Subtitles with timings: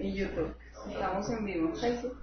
[0.00, 0.54] Y YouTube.
[0.90, 2.16] Estamos en vivo en Facebook.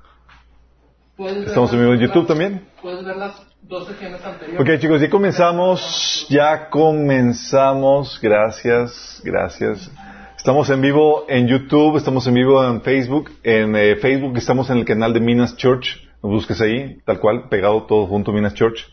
[1.46, 2.68] Estamos en vivo en YouTube también.
[2.82, 4.60] Puedes ver las dos sesiones anteriores.
[4.60, 6.28] Ok, chicos, ya comenzamos.
[6.30, 8.20] Ya comenzamos.
[8.22, 9.92] Gracias, gracias.
[10.38, 13.30] Estamos en vivo en YouTube, estamos en vivo en Facebook.
[13.44, 16.02] En eh, Facebook estamos en el canal de Minas Church.
[16.24, 18.88] Nos busques ahí, tal cual, pegado todo junto Minas Church.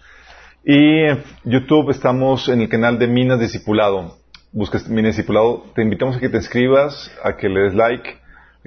[0.64, 4.18] Y en YouTube estamos en el canal de Minas Discipulado.
[4.52, 5.64] Buscas Minas Discipulado.
[5.74, 8.18] Te invitamos a que te inscribas, a que le des like,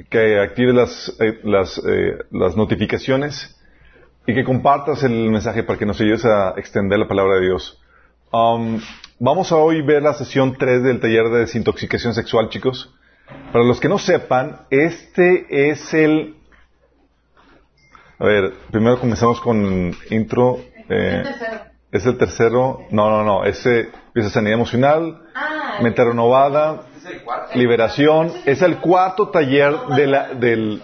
[0.10, 3.60] que actives las, eh, las, eh, las notificaciones
[4.28, 7.82] y que compartas el mensaje para que nos ayudes a extender la palabra de Dios.
[8.32, 8.80] Um,
[9.20, 12.94] vamos a hoy ver la sesión 3 del taller de desintoxicación sexual, chicos.
[13.52, 16.36] Para los que no sepan, este es el...
[18.20, 20.60] A ver, primero comenzamos con intro.
[20.90, 21.24] Eh,
[21.92, 22.86] es el tercero.
[22.92, 23.46] No, no, no.
[23.46, 26.82] Ese es sanidad emocional, Ah, mente renovada,
[27.56, 28.32] liberación.
[28.46, 30.82] Es el cuarto taller de la- del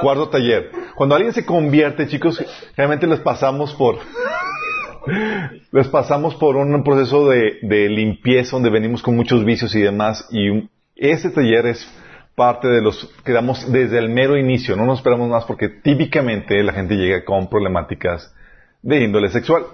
[0.00, 0.70] cuarto taller.
[0.94, 2.42] Cuando alguien se convierte, chicos,
[2.76, 3.98] realmente les pasamos por
[5.72, 10.26] les pasamos por un proceso de, de limpieza donde venimos con muchos vicios y demás.
[10.30, 11.88] Y un- ese taller es
[12.34, 14.76] parte de los que damos desde el mero inicio.
[14.76, 18.34] No nos esperamos más porque típicamente la gente llega con problemáticas
[18.82, 19.64] de índole sexual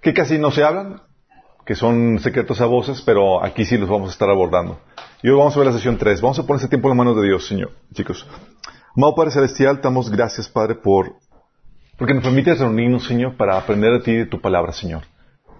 [0.00, 1.00] que casi no se hablan,
[1.64, 4.80] que son secretos a voces, pero aquí sí los vamos a estar abordando.
[5.22, 6.20] Y hoy vamos a ver la sesión 3.
[6.20, 8.26] Vamos a poner este tiempo en las manos de Dios, Señor, chicos.
[8.96, 11.14] Amado Padre Celestial, damos gracias, Padre, por
[11.96, 15.02] porque nos permites reunirnos, Señor, para aprender de ti y de tu palabra, Señor.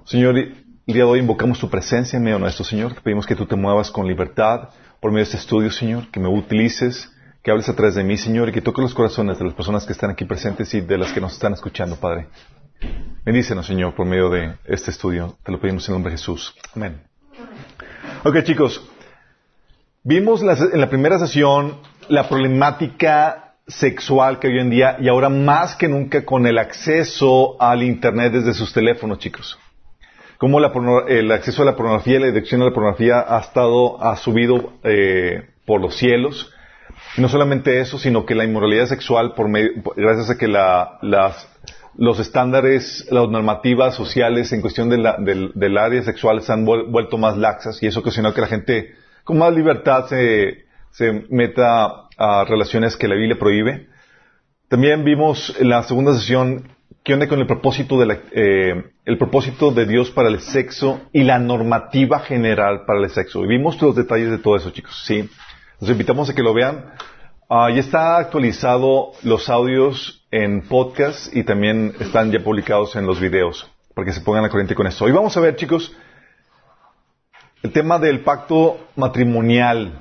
[0.05, 2.95] Señor, el día de hoy invocamos tu presencia en medio nuestro, Señor.
[2.95, 6.19] Te pedimos que tú te muevas con libertad por medio de este estudio, Señor, que
[6.19, 7.13] me utilices,
[7.45, 9.87] que hables a través de mí, Señor, y que toques los corazones de las personas
[9.87, 12.27] que están aquí presentes y de las que nos están escuchando, Padre.
[13.25, 15.37] Bendícenos, Señor, por medio de este estudio.
[15.45, 16.55] Te lo pedimos en el nombre de Jesús.
[16.75, 17.01] Amén.
[18.25, 18.83] Ok, chicos.
[20.03, 25.77] Vimos en la primera sesión la problemática sexual que hoy en día y ahora más
[25.77, 29.59] que nunca con el acceso al Internet desde sus teléfonos, chicos.
[30.39, 30.73] Cómo la
[31.07, 34.73] el acceso a la pornografía y la adicción a la pornografía ha estado, ha subido
[34.83, 36.51] eh, por los cielos.
[37.17, 41.49] No solamente eso, sino que la inmoralidad sexual, por medio- gracias a que la- las,
[41.97, 46.67] los estándares, las normativas sociales en cuestión de la- del, del área sexual se han
[46.67, 48.95] vuel- vuelto más laxas y eso ocasionó que la gente
[49.25, 53.89] con más libertad se, se meta a relaciones que la Biblia prohíbe.
[54.69, 56.69] También vimos en la segunda sesión
[57.05, 58.85] qué onda con el propósito de la- eh,
[59.19, 63.45] propósito de Dios para el sexo y la normativa general para el sexo.
[63.45, 65.03] Y vimos los detalles de todo eso, chicos.
[65.05, 65.29] Sí.
[65.81, 66.93] Los invitamos a que lo vean.
[67.51, 73.21] Ah, ya está actualizado los audios en podcast y también están ya publicados en los
[73.21, 75.05] videos para que se pongan a corriente con esto.
[75.05, 75.95] Hoy vamos a ver, chicos,
[77.63, 80.01] el tema del pacto matrimonial.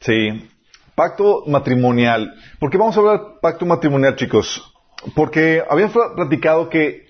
[0.00, 0.50] Sí.
[0.96, 2.34] Pacto matrimonial.
[2.58, 4.74] ¿Por qué vamos a hablar pacto matrimonial, chicos?
[5.14, 7.06] Porque habíamos pl- platicado que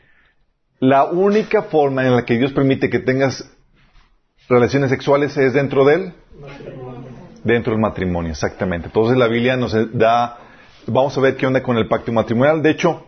[0.78, 3.50] la única forma en la que Dios permite que tengas
[4.48, 6.12] relaciones sexuales es dentro de él.
[7.44, 8.88] Dentro del matrimonio, exactamente.
[8.88, 10.38] Entonces la Biblia nos da,
[10.86, 12.62] vamos a ver qué onda con el pacto matrimonial.
[12.62, 13.06] De hecho,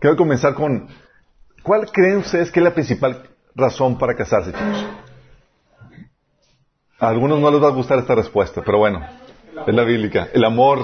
[0.00, 0.88] quiero comenzar con,
[1.62, 3.22] ¿cuál creen ustedes que es la principal
[3.54, 4.86] razón para casarse, chicos?
[6.98, 9.04] A algunos no les va a gustar esta respuesta, pero bueno,
[9.66, 10.28] es la bíblica.
[10.34, 10.80] El amor,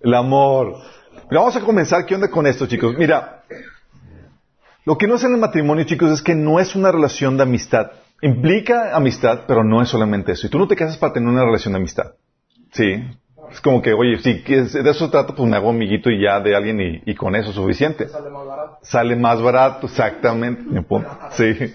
[0.00, 0.76] el amor.
[1.28, 2.94] Pero vamos a comenzar, ¿qué onda con esto, chicos?
[2.98, 3.44] Mira,
[4.84, 7.44] lo que no es en el matrimonio, chicos, es que no es una relación de
[7.44, 7.92] amistad.
[8.22, 10.46] Implica amistad, pero no es solamente eso.
[10.46, 12.12] Y tú no te casas para tener una relación de amistad.
[12.72, 13.02] Sí.
[13.52, 16.54] Es como que, oye, si de eso trata, pues me hago amiguito y ya de
[16.54, 18.08] alguien y, y con eso es suficiente.
[18.08, 18.78] Sale más barato.
[18.82, 20.62] Sale más barato, exactamente.
[21.32, 21.54] Sí.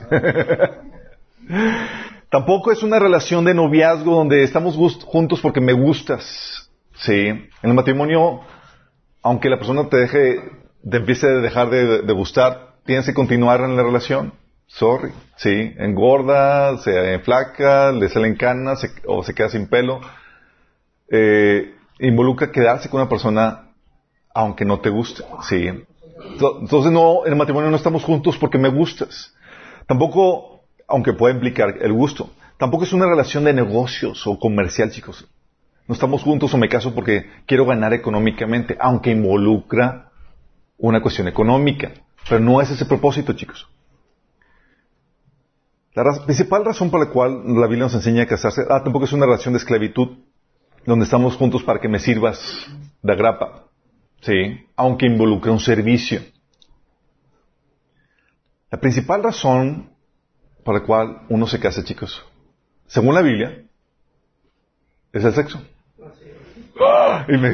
[2.30, 4.76] Tampoco es una relación de noviazgo donde estamos
[5.06, 6.70] juntos porque me gustas.
[6.96, 7.28] Sí.
[7.28, 8.42] En el matrimonio,
[9.22, 10.40] aunque la persona te deje,
[10.90, 14.34] te empiece a dejar de, de gustar, tienes que continuar en la relación.
[14.68, 15.12] Sorry.
[15.38, 15.74] Sí.
[15.78, 20.02] Engorda, se enflaca, le salen canas se- o se queda sin pelo.
[21.10, 23.70] Eh, involucra quedarse con una persona
[24.34, 25.24] aunque no te guste.
[25.48, 25.68] Sí.
[25.68, 29.34] Ento- Entonces no, en el matrimonio no estamos juntos porque me gustas.
[29.88, 35.28] Tampoco, aunque pueda implicar el gusto, tampoco es una relación de negocios o comercial, chicos.
[35.88, 40.10] No estamos juntos o me caso porque quiero ganar económicamente, aunque involucra
[40.78, 41.92] una cuestión económica.
[42.28, 43.68] Pero no es ese propósito, chicos.
[45.94, 49.14] La principal razón por la cual la Biblia nos enseña a casarse, ah, tampoco es
[49.14, 50.18] una relación de esclavitud,
[50.86, 52.68] donde estamos juntos para que me sirvas
[53.02, 53.64] de agrapa.
[54.22, 56.22] Sí, aunque involucre un servicio.
[58.72, 59.90] La principal razón
[60.64, 62.24] por la cual uno se casa, chicos,
[62.88, 63.64] según la Biblia,
[65.14, 65.62] es el sexo.
[67.28, 67.50] Y me...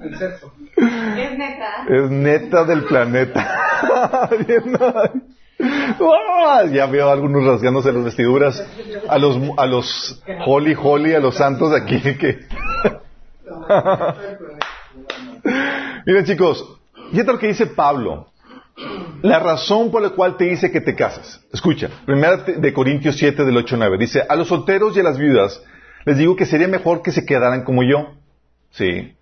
[0.00, 0.52] El sexo.
[0.76, 1.86] Es neta.
[1.88, 3.68] Es neta del planeta.
[5.60, 6.64] ¡Ah!
[6.70, 8.64] Ya veo a algunos rasgándose las vestiduras.
[9.08, 12.46] A los, a los Holly Holly, a los santos de aquí que...
[16.06, 16.78] Miren chicos,
[17.10, 18.28] fíjate lo que dice Pablo.
[19.22, 21.44] La razón por la cual te dice que te casas.
[21.52, 23.98] Escucha, primera de Corintios 7 del 8 9.
[23.98, 25.62] Dice, a los solteros y a las viudas
[26.04, 28.14] les digo que sería mejor que se quedaran como yo.
[28.70, 29.14] Sí.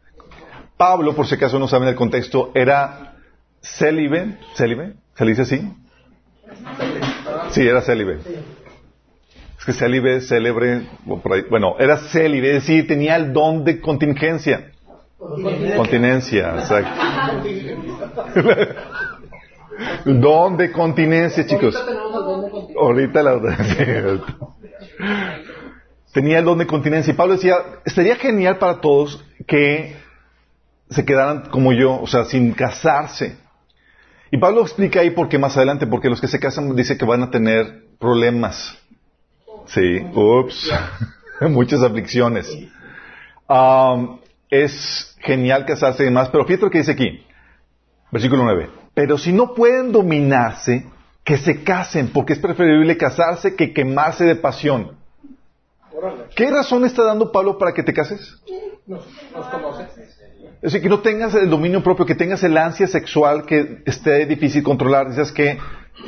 [0.77, 3.15] Pablo, por si acaso no saben el contexto, era
[3.61, 4.39] célibe.
[4.55, 4.95] ¿Célibe?
[5.15, 5.73] ¿Se le dice así?
[7.51, 8.19] Sí, era célibe.
[9.59, 10.87] Es que célibe, célebre,
[11.51, 14.73] bueno, era célibe, es decir, tenía el don de contingencia.
[15.77, 16.91] Continencia, exacto.
[20.05, 21.75] don de continencia, chicos.
[22.79, 23.41] Ahorita la
[26.13, 27.13] Tenía el don de continencia.
[27.13, 29.97] Y Pablo decía, sería genial para todos que
[30.89, 33.37] se quedaran como yo, o sea, sin casarse.
[34.31, 37.05] Y Pablo explica ahí por qué más adelante, porque los que se casan dice que
[37.05, 38.77] van a tener problemas.
[39.67, 40.71] Sí, ups,
[41.41, 42.51] muchas aflicciones.
[43.49, 44.19] Um,
[44.51, 47.25] es genial casarse y demás, pero fíjate lo que dice aquí,
[48.11, 48.71] versículo 9.
[48.95, 50.87] Pero si no pueden dominarse,
[51.27, 54.97] que se casen, porque es preferible casarse que quemarse de pasión.
[56.37, 58.41] ¿Qué razón está dando Pablo para que te cases?
[58.87, 59.89] Nos, nos conoce.
[60.57, 64.27] Es decir, que no tengas el dominio propio, que tengas el ansia sexual que esté
[64.27, 65.11] difícil controlar.
[65.11, 65.59] Dices que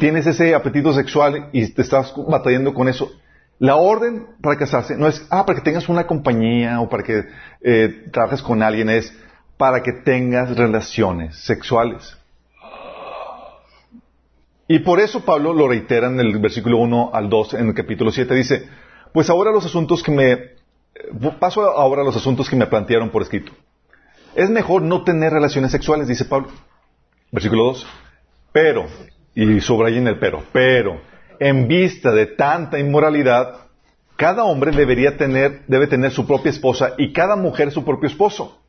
[0.01, 3.11] tienes ese apetito sexual y te estás batallando con eso.
[3.59, 7.25] La orden para casarse no es, ah, para que tengas una compañía o para que
[7.61, 9.13] eh, trabajes con alguien, es
[9.57, 12.17] para que tengas relaciones sexuales.
[14.69, 18.13] Y por eso Pablo lo reitera en el versículo 1 al 2, en el capítulo
[18.13, 18.69] 7, dice,
[19.13, 20.53] pues ahora los asuntos que me, eh,
[21.41, 23.53] paso ahora a los asuntos que me plantearon por escrito.
[24.35, 26.49] Es mejor no tener relaciones sexuales, dice Pablo.
[27.31, 27.87] Versículo 2.
[28.53, 28.87] Pero,
[29.35, 31.01] y subrayen el pero, pero,
[31.39, 33.69] en vista de tanta inmoralidad,
[34.17, 38.61] cada hombre debería tener, debe tener su propia esposa y cada mujer su propio esposo.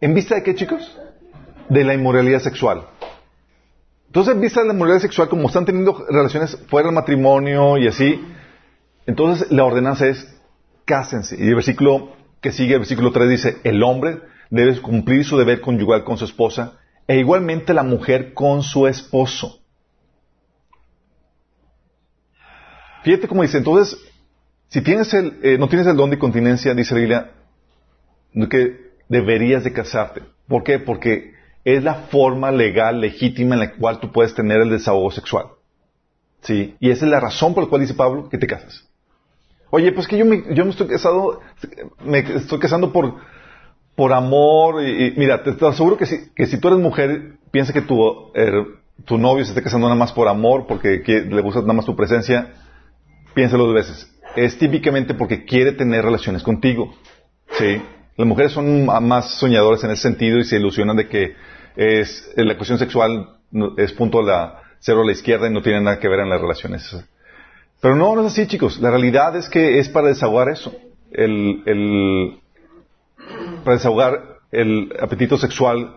[0.00, 0.96] ¿En vista de qué, chicos?
[1.68, 2.86] De la inmoralidad sexual.
[4.06, 7.88] Entonces, en vista de la inmoralidad sexual, como están teniendo relaciones fuera del matrimonio y
[7.88, 8.24] así,
[9.06, 10.40] entonces la ordenanza es
[10.84, 11.36] cásense.
[11.38, 14.20] Y el versículo que sigue, el versículo 3 dice, el hombre
[14.50, 19.60] debe cumplir su deber conyugal con su esposa e igualmente la mujer con su esposo.
[23.04, 23.96] Fíjate cómo dice, entonces,
[24.68, 27.30] si tienes el, eh, no tienes el don de continencia, dice la
[28.48, 30.22] que deberías de casarte.
[30.48, 30.78] ¿Por qué?
[30.80, 31.34] Porque
[31.64, 35.46] es la forma legal, legítima en la cual tú puedes tener el desahogo sexual.
[36.40, 36.76] ¿Sí?
[36.80, 38.88] Y esa es la razón por la cual dice Pablo que te casas.
[39.70, 41.40] Oye, pues que yo me, yo me estoy casado,
[42.04, 43.16] me estoy casando por,
[43.96, 44.84] por amor.
[44.86, 48.54] Y, mira, te, aseguro que si, que si tú eres mujer, piensa que tu, er,
[49.04, 51.96] tu novio se está casando nada más por amor, porque le gusta nada más tu
[51.96, 52.54] presencia,
[53.34, 54.12] piénsalo dos veces.
[54.36, 56.94] Es típicamente porque quiere tener relaciones contigo.
[57.58, 57.82] ¿Sí?
[58.16, 61.34] Las mujeres son más soñadoras en ese sentido y se ilusionan de que
[61.76, 63.38] es, la cuestión sexual
[63.76, 66.30] es punto a la, cero a la izquierda y no tiene nada que ver en
[66.30, 66.96] las relaciones.
[67.80, 68.80] Pero no, no es así, chicos.
[68.80, 70.74] La realidad es que es para desahogar eso.
[71.12, 72.40] El, el,
[73.66, 75.96] para desahogar el apetito sexual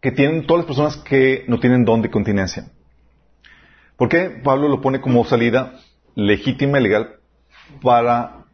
[0.00, 2.66] que tienen todas las personas que no tienen don de continencia.
[3.96, 5.78] ¿Por qué Pablo lo pone como salida
[6.16, 7.20] legítima y legal
[7.80, 8.44] para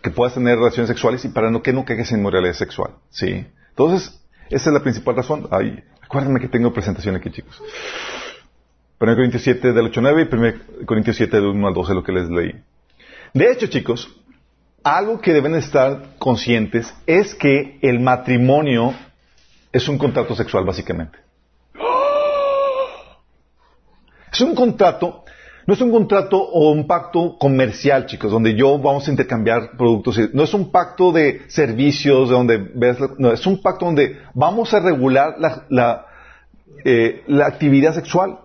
[0.00, 2.92] que puedas tener relaciones sexuales y para no que no caigas en moralidad sexual?
[3.10, 3.46] ¿Sí?
[3.68, 5.48] Entonces, esa es la principal razón.
[5.50, 7.62] Ay, acuérdenme que tengo presentación aquí, chicos.
[9.00, 11.92] 1 Corintios 7 del 8 al 9 y 1 Corintios 7 del 1 al 12
[11.92, 12.54] lo que les leí.
[13.34, 14.18] De hecho, chicos,
[14.96, 18.94] algo que deben estar conscientes es que el matrimonio
[19.72, 21.18] es un contrato sexual, básicamente.
[24.32, 25.24] Es un contrato,
[25.66, 30.18] no es un contrato o un pacto comercial, chicos, donde yo vamos a intercambiar productos.
[30.32, 34.80] No es un pacto de servicios, donde ves, no, es un pacto donde vamos a
[34.80, 36.06] regular la, la,
[36.84, 38.38] eh, la actividad sexual.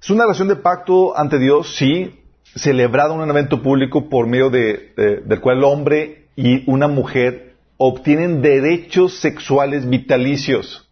[0.00, 2.17] Es una relación de pacto ante Dios, sí,
[2.54, 7.56] celebrado en un evento público por medio de, del cual el hombre y una mujer
[7.76, 10.88] obtienen derechos sexuales vitalicios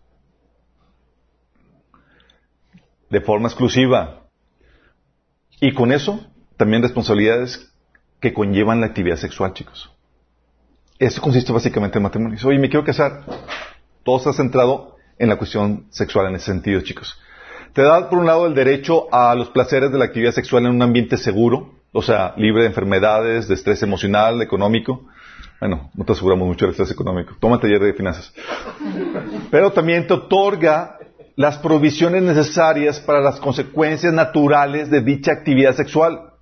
[3.10, 4.22] de forma exclusiva.
[5.60, 6.25] Y con eso
[6.56, 7.72] también responsabilidades
[8.20, 9.92] que conllevan la actividad sexual, chicos.
[10.98, 12.38] Eso consiste básicamente en matrimonio.
[12.44, 13.25] Oye, me quiero casar.
[14.02, 17.20] Todo está centrado en la cuestión sexual en ese sentido, chicos.
[17.76, 20.71] Te da, por un lado, el derecho a los placeres de la actividad sexual en
[20.71, 25.04] un ambiente seguro, o sea, libre de enfermedades, de estrés emocional, económico.
[25.61, 27.35] Bueno, no te aseguramos mucho del estrés económico.
[27.38, 28.33] Toma taller de finanzas.
[29.50, 30.97] Pero también te otorga
[31.35, 36.33] las provisiones necesarias para las consecuencias naturales de dicha actividad sexual.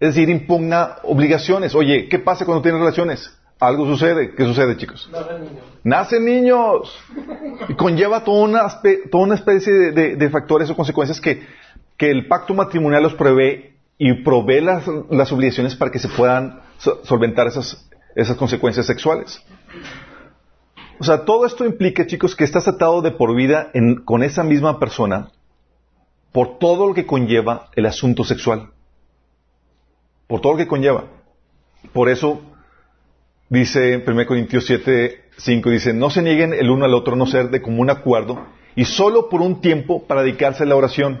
[0.00, 1.76] Es decir, impugna obligaciones.
[1.76, 3.38] Oye, ¿qué pasa cuando tienes relaciones?
[3.60, 4.34] Algo sucede.
[4.34, 5.10] ¿Qué sucede, chicos?
[5.84, 6.98] Nacen niños.
[7.68, 8.80] Y conlleva toda una,
[9.10, 11.46] toda una especie de, de, factores o consecuencias que,
[11.96, 16.60] que, el pacto matrimonial los prevé y provee las, las obligaciones para que se puedan
[17.04, 19.42] solventar esas, esas consecuencias sexuales.
[20.98, 23.70] O sea, todo esto implica, chicos, que estás atado de por vida
[24.04, 25.30] con esa misma persona
[26.32, 28.70] por todo lo que conlleva el asunto sexual.
[30.26, 31.04] Por todo lo que conlleva.
[31.92, 32.40] Por eso
[33.54, 37.26] dice en 1 Corintios 7, 5, dice, no se nieguen el uno al otro, no
[37.26, 38.46] ser de común acuerdo,
[38.76, 41.20] y solo por un tiempo para dedicarse a la oración.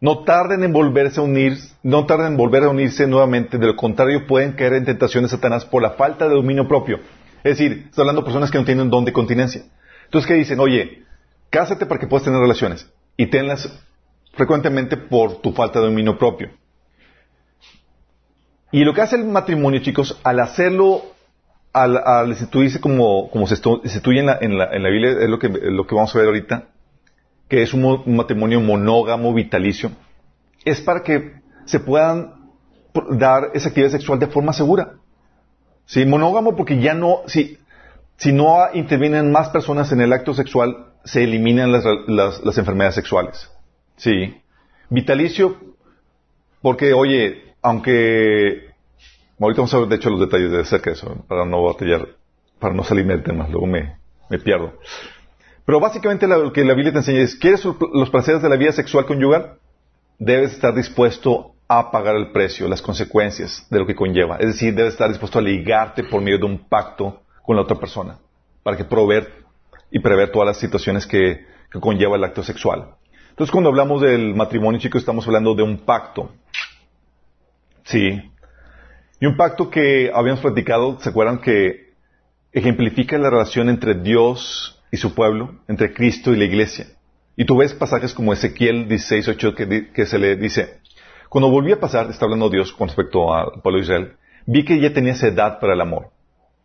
[0.00, 3.76] No tarden en volverse a unir, no tarden en volver a unirse nuevamente, de lo
[3.76, 7.00] contrario pueden caer en tentaciones Satanás por la falta de dominio propio.
[7.42, 9.62] Es decir, está hablando de personas que no tienen don de continencia.
[10.04, 10.60] Entonces, ¿qué dicen?
[10.60, 11.04] Oye,
[11.50, 13.72] cásate para que puedas tener relaciones y tenlas
[14.34, 16.50] frecuentemente por tu falta de dominio propio.
[18.72, 21.02] Y lo que hace el matrimonio, chicos, al hacerlo,
[21.72, 25.86] al, instituirse como, como se instituye en la, en, la, Biblia, es lo que, lo
[25.86, 26.68] que vamos a ver ahorita,
[27.48, 29.90] que es un, matrimonio monógamo, vitalicio,
[30.64, 32.34] es para que se puedan
[33.12, 34.94] dar esa actividad sexual de forma segura.
[35.84, 37.58] Sí, monógamo porque ya no, si,
[38.16, 43.50] si no intervienen más personas en el acto sexual, se eliminan las, las, enfermedades sexuales.
[43.96, 44.34] Sí.
[44.90, 45.56] Vitalicio,
[46.62, 48.70] porque, oye, aunque,
[49.40, 52.06] ahorita vamos a ver de hecho los detalles de acerca de eso, para no batallar,
[52.60, 53.98] para no salirme del tema, luego me,
[54.44, 54.74] pierdo.
[55.64, 58.70] Pero básicamente lo que la Biblia te enseña es, ¿quieres los placeres de la vida
[58.70, 59.58] sexual conyugal?
[60.16, 64.36] Debes estar dispuesto a pagar el precio, las consecuencias de lo que conlleva.
[64.36, 67.80] Es decir, debes estar dispuesto a ligarte por medio de un pacto con la otra
[67.80, 68.16] persona,
[68.62, 69.44] para que proveer
[69.90, 71.44] y prever todas las situaciones que,
[71.80, 72.94] conlleva el acto sexual.
[73.30, 76.30] Entonces, cuando hablamos del matrimonio, chicos, estamos hablando de un pacto.
[77.86, 78.20] Sí.
[79.20, 81.94] Y un pacto que habíamos platicado, ¿se acuerdan que
[82.52, 86.86] ejemplifica la relación entre Dios y su pueblo, entre Cristo y la iglesia?
[87.36, 90.80] Y tú ves pasajes como Ezequiel 16.8 que, que se le dice,
[91.28, 94.12] cuando volví a pasar, está hablando Dios con respecto al pueblo de Israel,
[94.46, 96.10] vi que ya tenías edad para el amor.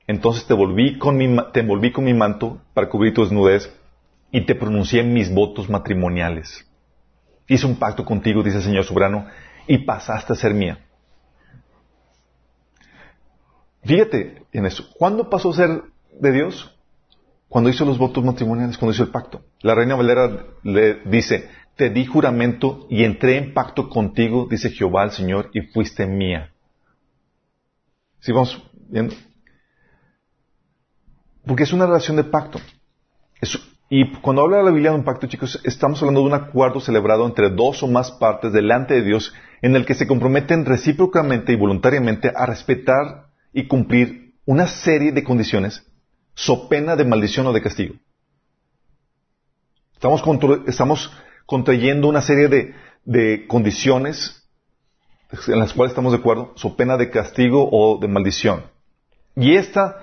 [0.07, 3.71] Entonces te, volví con mi, te envolví con mi manto para cubrir tu desnudez
[4.31, 6.67] y te pronuncié mis votos matrimoniales.
[7.47, 9.27] Hice un pacto contigo, dice el Señor soberano,
[9.67, 10.79] y pasaste a ser mía.
[13.83, 14.87] Fíjate en eso.
[14.97, 15.83] ¿Cuándo pasó a ser
[16.19, 16.75] de Dios?
[17.49, 19.41] Cuando hizo los votos matrimoniales, cuando hizo el pacto.
[19.61, 25.03] La reina Valera le dice, te di juramento y entré en pacto contigo, dice Jehová
[25.03, 26.51] el Señor, y fuiste mía.
[28.19, 29.15] ¿Sí vamos viendo?
[31.45, 32.59] Porque es una relación de pacto.
[33.89, 37.25] y cuando habla la Biblia de un pacto, chicos, estamos hablando de un acuerdo celebrado
[37.25, 41.57] entre dos o más partes delante de Dios en el que se comprometen recíprocamente y
[41.57, 45.83] voluntariamente a respetar y cumplir una serie de condiciones
[46.33, 47.95] so pena de maldición o de castigo.
[49.93, 50.23] Estamos,
[50.67, 51.11] estamos
[51.45, 52.73] contrayendo una serie de,
[53.05, 54.41] de condiciones
[55.47, 58.63] en las cuales estamos de acuerdo, su pena de castigo o de maldición.
[59.35, 59.99] Y esta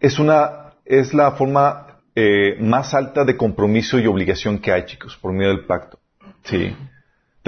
[0.00, 5.16] es una, es la forma eh, más alta de compromiso y obligación que hay, chicos,
[5.16, 5.98] por medio del pacto.
[6.44, 6.74] ¿Sí?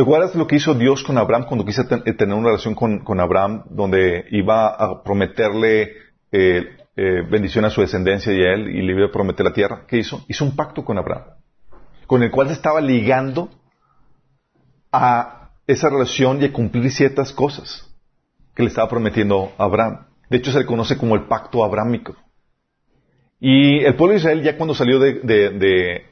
[0.00, 3.20] ¿Te acuerdas lo que hizo Dios con Abraham cuando quiso eh, tener una relación con,
[3.20, 5.92] Abraham donde iba a prometerle
[6.32, 9.52] eh, eh, bendición a su descendencia y a él y le iba a prometer la
[9.52, 9.84] tierra?
[9.86, 10.24] ¿Qué hizo?
[10.26, 11.24] Hizo un pacto con Abraham
[12.06, 13.50] con el cual se estaba ligando
[14.90, 17.86] a esa relación y a cumplir ciertas cosas
[18.54, 20.06] que le estaba prometiendo Abraham.
[20.30, 22.16] De hecho, se le conoce como el pacto abrámico.
[23.38, 26.06] Y el pueblo de Israel, ya cuando salió de,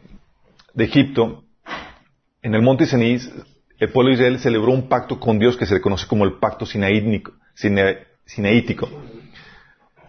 [0.77, 1.45] Egipto,
[2.43, 3.19] en el monte Sinaí,
[3.79, 6.35] el pueblo de Israel celebró un pacto con Dios que se le conoce como el
[6.35, 7.33] pacto sinaítico,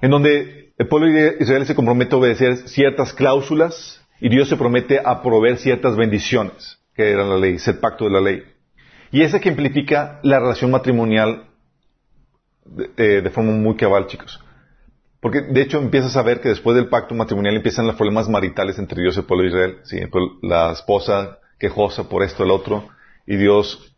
[0.02, 4.58] en donde el pueblo de Israel se compromete a obedecer ciertas cláusulas y Dios se
[4.58, 8.44] promete a proveer ciertas bendiciones, que era la ley, es el pacto de la ley.
[9.12, 11.46] Y ese ejemplifica la relación matrimonial
[12.66, 14.40] de, eh, forma muy cabal, chicos.
[15.20, 18.80] Porque de hecho empiezas a ver que después del pacto matrimonial empiezan los problemas maritales
[18.80, 19.78] entre Dios y el pueblo de Israel.
[19.84, 20.00] ¿sí?
[20.42, 22.88] La esposa quejosa por esto, el otro,
[23.30, 23.96] y Dios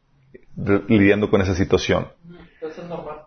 [0.90, 2.10] lidiando con esa situación.
[2.62, 3.22] Eso es normal.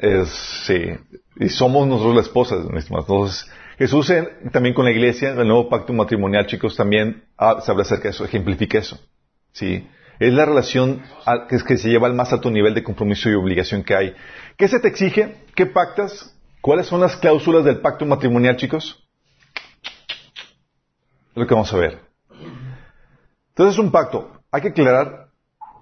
[0.00, 0.28] Es,
[0.66, 0.90] sí.
[1.36, 3.48] Y somos nosotros la esposa, Entonces,
[3.78, 4.12] Jesús
[4.50, 8.10] también con la iglesia, el nuevo pacto matrimonial, chicos, también ah, se habla acerca de
[8.10, 8.98] eso, ejemplifica eso.
[9.52, 9.88] ¿sí?
[10.18, 11.02] Es la relación
[11.48, 14.14] que, que se lleva al más alto nivel de compromiso y obligación que hay.
[14.56, 15.36] ¿Qué se te exige?
[15.54, 16.36] ¿Qué pactas?
[16.60, 19.08] ¿Cuáles son las cláusulas del pacto matrimonial, chicos?
[21.30, 22.00] Es lo que vamos a ver.
[23.50, 24.32] Entonces es un pacto.
[24.50, 25.25] Hay que aclarar,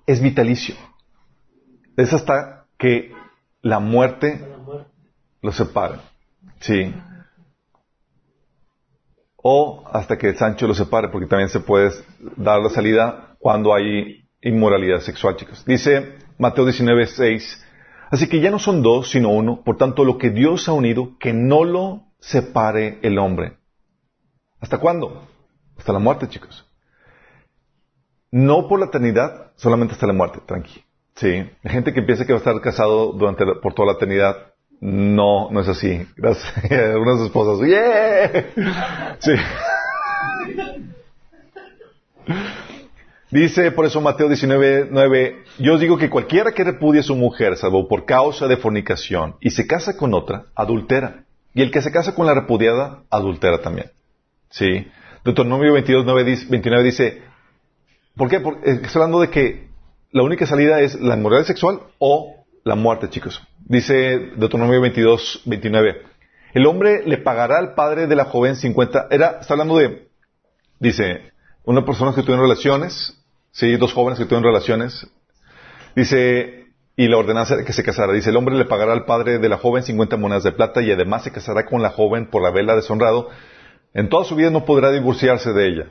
[0.06, 0.74] es vitalicio.
[1.96, 3.12] Es hasta que
[3.62, 4.46] la muerte
[5.40, 5.96] lo separe.
[6.60, 6.94] Sí.
[9.36, 11.90] O hasta que Sancho lo separe, porque también se puede
[12.36, 15.64] dar la salida cuando hay inmoralidad sexual, chicos.
[15.64, 17.66] Dice Mateo 19, 6.
[18.10, 19.62] Así que ya no son dos, sino uno.
[19.62, 23.58] Por tanto, lo que Dios ha unido, que no lo separe el hombre.
[24.60, 25.26] ¿Hasta cuándo?
[25.76, 26.66] Hasta la muerte, chicos.
[28.34, 30.82] No por la eternidad, solamente hasta la muerte, tranqui.
[31.14, 31.48] Sí.
[31.62, 35.52] La gente que piensa que va a estar casado durante por toda la eternidad, no,
[35.52, 36.04] no es así.
[36.16, 36.52] Gracias.
[37.24, 38.46] Esposas, ¡yeah!
[39.20, 39.34] Sí.
[43.30, 47.14] Dice por eso Mateo 19, 9, yo os digo que cualquiera que repudie a su
[47.14, 51.22] mujer, salvo por causa de fornicación, y se casa con otra, adultera.
[51.54, 53.92] Y el que se casa con la repudiada, adultera también.
[54.50, 54.88] ¿Sí?
[55.24, 56.04] Deuteronomio 22,
[56.50, 57.22] 29 dice,
[58.16, 58.40] ¿por qué?
[58.40, 59.68] Porque eh, está hablando de que
[60.10, 63.42] la única salida es la inmoralidad sexual o la muerte, chicos.
[63.60, 66.02] Dice Deuteronomio 22, 29.
[66.54, 69.08] El hombre le pagará al padre de la joven 50.
[69.10, 70.08] Era, está hablando de,
[70.78, 71.32] dice,
[71.64, 75.06] una persona que tuvieron relaciones, sí, dos jóvenes que tuvieron relaciones.
[75.96, 76.66] Dice,
[76.96, 78.12] y la ordenanza que se casara.
[78.12, 80.92] Dice, el hombre le pagará al padre de la joven 50 monedas de plata y
[80.92, 83.30] además se casará con la joven por la vela deshonrado.
[83.92, 85.86] En toda su vida no podrá divorciarse de ella.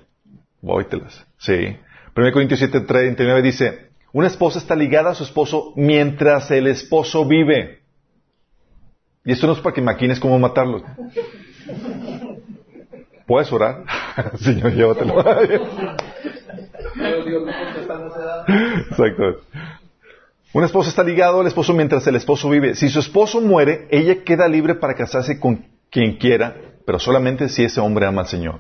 [0.62, 1.26] Vóytelas.
[1.38, 1.78] Sí.
[2.16, 7.26] 1 Corintios 7, 39 dice, una esposa está ligada a su esposo mientras el esposo
[7.26, 7.82] vive.
[9.26, 10.84] Y esto no es para que maquines cómo matarlo.
[13.26, 13.86] ¿Puedes orar?
[14.40, 15.20] Señor, llévatelo.
[18.92, 19.42] Exacto.
[20.54, 22.76] Una esposa está ligada al esposo mientras el esposo vive.
[22.76, 27.64] Si su esposo muere, ella queda libre para casarse con quien quiera, pero solamente si
[27.64, 28.60] ese hombre ama al Señor.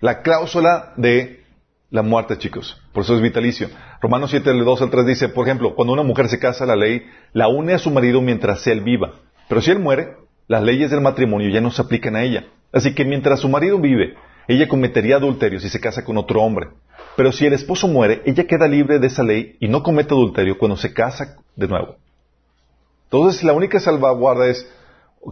[0.00, 1.39] La cláusula de
[1.90, 2.80] la muerte, chicos.
[2.92, 3.68] Por eso es vitalicio.
[4.00, 7.02] Romanos 7, 2 al 3 dice, por ejemplo, cuando una mujer se casa, la ley
[7.32, 9.14] la une a su marido mientras él viva.
[9.48, 12.46] Pero si él muere, las leyes del matrimonio ya no se aplican a ella.
[12.72, 14.14] Así que mientras su marido vive,
[14.46, 16.68] ella cometería adulterio si se casa con otro hombre.
[17.16, 20.58] Pero si el esposo muere, ella queda libre de esa ley y no comete adulterio
[20.58, 21.96] cuando se casa de nuevo.
[23.04, 24.70] Entonces, la única salvaguarda es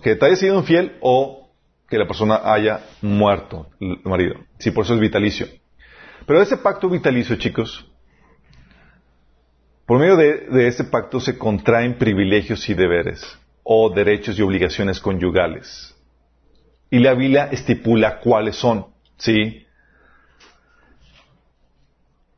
[0.03, 1.49] que te haya sido infiel o
[1.88, 4.35] que la persona haya muerto, el marido.
[4.59, 5.47] Sí, por eso es vitalicio.
[6.29, 7.91] Pero ese pacto vitalicio, chicos,
[9.87, 13.25] por medio de, ese pacto se contraen privilegios y deberes,
[13.62, 15.97] o derechos y obligaciones conyugales.
[16.91, 19.64] Y la Biblia estipula cuáles son, ¿sí?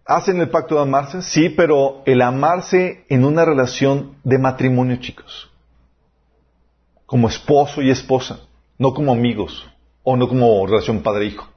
[0.05, 1.21] ¿Hacen el pacto de amarse?
[1.23, 5.51] Sí, pero el amarse en una relación de matrimonio, chicos.
[7.07, 8.39] Como esposo y esposa,
[8.79, 9.69] no como amigos,
[10.05, 11.49] o no como relación padre-hijo.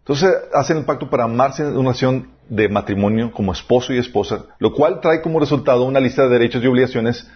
[0.00, 4.46] Entonces hacen el pacto para amarse en una relación de matrimonio como esposo y esposa,
[4.58, 7.28] lo cual trae como resultado una lista de derechos y obligaciones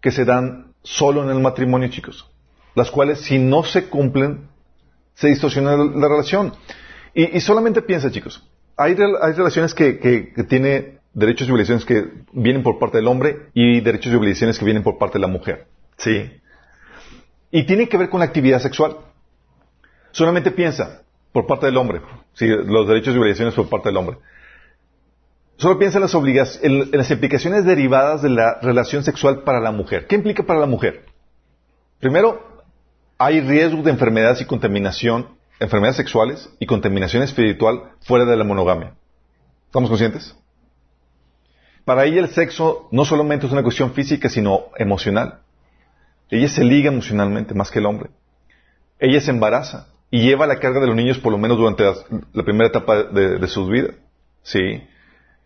[0.00, 2.30] que se dan solo en el matrimonio, chicos,
[2.74, 4.48] las cuales si no se cumplen,
[5.14, 6.52] se distorsiona la relación.
[7.12, 12.78] Y, solamente piensa, chicos, hay, relaciones que, que tienen derechos y obligaciones que vienen por
[12.78, 15.66] parte del hombre y derechos y obligaciones que vienen por parte de la mujer.
[15.96, 16.30] ¿Sí?
[17.50, 18.98] Y tiene que ver con la actividad sexual.
[20.12, 21.04] Solamente piensa,
[21.36, 22.00] por parte del hombre.
[22.32, 24.16] Sí, los derechos y obligaciones por parte del hombre.
[25.58, 30.06] Solo piensa en las, en las implicaciones derivadas de la relación sexual para la mujer.
[30.06, 31.04] ¿Qué implica para la mujer?
[32.00, 32.64] Primero,
[33.18, 35.28] hay riesgo de enfermedades y contaminación,
[35.60, 38.94] enfermedades sexuales y contaminación espiritual fuera de la monogamia.
[39.66, 40.34] ¿Estamos conscientes?
[41.84, 45.40] Para ella el sexo no solamente es una cuestión física, sino emocional.
[46.30, 48.08] Ella se liga emocionalmente más que el hombre.
[48.98, 52.42] Ella se embaraza y lleva la carga de los niños por lo menos durante la,
[52.44, 53.94] primera etapa de, de sus vidas.
[54.42, 54.82] ¿Sí?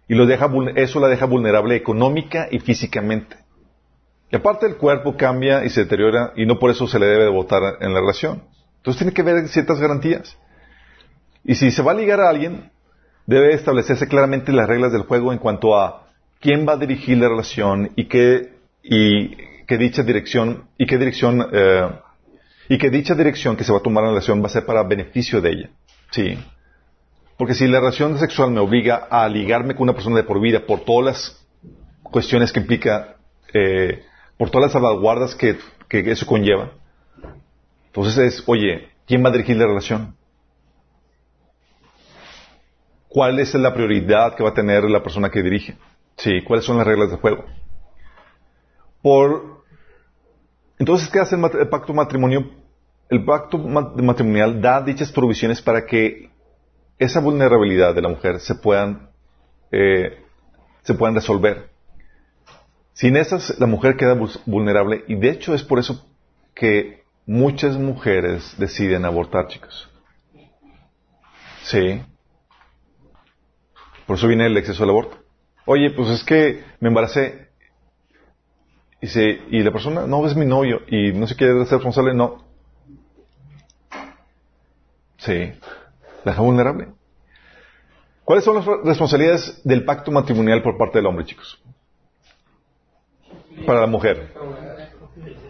[0.09, 3.37] Y lo deja, eso la deja vulnerable económica y físicamente.
[4.31, 7.25] Y aparte el cuerpo cambia y se deteriora y no por eso se le debe
[7.25, 8.43] de votar en la relación.
[8.79, 10.37] Entonces tiene que haber ciertas garantías.
[11.45, 12.71] Y si se va a ligar a alguien,
[13.27, 16.09] debe establecerse claramente las reglas del juego en cuanto a
[16.41, 21.47] quién va a dirigir la relación y qué, y qué dicha dirección, y qué dirección
[21.53, 21.89] eh,
[22.71, 24.65] y que dicha dirección que se va a tomar en la relación va a ser
[24.65, 25.71] para beneficio de ella.
[26.13, 26.39] Sí.
[27.37, 30.65] Porque si la relación sexual me obliga a ligarme con una persona de por vida
[30.65, 31.47] por todas las
[32.05, 33.17] cuestiones que implica,
[33.53, 34.05] eh,
[34.39, 36.71] por todas las salvaguardas que, que eso conlleva,
[37.87, 40.15] entonces es, oye, ¿quién va a dirigir la relación?
[43.09, 45.77] cuál es la prioridad que va a tener la persona que dirige.
[46.17, 47.45] Sí, cuáles son las reglas del juego.
[49.03, 49.65] Por
[50.79, 52.60] entonces, ¿qué hace el, el pacto matrimonio?
[53.11, 56.31] El pacto ma- matrimonial da dichas provisiones para que
[56.99, 59.11] esa vulnerabilidad de la mujer se puedan
[59.73, 60.19] eh,
[60.83, 61.71] se puedan resolver.
[62.93, 66.07] Sin esas, la mujer queda vul- vulnerable y de hecho es por eso
[66.55, 69.89] que muchas mujeres deciden abortar, chicos.
[71.63, 72.03] Sí.
[74.07, 75.19] Por eso viene el exceso al aborto.
[75.67, 77.49] Oye, pues es que me embaracé.
[79.01, 82.13] Y, se, y la persona, no, es mi novio y no se quiere ser responsable,
[82.13, 82.45] no.
[85.21, 85.53] Sí.
[86.25, 86.89] La deja vulnerable.
[88.25, 91.61] ¿Cuáles son las responsabilidades del pacto matrimonial por parte del hombre, chicos?
[93.67, 94.33] Para la mujer.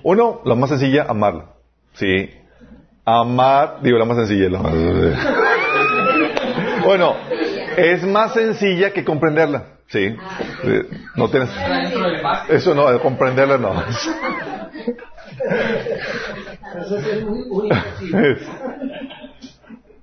[0.03, 1.51] Uno, la más sencilla, amarla.
[1.95, 2.31] Sí.
[3.05, 4.49] Amar, digo, la más sencilla.
[4.49, 4.73] la más-
[6.85, 7.15] bueno,
[7.77, 9.65] es más sencilla que comprenderla.
[9.89, 10.17] Sí.
[11.17, 11.51] No tienes...
[12.49, 13.75] Eso no, comprenderla no.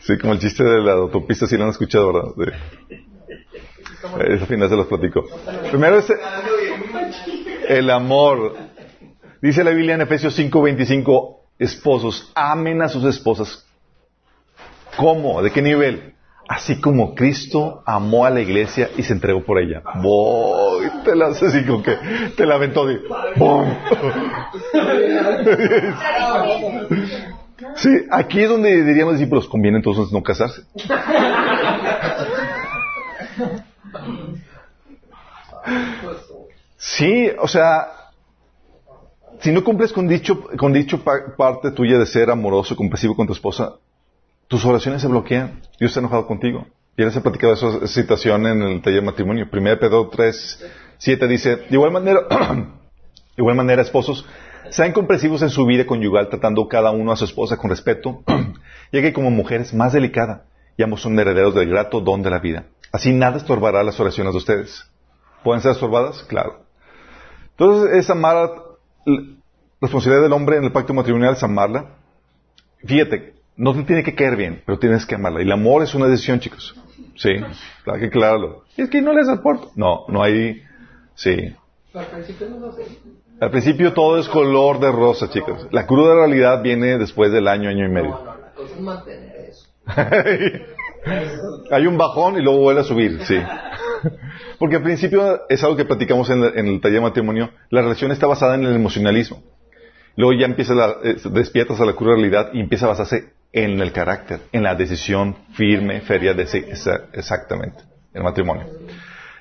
[0.00, 2.58] Sí, como el chiste de la autopista, sí lo han escuchado, ¿verdad?
[4.18, 5.24] De- Esa final se los platico.
[5.70, 6.12] Primero es
[7.68, 8.56] el amor.
[9.40, 13.66] Dice la Biblia en Efesios 5:25, esposos, amen a sus esposas.
[14.96, 15.42] ¿Cómo?
[15.42, 16.11] ¿De qué nivel?
[16.48, 19.82] Así como Cristo amó a la iglesia y se entregó por ella.
[20.02, 21.96] Voy, te la hace así como que
[22.36, 22.86] te la aventó.
[27.76, 30.62] Sí, aquí es donde dirían los discípulos, conviene entonces no casarse.
[36.76, 37.86] Sí, o sea,
[39.40, 43.26] si no cumples con dicho, con dicho pa- parte tuya de ser amoroso, compasivo con
[43.26, 43.74] tu esposa,
[44.52, 45.62] tus oraciones se bloquean.
[45.80, 46.66] Dios está enojado contigo.
[46.94, 49.46] Y les he platicado esa, situación en el taller de matrimonio.
[49.50, 50.66] 1 Pedro 3,
[50.98, 54.26] 7 dice, de igual manera, de igual manera, esposos,
[54.68, 58.22] sean comprensivos en su vida conyugal, tratando cada uno a su esposa con respeto,
[58.92, 60.44] ya que como mujeres más delicada,
[60.76, 62.66] y ambos son herederos del grato don de la vida.
[62.92, 64.84] Así nada estorbará las oraciones de ustedes.
[65.42, 66.24] ¿Pueden ser estorbadas?
[66.24, 66.66] Claro.
[67.52, 68.50] Entonces, es amar,
[69.06, 69.16] la
[69.80, 71.96] responsabilidad del hombre en el pacto matrimonial es amarla.
[72.84, 75.40] Fíjate, no te tiene que caer bien, pero tienes que amarla.
[75.40, 76.74] Y el amor es una decisión, chicos.
[77.16, 77.30] Sí,
[77.84, 78.64] claro que aclararlo.
[78.76, 79.70] Es que no les aporto.
[79.76, 80.62] No, no hay,
[81.14, 81.54] sí.
[81.94, 82.84] Al principio no lo sé.
[83.40, 85.66] Al principio todo es color de rosa, chicos.
[85.72, 88.10] La cruda realidad viene después del año, año y medio.
[88.10, 89.66] no, la cosa es mantener eso.
[91.72, 93.36] Hay un bajón y luego vuelve a subir, sí.
[94.58, 97.50] Porque al principio es algo que platicamos en, la- en el taller de matrimonio.
[97.70, 99.42] La relación está basada en el emocionalismo.
[100.16, 103.80] Luego ya empieza la, eh, despiertas a la cruda realidad y empieza a basarse en
[103.80, 107.82] el carácter, en la decisión firme, feria de sí, esa- exactamente,
[108.14, 108.66] el matrimonio.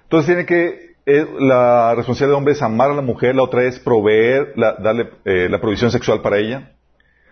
[0.04, 3.64] Entonces tiene que, eh, la responsabilidad del hombre es amar a la mujer, la otra
[3.64, 6.72] es proveer, la- darle eh, la provisión sexual para ella.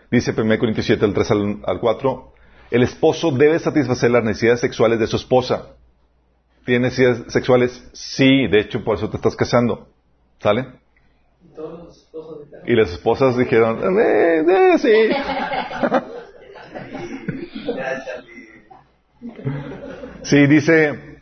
[0.09, 2.33] Dice 1 Corintios 7, del 3 al, al 4,
[2.71, 5.75] el esposo debe satisfacer las necesidades sexuales de su esposa.
[6.65, 7.89] ¿Tiene necesidades sexuales?
[7.93, 9.87] Sí, de hecho por eso te estás casando.
[10.39, 10.65] ¿Sale?
[12.65, 14.93] Y las esposas dijeron, eh, eh, sí.
[20.23, 21.19] Sí, dice,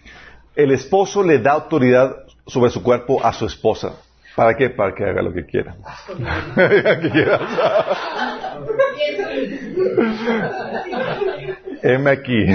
[0.55, 3.93] el esposo le da autoridad sobre su cuerpo a su esposa.
[4.35, 4.69] ¿Para qué?
[4.69, 5.75] Para que haga lo que quiera.
[6.55, 7.39] que quiera.
[11.81, 12.45] Heme aquí.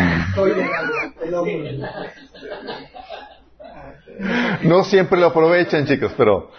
[4.63, 6.51] No siempre lo aprovechan, chicos, pero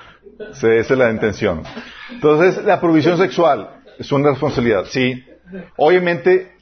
[0.51, 1.63] esa es la intención.
[2.11, 5.23] Entonces, la provisión sexual es una responsabilidad, sí.
[5.77, 6.52] Obviamente,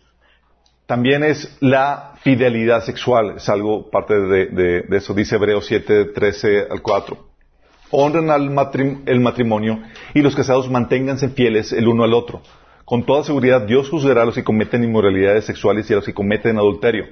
[0.91, 6.81] también es la fidelidad sexual, es algo parte de, eso, dice Hebreos 7, 13 al
[6.81, 7.17] 4.
[7.91, 9.81] Honren al matrim- el matrimonio
[10.13, 12.41] y los casados manténganse fieles el uno al otro.
[12.83, 16.13] Con toda seguridad, Dios juzgará a los que cometen inmoralidades sexuales y a los que
[16.13, 17.05] cometen adulterio.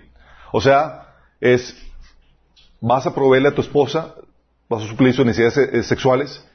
[0.51, 1.81] O sea, es
[2.81, 4.13] vas a proveerle a tu esposa,
[4.67, 6.45] vas a suplir sus necesidades eh, sexuales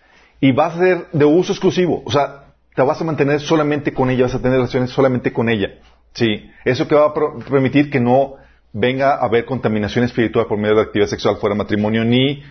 [0.43, 2.03] y vas a ser de uso exclusivo.
[2.05, 5.49] O sea, te vas a mantener solamente con ella, vas a tener relaciones solamente con
[5.49, 5.71] ella.
[6.15, 8.37] Sí, eso que va a permitir que no
[8.73, 12.43] venga a haber contaminación espiritual por medio de la actividad sexual fuera de matrimonio ni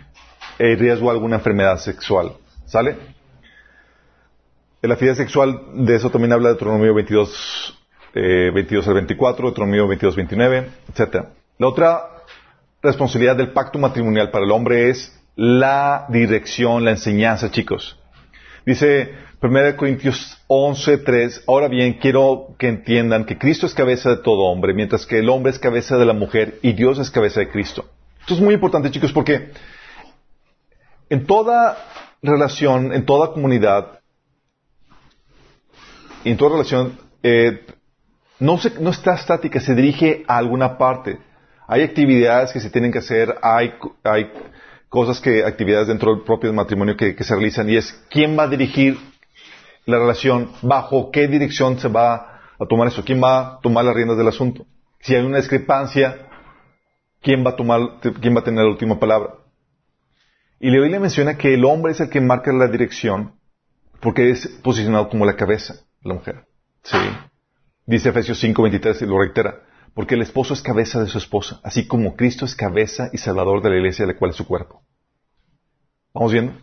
[0.59, 2.33] eh, riesgo a alguna enfermedad sexual.
[2.65, 2.97] ¿Sale?
[4.81, 7.79] La fidelidad sexual, de eso también habla Deuteronomio 22,
[8.15, 11.25] eh, 22 al 24, Deuteronomio 22, 29, etc.
[11.57, 12.01] La otra
[12.81, 17.97] responsabilidad del pacto matrimonial para el hombre es la dirección, la enseñanza, chicos.
[18.65, 24.17] Dice 1 Corintios 11, 3, ahora bien, quiero que entiendan que Cristo es cabeza de
[24.17, 27.41] todo hombre, mientras que el hombre es cabeza de la mujer y Dios es cabeza
[27.41, 27.83] de Cristo.
[28.21, 29.49] Esto es muy importante, chicos, porque
[31.09, 31.77] en toda
[32.21, 33.99] relación, en toda comunidad,
[36.23, 37.65] en toda relación, eh,
[38.39, 41.17] no, se- no está estática, se dirige a alguna parte.
[41.67, 43.73] Hay actividades que se tienen que hacer, hay,
[44.05, 44.31] hay
[44.87, 48.47] cosas que, actividades dentro del propio matrimonio que se realizan y es quién va a
[48.47, 48.97] dirigir
[49.85, 53.95] la relación, bajo qué dirección se va a tomar eso, quién va a tomar las
[53.95, 54.65] riendas del asunto.
[54.99, 56.27] Si hay una discrepancia,
[57.21, 59.35] quién va a tomar, quién va a tener la última palabra.
[60.59, 63.33] Y la Biblia menciona que el hombre es el que marca la dirección
[64.03, 66.45] porque es posicionado como la cabeza de la mujer.
[66.83, 66.97] Sí.
[67.85, 69.63] Dice Efesios 5:23 y lo reitera.
[69.93, 73.61] Porque el esposo es cabeza de su esposa, así como Cristo es cabeza y salvador
[73.61, 74.81] de la iglesia, la cual es su cuerpo.
[76.13, 76.53] ¿Vamos viendo?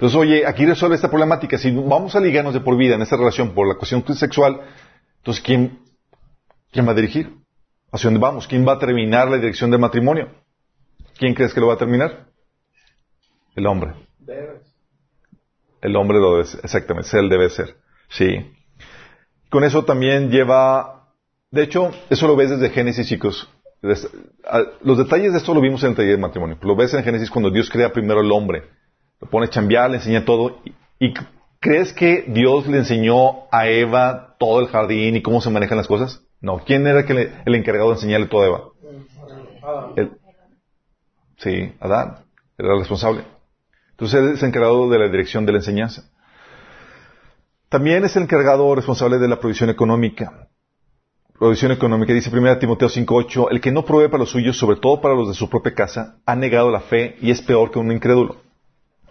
[0.00, 1.58] Entonces, oye, aquí resuelve esta problemática.
[1.58, 4.58] Si vamos a ligarnos de por vida en esta relación por la cuestión sexual,
[5.18, 5.78] entonces, ¿quién,
[6.72, 7.34] quién va a dirigir?
[7.92, 8.46] ¿Hacia dónde vamos?
[8.46, 10.30] ¿Quién va a terminar la dirección del matrimonio?
[11.18, 12.28] ¿Quién crees que lo va a terminar?
[13.54, 13.92] El hombre.
[15.82, 17.76] El hombre lo debe ser, exactamente, él debe ser.
[18.08, 18.50] Sí.
[19.50, 21.10] Con eso también lleva,
[21.50, 23.50] de hecho, eso lo ves desde Génesis, chicos.
[23.82, 26.56] Los detalles de esto lo vimos en el taller de matrimonio.
[26.62, 28.79] Lo ves en Génesis cuando Dios crea primero al hombre.
[29.20, 30.60] Lo pone a chambear, le enseña todo.
[30.98, 31.14] Y,
[31.60, 35.86] crees que Dios le enseñó a Eva todo el jardín y cómo se manejan las
[35.86, 36.22] cosas?
[36.40, 36.58] No.
[36.64, 38.60] ¿Quién era el encargado de enseñarle todo a Eva?
[39.96, 40.12] Él.
[41.36, 42.24] Sí, Adán.
[42.56, 43.24] Era el responsable.
[43.90, 46.10] Entonces él es el encargado de la dirección de la enseñanza.
[47.68, 50.48] También es el encargado responsable de la provisión económica.
[51.38, 55.00] Provisión económica, dice 1 Timoteo 5.8, el que no provee para los suyos, sobre todo
[55.00, 57.92] para los de su propia casa, ha negado la fe y es peor que un
[57.92, 58.49] incrédulo.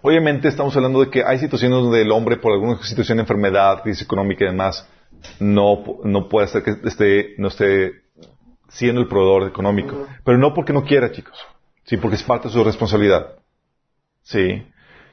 [0.01, 3.83] Obviamente estamos hablando de que hay situaciones donde el hombre, por alguna situación de enfermedad,
[3.83, 4.87] crisis económica y demás,
[5.39, 8.03] no, no puede ser que esté, no esté
[8.69, 10.07] siendo el proveedor económico.
[10.23, 11.37] Pero no porque no quiera, chicos.
[11.83, 13.35] Sí, porque es parte de su responsabilidad.
[14.21, 14.63] Sí.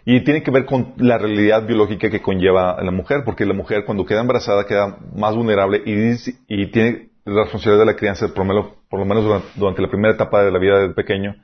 [0.04, 3.54] Y tiene que ver con la realidad biológica que conlleva a la mujer, porque la
[3.54, 6.12] mujer cuando queda embarazada queda más vulnerable y,
[6.46, 9.82] y tiene la responsabilidad de la crianza, por lo menos, por lo menos durante, durante
[9.82, 11.34] la primera etapa de la vida del pequeño,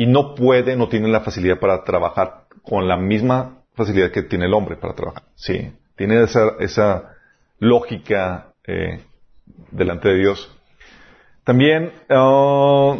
[0.00, 4.46] y no puede, no tiene la facilidad para trabajar con la misma facilidad que tiene
[4.46, 5.24] el hombre para trabajar.
[5.34, 5.72] Sí.
[5.94, 7.16] Tiene esa, esa
[7.58, 9.02] lógica eh,
[9.70, 10.56] delante de Dios.
[11.44, 12.96] También ah,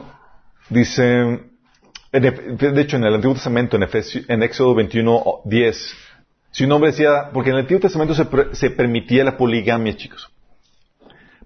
[0.68, 1.40] dice,
[2.12, 5.94] de hecho en el Antiguo Testamento, en, Éxodo 21, 10,
[6.50, 8.14] si un hombre decía, porque en el Antiguo Testamento
[8.52, 10.30] se permitía la poligamia, chicos,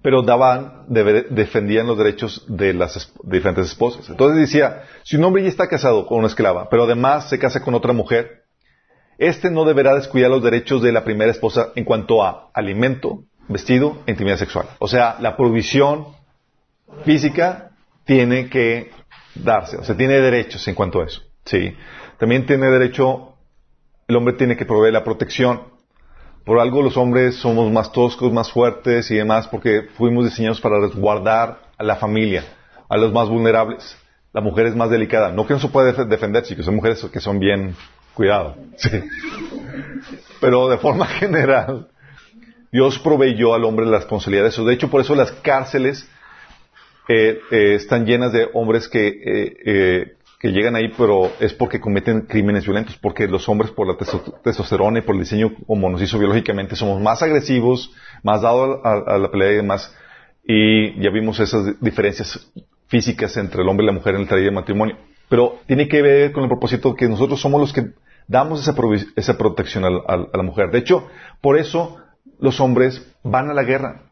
[0.05, 4.07] pero daban, defendían los derechos de las diferentes esposas.
[4.07, 7.63] Entonces decía, si un hombre ya está casado con una esclava, pero además se casa
[7.63, 8.43] con otra mujer,
[9.17, 13.97] este no deberá descuidar los derechos de la primera esposa en cuanto a alimento, vestido
[14.05, 14.67] e intimidad sexual.
[14.77, 16.09] O sea, la provisión
[17.03, 17.71] física
[18.03, 18.91] tiene que
[19.33, 21.23] darse, o sea, tiene derechos en cuanto a eso.
[21.45, 21.75] Sí.
[22.19, 23.39] También tiene derecho,
[24.07, 25.63] el hombre tiene que proveer la protección.
[26.45, 30.79] Por algo los hombres somos más toscos, más fuertes y demás, porque fuimos diseñados para
[30.79, 32.43] resguardar a la familia,
[32.87, 33.97] a los más vulnerables.
[34.31, 35.31] La mujer es más delicada.
[35.31, 37.75] No que no se puede def- defender, chicos, son mujeres que son bien
[38.13, 38.55] cuidado.
[38.77, 38.89] Sí.
[40.39, 41.87] Pero de forma general,
[42.71, 44.65] Dios proveyó al hombre la responsabilidad de eso.
[44.65, 46.07] De hecho, por eso las cárceles
[47.07, 50.14] eh, eh, están llenas de hombres que, eh, eh,
[50.45, 54.39] que llegan ahí, pero es porque cometen crímenes violentos, porque los hombres por la testo-
[54.43, 58.91] testosterona y por el diseño como nos hizo biológicamente somos más agresivos, más dados a,
[59.15, 59.91] a la pelea y demás,
[60.43, 62.47] y ya vimos esas diferencias
[62.85, 64.97] físicas entre el hombre y la mujer en el taller de matrimonio.
[65.29, 67.93] Pero tiene que ver con el propósito que nosotros somos los que
[68.27, 68.75] damos esa,
[69.15, 70.69] esa protección al- a la mujer.
[70.69, 71.07] De hecho,
[71.41, 71.97] por eso
[72.39, 74.03] los hombres van a la guerra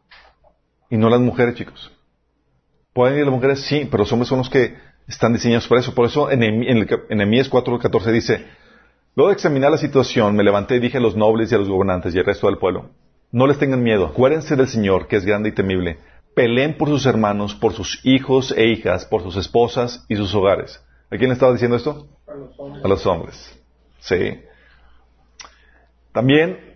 [0.90, 1.92] y no las mujeres, chicos.
[2.92, 5.94] Pueden ir las mujeres, sí, pero los hombres son los que están diseñados para eso.
[5.94, 8.46] Por eso en en el cap- en Nehemías 4.14 dice,
[9.16, 11.68] Luego de examinar la situación, me levanté y dije a los nobles y a los
[11.68, 12.90] gobernantes y al resto del pueblo,
[13.30, 15.98] no les tengan miedo, acuérdense del Señor, que es grande y temible.
[16.34, 20.82] Peleen por sus hermanos, por sus hijos e hijas, por sus esposas y sus hogares.
[21.10, 22.08] ¿A quién le estaba diciendo esto?
[22.26, 22.84] a los hombres.
[22.84, 23.58] A los hombres.
[24.00, 24.40] Sí.
[26.12, 26.74] También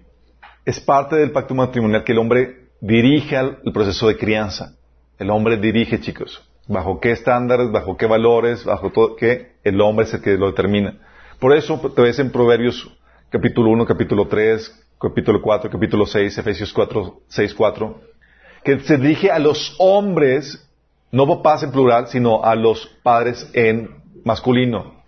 [0.64, 4.74] es parte del pacto matrimonial que el hombre dirija el proceso de crianza.
[5.18, 6.47] El hombre dirige, chicos.
[6.68, 9.52] ¿Bajo qué estándares, bajo qué valores, bajo todo qué?
[9.64, 10.98] El hombre es el que lo determina.
[11.40, 12.94] Por eso te ves en Proverbios
[13.30, 18.00] capítulo 1, capítulo 3, capítulo 4, capítulo 6, Efesios 4, 6, 4,
[18.64, 20.68] que se dirige a los hombres,
[21.10, 25.02] no papás en plural, sino a los padres en masculino.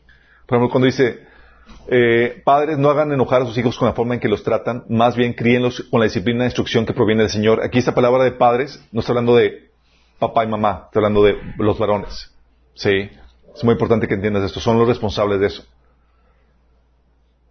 [0.46, 1.28] Por ejemplo, cuando dice,
[1.88, 4.84] Eh, padres, no hagan enojar a sus hijos con la forma en que los tratan,
[4.88, 7.62] más bien críenlos con la disciplina e instrucción que proviene del Señor.
[7.62, 9.69] Aquí esta palabra de padres no está hablando de
[10.20, 12.32] papá y mamá, está hablando de los varones.
[12.74, 13.10] Sí,
[13.54, 15.64] es muy importante que entiendas esto, son los responsables de eso.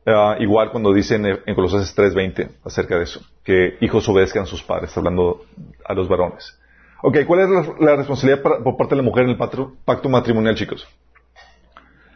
[0.06, 4.64] Ah, igual cuando dicen en Colosenses 3:20 acerca de eso, que hijos obedezcan a sus
[4.64, 5.46] padres, hablando
[5.86, 6.58] a los varones.
[7.02, 10.88] Ok, ¿cuál es la, responsabilidad por parte de la mujer en el pacto matrimonial, chicos?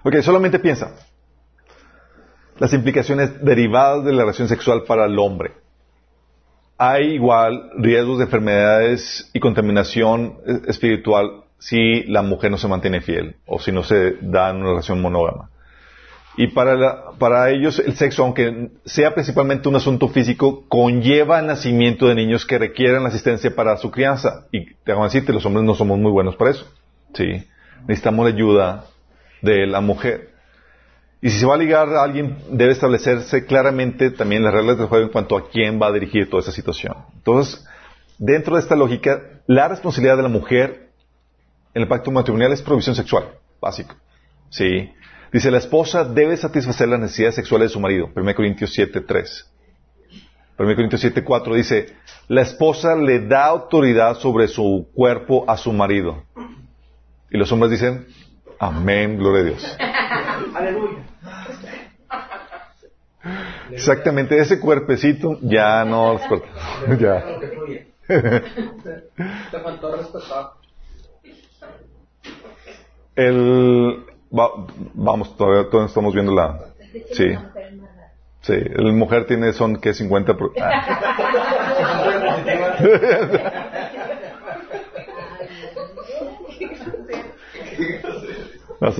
[0.04, 0.96] Ok, solamente piensa.
[2.58, 5.54] Las implicaciones derivadas de la relación sexual para el hombre.
[6.78, 13.00] Hay igual riesgos de enfermedades y contaminación eh, espiritual si la mujer no se mantiene
[13.02, 15.50] fiel o si no se da en una relación monógama.
[16.36, 21.46] Y para, la- para ellos el sexo, aunque sea principalmente un asunto físico, conlleva el
[21.46, 24.48] nacimiento de niños que requieren la asistencia para su crianza.
[24.52, 26.66] Y te a decirte, los hombres no somos muy buenos para eso.
[27.14, 27.44] Sí.
[27.88, 28.86] Necesitamos la ayuda
[29.44, 30.33] de la mujer.
[31.24, 34.88] Y si se va a ligar a alguien, debe establecerse claramente también las reglas del
[34.88, 36.98] juego en cuanto a quién va a dirigir toda esa situación.
[37.16, 37.66] Entonces,
[38.18, 40.90] dentro de esta lógica, la responsabilidad de la mujer
[41.74, 43.96] en el pacto matrimonial es provisión sexual, básico.
[44.50, 44.92] Sí.
[45.32, 48.10] Dice, la esposa debe satisfacer las necesidades sexuales de su marido.
[48.14, 49.52] 1 Corintios 7, 3.
[50.60, 51.94] 1 Corintios 7, 4 dice,
[52.28, 56.26] la esposa le da autoridad sobre su cuerpo a su marido.
[57.32, 58.08] Y los hombres dicen,
[58.60, 59.78] amén, gloria a Dios.
[60.56, 61.04] Aleluya.
[63.72, 66.19] Exactamente, ese cuerpecito ya no...
[67.00, 67.24] ya.
[73.15, 74.06] El,
[74.38, 76.60] va- vamos, todavía, todavía estamos viendo la...
[77.13, 77.36] Sí.
[78.41, 80.36] Sí, la mujer tiene, son que 50...
[80.36, 81.00] Pro, ah.
[88.80, 88.91] No.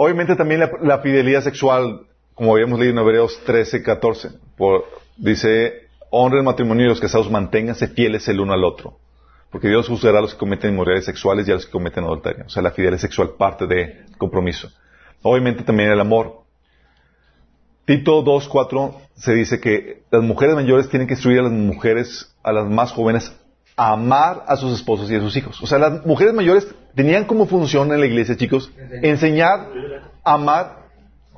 [0.00, 4.84] Obviamente también la, fidelidad sexual, como habíamos leído en Hebreos 13, 14, por,
[5.16, 8.96] dice, honren el matrimonio y los casados manténganse fieles el uno al otro.
[9.50, 12.44] Porque Dios juzgará a los que cometen inmoralidades sexuales y a los que cometen adulterio.
[12.46, 14.70] O sea, la fidelidad sexual parte de compromiso.
[15.22, 16.42] Obviamente también el amor.
[17.84, 22.52] Tito 2.4 se dice que las mujeres mayores tienen que instruir a las mujeres, a
[22.52, 23.36] las más jóvenes,
[23.78, 25.62] a amar a sus esposos y a sus hijos.
[25.62, 28.70] O sea, las mujeres mayores tenían como función en la iglesia, chicos,
[29.02, 29.68] enseñar
[30.24, 30.78] a amar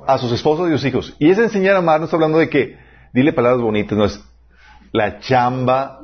[0.07, 1.15] a sus esposos y a sus hijos.
[1.19, 2.77] Y ese enseñar a amar no está hablando de que
[3.13, 4.19] dile palabras bonitas, no es
[4.91, 5.99] la chamba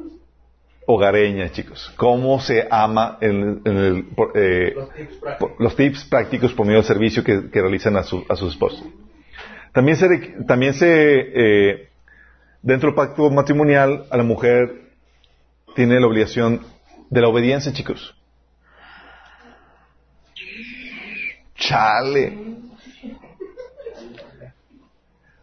[0.85, 1.91] hogareña, chicos.
[1.97, 5.37] Cómo se ama en, en el, por- eh, Los tips prácticos.
[5.39, 8.53] por- los tips prácticos por medio del servicio que, que realizan a, su- a sus
[8.53, 8.83] esposos.
[9.73, 10.07] También se,
[10.47, 11.89] también se eh,
[12.61, 14.86] dentro del pacto matrimonial, a la mujer
[15.77, 16.61] tiene la obligación
[17.11, 18.15] de la obediencia, chicos.
[21.53, 22.35] Chale.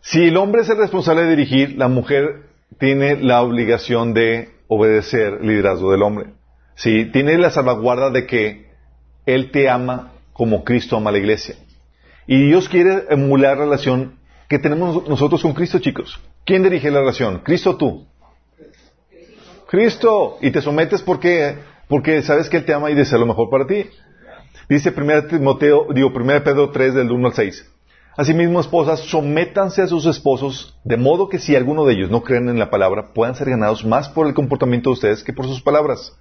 [0.00, 2.48] Si el hombre es el responsable de dirigir, la mujer
[2.80, 6.30] tiene la obligación de obedecer el liderazgo del hombre.
[6.74, 8.72] Sí, tiene la salvaguarda de que
[9.26, 11.54] él te ama como Cristo ama a la iglesia.
[12.26, 14.18] Y Dios quiere emular la relación
[14.48, 16.20] que tenemos nosotros con Cristo, chicos.
[16.44, 17.38] ¿Quién dirige la relación?
[17.44, 18.13] ¿Cristo o tú?
[19.74, 20.38] Cristo.
[20.40, 21.58] Y te sometes porque,
[21.88, 23.86] porque sabes que Él te ama y desea lo mejor para ti.
[24.68, 27.70] Dice 1 Timoteo, digo 1 Pedro 3 del 1 al 6.
[28.16, 32.48] Asimismo, esposas, sométanse a sus esposos, de modo que si alguno de ellos no creen
[32.48, 35.60] en la palabra, puedan ser ganados más por el comportamiento de ustedes que por sus
[35.60, 36.16] palabras,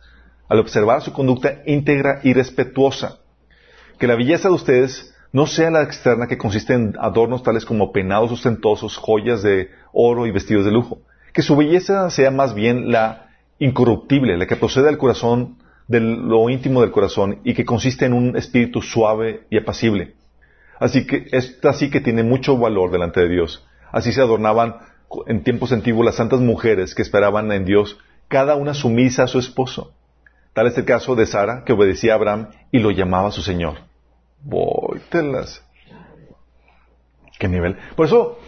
[0.50, 3.20] al observar su conducta íntegra y respetuosa.
[4.00, 7.92] Que la belleza de ustedes no sea la externa que consiste en adornos tales como
[7.92, 11.02] peinados ostentosos, joyas de oro y vestidos de lujo.
[11.34, 13.33] Que su belleza sea más bien la
[13.64, 18.14] incorruptible, la que procede del corazón, de lo íntimo del corazón y que consiste en
[18.14, 20.16] un espíritu suave y apacible.
[20.80, 23.66] Así que esta sí que tiene mucho valor delante de Dios.
[23.92, 24.78] Así se adornaban
[25.28, 27.98] en tiempos antiguos las santas mujeres que esperaban en Dios,
[28.28, 29.94] cada una sumisa a su esposo.
[30.54, 33.78] Tal es el caso de Sara, que obedecía a Abraham y lo llamaba su Señor.
[34.44, 35.64] Vóytelas.
[37.40, 37.78] ¿Qué nivel?
[37.96, 38.40] Por eso,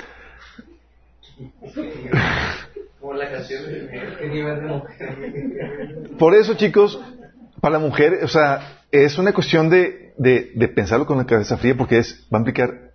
[3.06, 3.88] Como la canción de
[4.20, 6.18] ¿Qué nivel de mujer?
[6.18, 7.00] por eso, chicos,
[7.62, 11.56] para la mujer, o sea, es una cuestión de, de, de pensarlo con la cabeza
[11.56, 12.94] fría porque es, va a implicar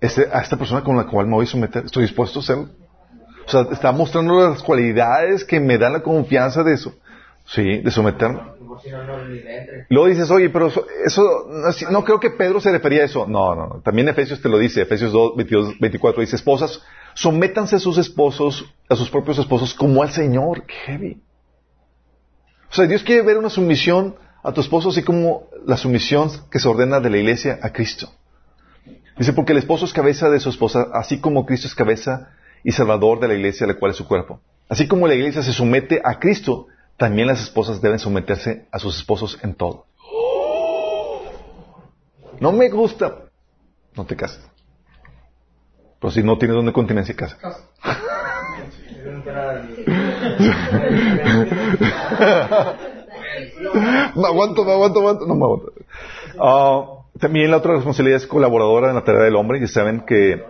[0.00, 1.84] este, a esta persona con la cual me voy a someter.
[1.84, 2.70] ¿Estoy dispuesto a hacerlo?
[3.46, 6.94] O sea, está mostrando las cualidades que me dan la confianza de eso.
[7.44, 8.40] Sí, de someterme.
[8.70, 9.84] Por si no, le.
[9.88, 13.26] Luego dices, oye, pero eso, eso no, creo que Pedro se refería a eso.
[13.26, 13.80] No, no, no.
[13.80, 14.82] También Efesios te lo dice.
[14.82, 16.80] Efesios 2, 22, 24 dice, esposas,
[17.14, 20.66] sométanse a sus esposos, a sus propios esposos, como al Señor.
[20.66, 21.20] Qué heavy.
[22.70, 24.14] O sea, Dios quiere ver una sumisión
[24.44, 28.08] a tu esposo, así como la sumisión que se ordena de la iglesia a Cristo.
[29.18, 32.70] Dice, porque el esposo es cabeza de su esposa, así como Cristo es cabeza y
[32.70, 34.40] salvador de la iglesia, la cual es su cuerpo.
[34.68, 36.68] Así como la iglesia se somete a Cristo,
[37.00, 39.86] también las esposas deben someterse a sus esposos en todo.
[42.38, 43.30] No me gusta.
[43.96, 44.46] No te cases.
[45.98, 47.38] Pero si no tienes donde continencia, casa.
[54.14, 55.26] me aguanto, me aguanto, aguanto.
[55.26, 55.72] No me aguanto.
[56.38, 56.84] Ah,
[57.18, 59.58] también la otra responsabilidad es colaboradora en la tarea del hombre.
[59.58, 60.44] Y saben que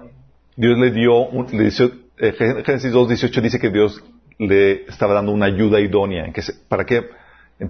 [0.57, 2.33] Dios le dio, un, le dice, eh,
[2.67, 4.03] Génesis 2.18 dice que Dios
[4.47, 6.27] le estaba dando una ayuda idónea.
[6.69, 7.05] ¿Para qué?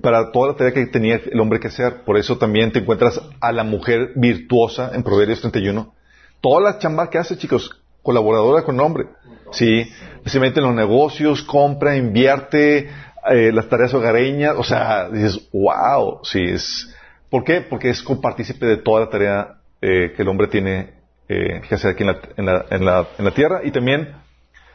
[0.01, 2.03] Para toda la tarea que tenía el hombre que hacer.
[2.05, 5.93] Por eso también te encuentras a la mujer virtuosa en Proverbios 31.
[6.41, 9.07] Toda la chamba que hace, chicos, colaboradora con el hombre.
[9.51, 9.91] Sí,
[10.25, 12.89] se mete en los negocios, compra, invierte,
[13.31, 16.95] eh, las tareas hogareñas, o sea, dices, wow, sí, es,
[17.29, 17.61] ¿por qué?
[17.61, 20.95] Porque es compartícipe de toda la tarea eh, que el hombre tiene
[21.29, 24.15] eh, que hacer aquí en la, en, la, en, la, en la tierra y también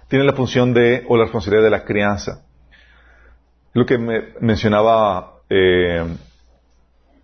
[0.08, 2.44] tiene la función de, o la responsabilidad de la crianza.
[3.74, 6.06] Lo que me mencionaba eh,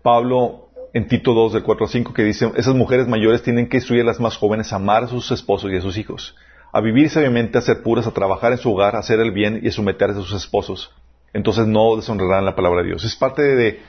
[0.02, 3.78] Pablo en Tito 2 del 4 al 5 que dice, esas mujeres mayores tienen que
[3.78, 6.36] instruir a las más jóvenes a amar a sus esposos y a sus hijos,
[6.72, 9.60] a vivir sabiamente, a ser puras, a trabajar en su hogar, a hacer el bien
[9.62, 10.90] y a someterse a sus esposos.
[11.32, 13.04] Entonces no deshonrarán la palabra de Dios.
[13.04, 13.80] Es parte de,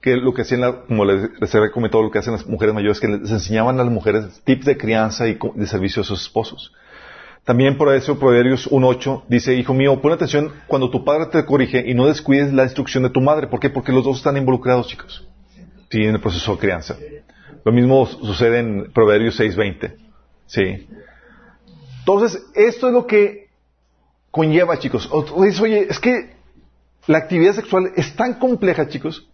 [0.00, 3.08] que lo que hacían, como les, les comentado, lo que hacen las mujeres mayores, que
[3.08, 6.72] les enseñaban a las mujeres tips de crianza y de servicio a sus esposos.
[7.48, 11.82] También por eso Proverbios 1.8 dice, hijo mío, pon atención cuando tu padre te corrige
[11.86, 13.46] y no descuides la instrucción de tu madre.
[13.46, 13.70] ¿Por qué?
[13.70, 15.26] Porque los dos están involucrados, chicos.
[15.90, 16.98] Sí, en el proceso de crianza.
[17.64, 19.94] Lo mismo sucede en Proverbios 6.20.
[20.44, 20.88] Sí.
[22.00, 23.48] Entonces, esto es lo que
[24.30, 25.08] conlleva, chicos.
[25.10, 26.36] Oye, es que
[27.06, 29.26] la actividad sexual es tan compleja, chicos,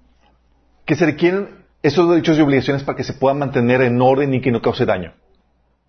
[0.85, 4.41] que se requieren esos derechos y obligaciones para que se puedan mantener en orden y
[4.41, 5.15] que no cause daño.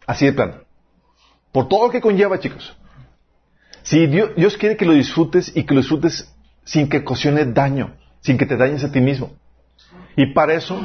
[0.08, 0.65] Así de plano.
[1.56, 2.76] Por todo lo que conlleva, chicos.
[3.84, 6.36] Si Dios, quiere que lo disfrutes y que lo disfrutes
[6.66, 9.32] sin que ocasione daño, sin que te dañes a ti mismo.
[10.18, 10.78] Y para eso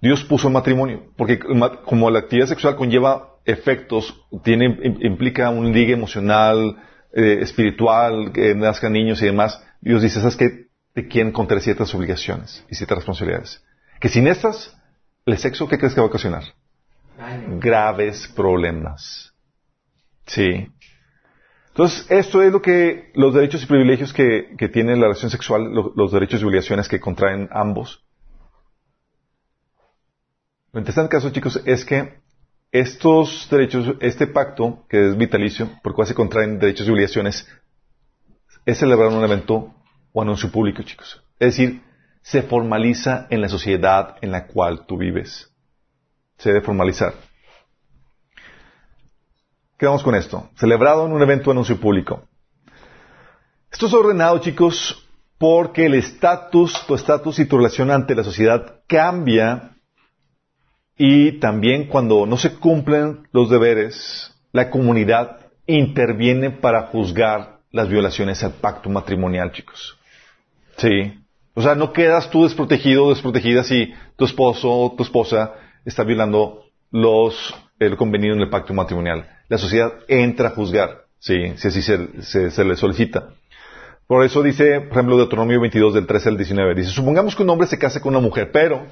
[0.00, 1.40] Dios puso el matrimonio, porque
[1.84, 6.76] como la actividad sexual conlleva efectos, tiene, implica un ligue emocional,
[7.12, 10.68] eh, espiritual, que nazcan niños y demás, Dios dice, ¿sabes qué?
[10.92, 13.64] Te quieren contra ciertas obligaciones y ciertas responsabilidades.
[13.98, 14.76] Que sin estas,
[15.26, 16.44] el sexo, ¿qué crees que va a ocasionar?
[17.58, 19.33] Graves problemas.
[20.26, 20.68] Sí.
[21.68, 25.72] Entonces, esto es lo que los derechos y privilegios que, que tiene la relación sexual,
[25.72, 28.04] los derechos y obligaciones que contraen ambos.
[30.72, 32.20] Lo interesante caso, chicos, es que
[32.70, 37.48] estos derechos, este pacto, que es vitalicio, por cual se contraen derechos y obligaciones,
[38.66, 39.74] es celebrar un evento
[40.12, 41.22] o anuncio público, chicos.
[41.38, 41.82] Es decir,
[42.22, 45.52] se formaliza en la sociedad en la cual tú vives.
[46.38, 47.14] Se debe formalizar.
[49.84, 50.48] Quedamos con esto.
[50.56, 52.26] Celebrado en un evento de anuncio público.
[53.70, 55.06] Esto es ordenado, chicos,
[55.36, 59.76] porque el estatus, tu estatus y tu relación ante la sociedad cambia
[60.96, 68.42] y también cuando no se cumplen los deberes, la comunidad interviene para juzgar las violaciones
[68.42, 69.98] al pacto matrimonial, chicos.
[70.78, 71.12] Sí.
[71.52, 75.52] O sea, no quedas tú desprotegido o desprotegida si tu esposo o tu esposa
[75.84, 81.52] está violando los, el convenido en el pacto matrimonial la sociedad entra a juzgar, sí,
[81.56, 83.30] si así se, le solicita.
[84.06, 87.50] Por eso dice, por ejemplo, Deuteronomio 22 del 13 al 19, dice, supongamos que un
[87.50, 88.86] hombre se case con una mujer, pero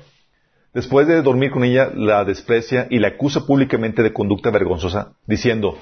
[0.72, 5.78] después de dormir con ella la desprecia y la acusa públicamente de conducta vergonzosa, diciendo,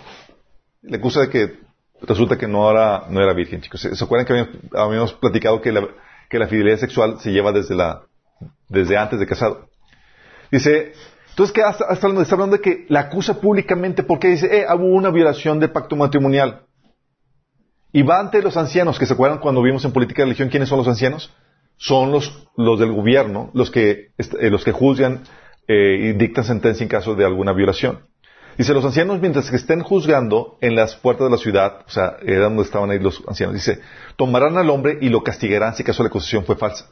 [0.83, 1.59] le acusa de que
[2.03, 3.83] resulta que no era, no era virgen, chicos.
[3.83, 5.87] ¿Se acuerdan que habíamos, platicado que la,
[6.29, 8.03] que la fidelidad sexual se lleva desde la,
[8.69, 9.69] desde antes de casado?
[10.51, 10.93] Dice,
[11.31, 12.23] entonces, ¿qué está, hablando?
[12.23, 15.97] Está hablando de que la acusa públicamente porque dice, eh, hubo una violación del pacto
[15.97, 16.63] matrimonial.
[17.93, 20.69] Y va ante los ancianos, que se acuerdan cuando vimos en política de religión quiénes
[20.69, 21.35] son los ancianos.
[21.77, 25.23] Son los, los del gobierno, los que, eh, los que juzgan
[25.67, 28.01] eh, y dictan sentencia en caso de alguna violación.
[28.59, 32.17] Dice, los ancianos, mientras que estén juzgando en las puertas de la ciudad, o sea,
[32.23, 33.81] era donde estaban ahí los ancianos, dice,
[34.17, 36.87] tomarán al hombre y lo castigarán si caso la acusación fue falsa.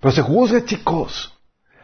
[0.00, 1.39] Pero se juzga, chicos.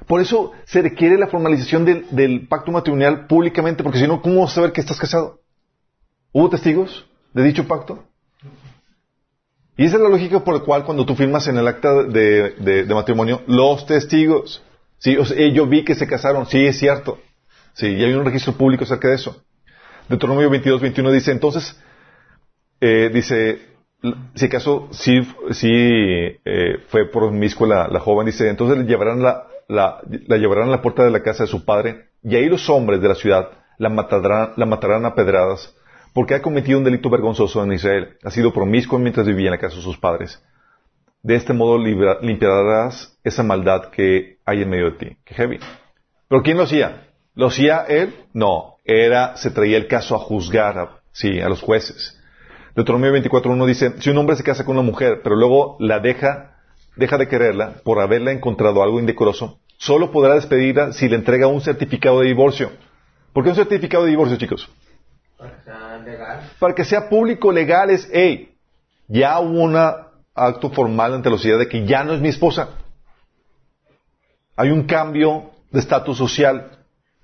[0.07, 4.73] Por eso se requiere la formalización del, pacto matrimonial públicamente, porque si no, ¿cómo saber
[4.73, 5.41] que estás casado?
[6.33, 8.05] ¿Hubo testigos de dicho pacto?
[9.77, 12.87] Y esa es la lógica por la cual cuando tú firmas en el acta de,
[12.89, 14.63] matrimonio, los testigos,
[14.99, 15.17] sí,
[15.53, 17.19] yo vi que se casaron, sí, es cierto.
[17.75, 19.43] Sí, y hay un registro público acerca de eso.
[20.09, 21.79] Deuteronomio 22, 21 dice, entonces,
[22.81, 23.61] eh, dice,
[24.35, 29.47] si acaso sí, sí eh, fue mi la, la joven, dice, entonces le llevarán la,
[29.69, 30.01] la,
[30.37, 33.09] llevarán a la puerta de la casa de su padre, y ahí los hombres de
[33.09, 33.49] la ciudad
[33.79, 35.75] la matarán, la matarán a pedradas,
[36.15, 38.17] porque ha cometido un delito vergonzoso en Israel.
[38.25, 40.43] Ha sido promiscuo mientras vivía en la casa de sus padres.
[41.23, 41.77] De este modo
[42.23, 45.17] limpiarás esa maldad que hay en medio de ti.
[45.25, 45.59] Qué heavy.
[46.29, 47.09] ¿Pero quién lo hacía?
[47.35, 48.15] ¿Lo hacía él?
[48.33, 48.77] No.
[48.85, 52.19] Era, se traía el caso a juzgar, a- sí, a los jueces.
[52.77, 56.56] Deuteronomio 24.1 dice, si un hombre se casa con una mujer, pero luego la deja,
[56.97, 61.61] deja de quererla por haberla encontrado algo indecoroso, solo podrá despedirla si le entrega un
[61.61, 62.73] certificado de divorcio.
[63.33, 64.69] ¿Por qué un certificado de divorcio, chicos?
[65.37, 66.51] Para que sea legal.
[66.59, 68.57] Para que sea público, legal, es, hey,
[69.09, 72.71] ya hubo un acto formal ante la sociedad de que ya no es mi esposa.
[74.57, 76.71] Hay un cambio de estatus social.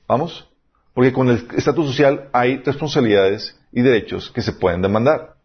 [0.07, 0.49] ¿Vamos?
[0.93, 5.37] Porque con el estatus social hay responsabilidades y derechos que se pueden demandar.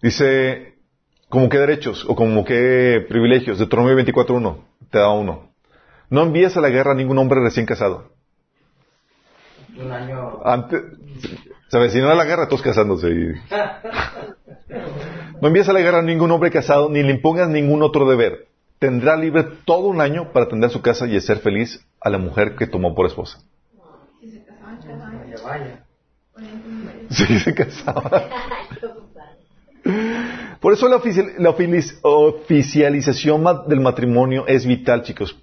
[0.00, 0.75] Dice,
[1.28, 3.58] ¿como qué derechos o como qué privilegios?
[3.58, 4.56] Deuteronomio 24.1,
[4.90, 5.50] te da uno.
[6.10, 8.10] No envíes a la guerra a ningún hombre recién casado.
[9.78, 10.40] Un año.
[10.44, 10.82] Antes,
[11.68, 13.10] se avecinó la guerra, todos casándose.
[13.10, 13.34] y-
[15.40, 18.46] No envíes a la guerra a ningún hombre casado, ni le impongas ningún otro deber.
[18.78, 22.56] Tendrá libre todo un año para atender su casa y hacer feliz a la mujer
[22.56, 23.38] que tomó por esposa.
[24.62, 25.84] Vaya, vaya.
[27.10, 28.10] Sí, se casaba.
[30.60, 35.36] Por eso la, oficial- la oficialización del matrimonio es vital, chicos.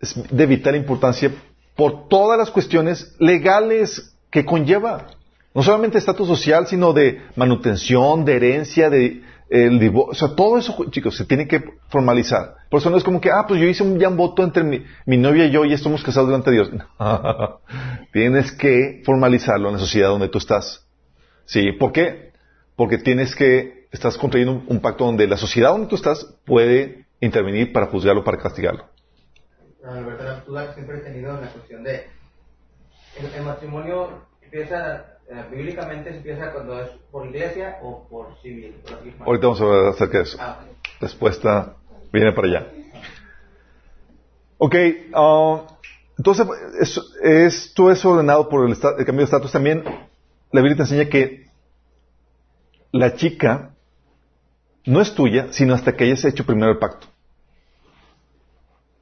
[0.00, 1.30] Es de vital importancia
[1.74, 5.06] por todas las cuestiones legales que conlleva.
[5.54, 10.10] No solamente estatus social, sino de manutención, de herencia, de el divorcio.
[10.12, 12.56] O sea, todo eso, chicos, se tiene que formalizar.
[12.68, 14.64] Por eso no es como que, ah, pues yo hice un, ya un voto entre
[14.64, 16.70] mi, mi novia y yo y estamos casados delante de Dios.
[18.12, 20.84] tienes que formalizarlo en la sociedad donde tú estás.
[21.44, 21.72] ¿Sí?
[21.72, 22.32] ¿Por qué?
[22.74, 27.06] Porque tienes que, estás contrayendo un, un pacto donde la sociedad donde tú estás puede
[27.20, 28.84] intervenir para juzgarlo, para castigarlo.
[29.84, 32.06] Alberto, la duda que siempre tenido en la cuestión de.
[33.18, 35.06] El, el matrimonio empieza.
[35.28, 38.74] eh, bíblicamente se empieza cuando es por iglesia o por civil.
[39.18, 39.26] por.
[39.28, 40.38] Ahorita vamos a hablar acerca de eso.
[40.40, 41.00] Ah, ok.
[41.00, 41.76] Respuesta
[42.12, 42.66] viene para allá.
[44.58, 44.74] Ok,
[45.14, 45.66] ah,
[46.18, 46.46] entonces
[46.80, 49.52] es, esto es ordenado por el, el cambio de estatus.
[49.52, 49.84] También
[50.52, 51.46] la Biblia te enseña que
[52.92, 53.75] la chica
[54.86, 57.06] no es tuya, sino hasta que hayas hecho primero el pacto.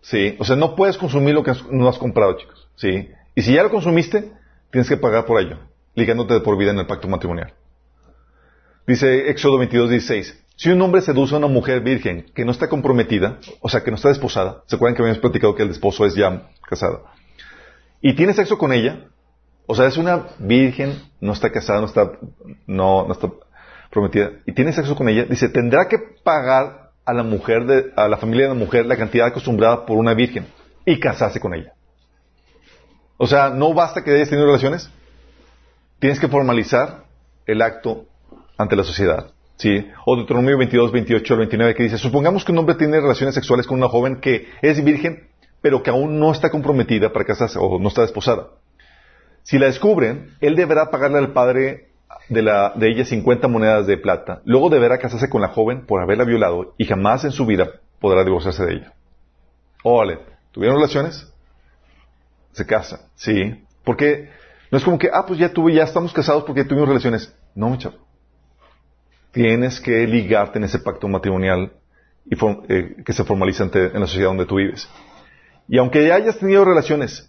[0.01, 2.69] Sí, o sea, no puedes consumir lo que has- no has comprado, chicos.
[2.77, 4.33] Sí, y si ya lo consumiste,
[4.71, 5.59] tienes que pagar por ello,
[5.95, 7.55] ligándote de por vida en el pacto matrimonial.
[8.87, 10.41] Dice Éxodo 22, 16.
[10.57, 13.91] Si un hombre seduce a una mujer virgen que no está comprometida, o sea, que
[13.91, 17.07] no está desposada, ¿se acuerdan que habíamos platicado que el esposo es ya casado?
[18.03, 19.07] Y tiene sexo con ella,
[19.67, 22.13] o sea, es una virgen, no está casada, no está,
[22.67, 23.31] no, no está
[23.95, 28.09] prometida, y tiene sexo con ella, dice, tendrá que pagar a la mujer, de, a
[28.09, 30.47] la familia de la mujer la cantidad acostumbrada por una virgen
[30.85, 31.73] y casarse con ella.
[33.17, 34.91] O sea, no basta que hayas tenido relaciones,
[35.99, 37.05] tienes que formalizar
[37.47, 38.07] el acto
[38.59, 39.31] ante la sociedad.
[39.57, 39.87] ¿sí?
[40.05, 43.67] O Deuteronomio 22, 28 al 29 que dice, supongamos que un hombre tiene relaciones sexuales
[43.67, 45.29] con una joven que es virgen,
[45.63, 48.49] pero que aún no está comprometida para casarse o no está desposada.
[49.43, 51.94] Si la descubren, él deberá pagarle al padre
[52.29, 54.41] de, la, de ella 50 monedas de plata.
[54.45, 57.69] Luego deberá casarse con la joven por haberla violado y jamás en su vida
[58.01, 58.93] podrá divorciarse de ella.
[59.83, 60.19] Órale,
[60.53, 61.31] ¿tuvieron relaciones?
[62.53, 63.65] Se casa, sí.
[63.85, 64.31] Porque
[64.71, 67.35] no es como que, ah, pues ya tuve, ya estamos casados porque tuvimos relaciones.
[67.55, 67.97] No, mi chavo.
[69.33, 71.73] Tienes que ligarte en ese pacto matrimonial
[72.69, 74.89] eh, que se formaliza en la sociedad donde tú vives.
[75.69, 77.29] Y aunque ya hayas tenido relaciones,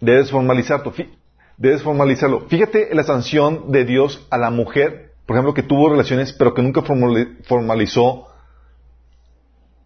[0.00, 0.92] debes formalizarlo.
[0.92, 1.10] Fí-
[1.56, 2.40] Debes formalizarlo.
[2.48, 6.62] Fíjate la sanción de Dios a la mujer, por ejemplo, que tuvo relaciones, pero que
[6.62, 8.26] nunca formali- formalizó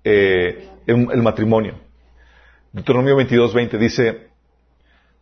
[0.05, 1.75] eh, el, el matrimonio.
[2.73, 4.29] Deuteronomio 22, 20 dice,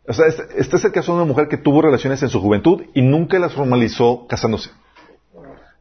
[0.06, 2.40] o sea, este, este es el caso de una mujer que tuvo relaciones en su
[2.40, 4.70] juventud y nunca las formalizó casándose.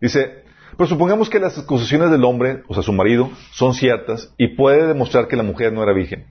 [0.01, 0.43] Dice,
[0.77, 4.87] pero supongamos que las acusaciones del hombre, o sea, su marido, son ciertas y puede
[4.87, 6.25] demostrar que la mujer no era virgen.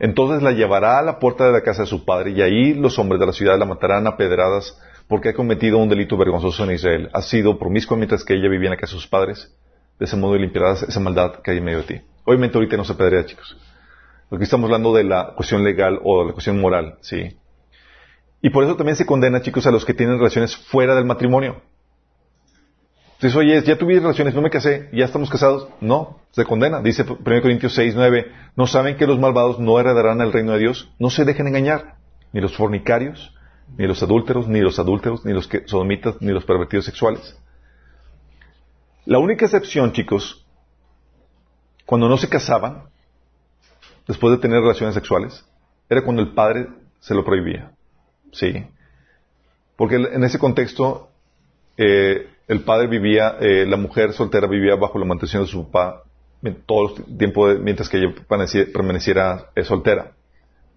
[0.00, 2.98] Entonces la llevará a la puerta de la casa de su padre y ahí los
[2.98, 4.78] hombres de la ciudad la matarán a pedradas
[5.08, 7.10] porque ha cometido un delito vergonzoso en Israel.
[7.12, 9.52] Ha sido promiscua mientras que ella vivía en la casa de sus padres.
[9.98, 12.00] De ese modo limpiarás esa maldad que hay en medio de ti.
[12.24, 13.56] Obviamente ahorita no se apedrea, chicos.
[14.28, 17.36] Porque estamos hablando de la cuestión legal o de la cuestión moral, ¿sí?
[18.40, 21.62] Y por eso también se condena, chicos, a los que tienen relaciones fuera del matrimonio.
[23.18, 25.66] Entonces, oye, ya tuve relaciones, no me casé, ya estamos casados.
[25.80, 26.80] No, se condena.
[26.80, 30.60] Dice 1 Corintios 6, 9, ¿no saben que los malvados no heredarán el reino de
[30.60, 30.88] Dios?
[31.00, 31.96] No se dejen engañar,
[32.32, 33.34] ni los fornicarios,
[33.76, 37.36] ni los adúlteros, ni los adúlteros, ni los sodomitas, ni los pervertidos sexuales.
[39.04, 40.46] La única excepción, chicos,
[41.84, 42.84] cuando no se casaban,
[44.06, 45.44] después de tener relaciones sexuales,
[45.90, 46.68] era cuando el padre
[47.00, 47.72] se lo prohibía.
[48.30, 48.64] Sí.
[49.74, 51.10] Porque en ese contexto,
[51.76, 56.02] eh, el padre vivía, eh, la mujer soltera vivía bajo la mantención de su papá
[56.66, 58.14] todo el tiempo mientras que ella
[58.72, 60.12] permaneciera eh, soltera.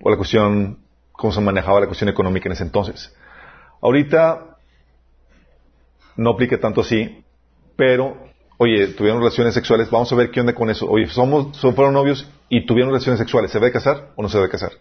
[0.01, 0.79] O la cuestión,
[1.11, 3.15] cómo se manejaba la cuestión económica en ese entonces.
[3.81, 4.57] Ahorita
[6.17, 7.23] no aplica tanto así,
[7.75, 8.17] pero,
[8.57, 10.87] oye, tuvieron relaciones sexuales, vamos a ver qué onda con eso.
[10.87, 14.49] Oye, somos, fueron novios y tuvieron relaciones sexuales, ¿se debe casar o no se debe
[14.49, 14.71] casar?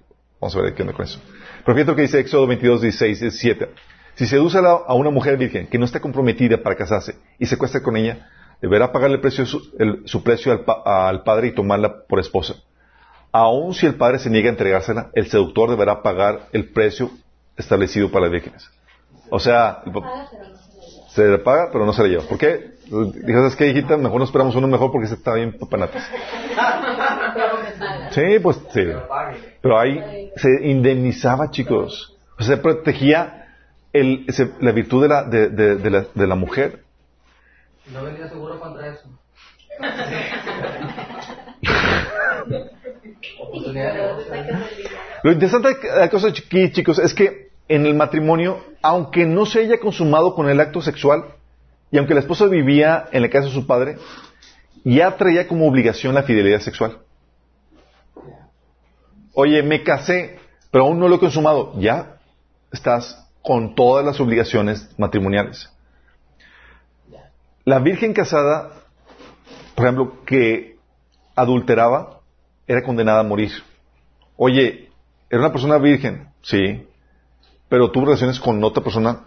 [0.40, 1.20] Vamos a ver qué onda con eso.
[1.64, 3.68] Pero fíjate lo que dice Éxodo 22, 16, 17.
[4.20, 7.82] Si seduce a una mujer virgen que no está comprometida para casarse y se cuesta
[7.82, 8.28] con ella,
[8.60, 12.56] deberá pagarle el precio, su precio al, al, padre y tomarla por esposa.
[13.32, 17.10] Aun si el padre se niega a entregársela, el seductor deberá pagar el precio
[17.56, 18.70] establecido para las vírgenes.
[19.30, 19.82] O sea,
[21.08, 22.24] se le paga, pero no se le lleva.
[22.24, 22.72] ¿Por qué?
[22.84, 23.96] Dijo, ¿sabes qué, hijita?
[23.96, 26.06] Mejor no esperamos uno mejor porque se está bien papanatas.
[28.10, 28.82] Sí, pues sí.
[29.62, 32.14] Pero ahí se indemnizaba, chicos.
[32.38, 33.39] se protegía
[33.92, 34.26] el,
[34.60, 36.84] la virtud de la, de, de, la, de la mujer.
[37.92, 39.08] No venía seguro contra eso.
[45.22, 49.60] Lo interesante de la cosa aquí, chicos, es que en el matrimonio, aunque no se
[49.60, 51.24] haya consumado con el acto sexual,
[51.90, 53.96] y aunque la esposa vivía en la casa de su padre,
[54.84, 56.98] ya traía como obligación la fidelidad sexual.
[59.34, 60.38] Oye, me casé,
[60.70, 61.72] pero aún no lo he consumado.
[61.78, 62.16] Ya
[62.72, 65.70] estás con todas las obligaciones matrimoniales.
[67.64, 68.72] La virgen casada,
[69.74, 70.78] por ejemplo, que
[71.34, 72.20] adulteraba,
[72.66, 73.50] era condenada a morir.
[74.36, 74.90] Oye,
[75.28, 76.86] era una persona virgen, sí,
[77.68, 79.24] pero tuvo relaciones con otra persona.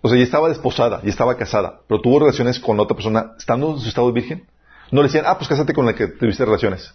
[0.00, 3.72] O sea, ya estaba desposada, ya estaba casada, pero tuvo relaciones con otra persona estando
[3.72, 4.46] en su estado de virgen.
[4.90, 6.94] No le decían, ah, pues cásate con la que tuviste relaciones.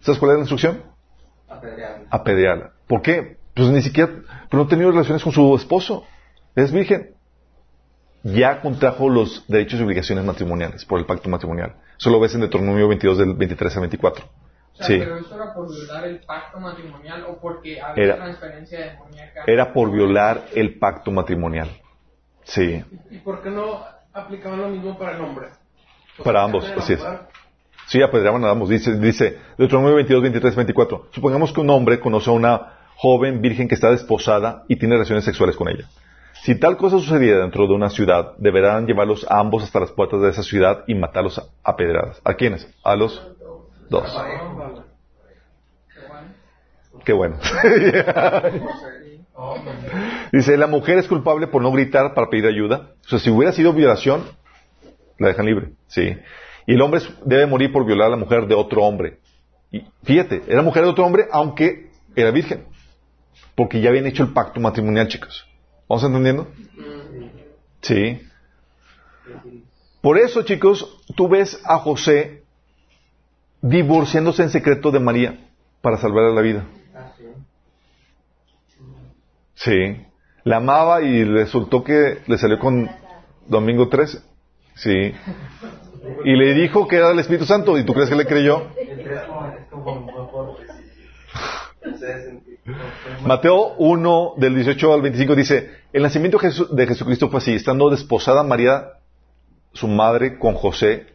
[0.00, 0.82] ¿Sabes cuál es la instrucción?
[1.48, 2.06] Apedrearla.
[2.10, 2.72] Apedrearla.
[2.86, 3.38] ¿Por qué?
[3.54, 4.10] Pues ni siquiera,
[4.50, 6.04] pero no ha tenido relaciones con su esposo.
[6.54, 7.14] Es virgen
[8.24, 11.74] ya contrajo los derechos y obligaciones matrimoniales por el pacto matrimonial.
[11.98, 14.24] Eso lo ves en Deuteronomio 22 del 23 al 24.
[14.24, 18.80] O sea, ¿Pero eso era por violar el pacto matrimonial o porque había era, transferencia
[18.80, 19.44] demoníaca?
[19.46, 21.68] Era por violar el pacto matrimonial.
[22.42, 22.82] Sí.
[23.10, 25.48] ¿Y por qué no aplicaban lo mismo para el hombre?
[26.24, 27.04] Para ambos, así es.
[27.86, 28.70] Sí, apedreaban a ambos.
[28.70, 31.08] Dice, dice Deuteronomio 22, 23, 24.
[31.12, 35.24] Supongamos que un hombre conoce a una joven virgen que está desposada y tiene relaciones
[35.24, 35.88] sexuales con ella.
[36.44, 40.20] Si tal cosa sucediera dentro de una ciudad, deberán llevarlos a ambos hasta las puertas
[40.20, 42.20] de esa ciudad y matarlos a pedradas.
[42.24, 42.68] ¿A quiénes?
[42.82, 43.22] A los
[43.88, 44.14] dos.
[47.04, 47.36] Qué bueno.
[50.32, 52.90] Dice, la mujer es culpable por no gritar para pedir ayuda.
[53.06, 54.24] O sea, si hubiera sido violación,
[55.18, 55.70] la dejan libre.
[55.86, 56.16] Sí.
[56.66, 59.18] Y el hombre debe morir por violar a la mujer de otro hombre.
[59.70, 62.66] Y fíjate, era mujer de otro hombre, aunque era virgen.
[63.54, 65.46] Porque ya habían hecho el pacto matrimonial, chicos.
[65.88, 66.48] ¿Vamos entendiendo?
[67.82, 68.20] Sí.
[70.00, 72.42] Por eso, chicos, tú ves a José
[73.62, 75.38] divorciándose en secreto de María
[75.80, 76.66] para salvarle la vida.
[79.54, 80.04] Sí.
[80.42, 82.90] La amaba y resultó que le salió con
[83.46, 84.18] Domingo 13.
[84.74, 85.14] Sí.
[86.24, 87.78] Y le dijo que era el Espíritu Santo.
[87.78, 88.68] ¿Y tú crees que le creyó?
[93.24, 98.42] Mateo 1, del 18 al 25 dice, el nacimiento de Jesucristo fue así, estando desposada
[98.42, 98.92] María,
[99.72, 101.06] su madre, con José,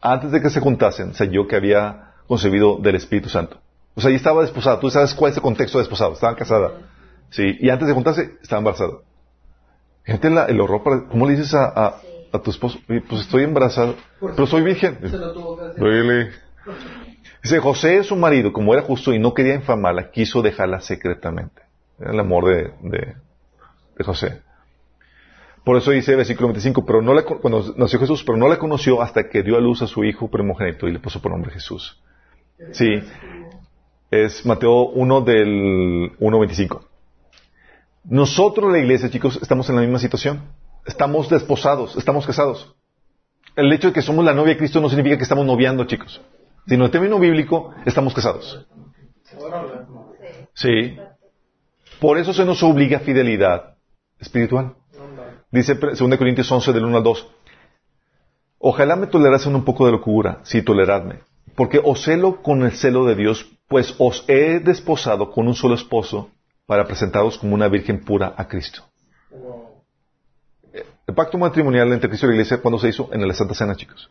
[0.00, 3.58] antes de que se juntasen, se halló que había concebido del Espíritu Santo.
[3.94, 4.78] O sea, ya estaba desposada.
[4.78, 6.12] Tú sabes cuál es el contexto de desposado.
[6.12, 6.70] Estaban casada.
[7.30, 7.56] Sí.
[7.58, 8.92] Y antes de juntarse, estaba embarazada.
[10.04, 12.00] Gente, el horror ¿cómo le dices a,
[12.44, 12.78] tu esposo?
[12.86, 14.98] Pues estoy embarazada, pero soy virgen.
[15.76, 16.30] Really?
[17.42, 21.62] Dice, José, su marido, como era justo y no quería infamarla, quiso dejarla secretamente.
[22.00, 24.42] Era el amor de, de, José.
[25.64, 29.02] Por eso dice versículo 25, pero no la, cuando nació Jesús, pero no la conoció
[29.02, 32.00] hasta que dio a luz a su hijo primogénito y le puso por nombre Jesús.
[32.72, 33.02] Sí,
[34.10, 36.80] es Mateo 1 del 1.25.
[38.04, 40.42] Nosotros, la iglesia, chicos, estamos en la misma situación.
[40.86, 42.74] Estamos desposados, estamos casados.
[43.54, 46.20] El hecho de que somos la novia de Cristo no significa que estamos noviando, chicos.
[46.68, 48.66] Sino en término bíblico, estamos casados.
[50.54, 50.98] Sí.
[51.98, 53.76] Por eso se nos obliga fidelidad
[54.18, 54.74] espiritual.
[55.50, 57.28] Dice 2 Corintios 11 del 1 al 2.
[58.58, 61.20] Ojalá me tolerasen un poco de locura, si toleradme,
[61.54, 65.74] porque os celo con el celo de Dios, pues os he desposado con un solo
[65.74, 66.30] esposo
[66.66, 68.82] para presentaros como una virgen pura a Cristo.
[71.06, 73.08] El pacto matrimonial entre Cristo y la Iglesia, ¿cuándo se hizo?
[73.12, 74.10] En la Santa Cena, chicos.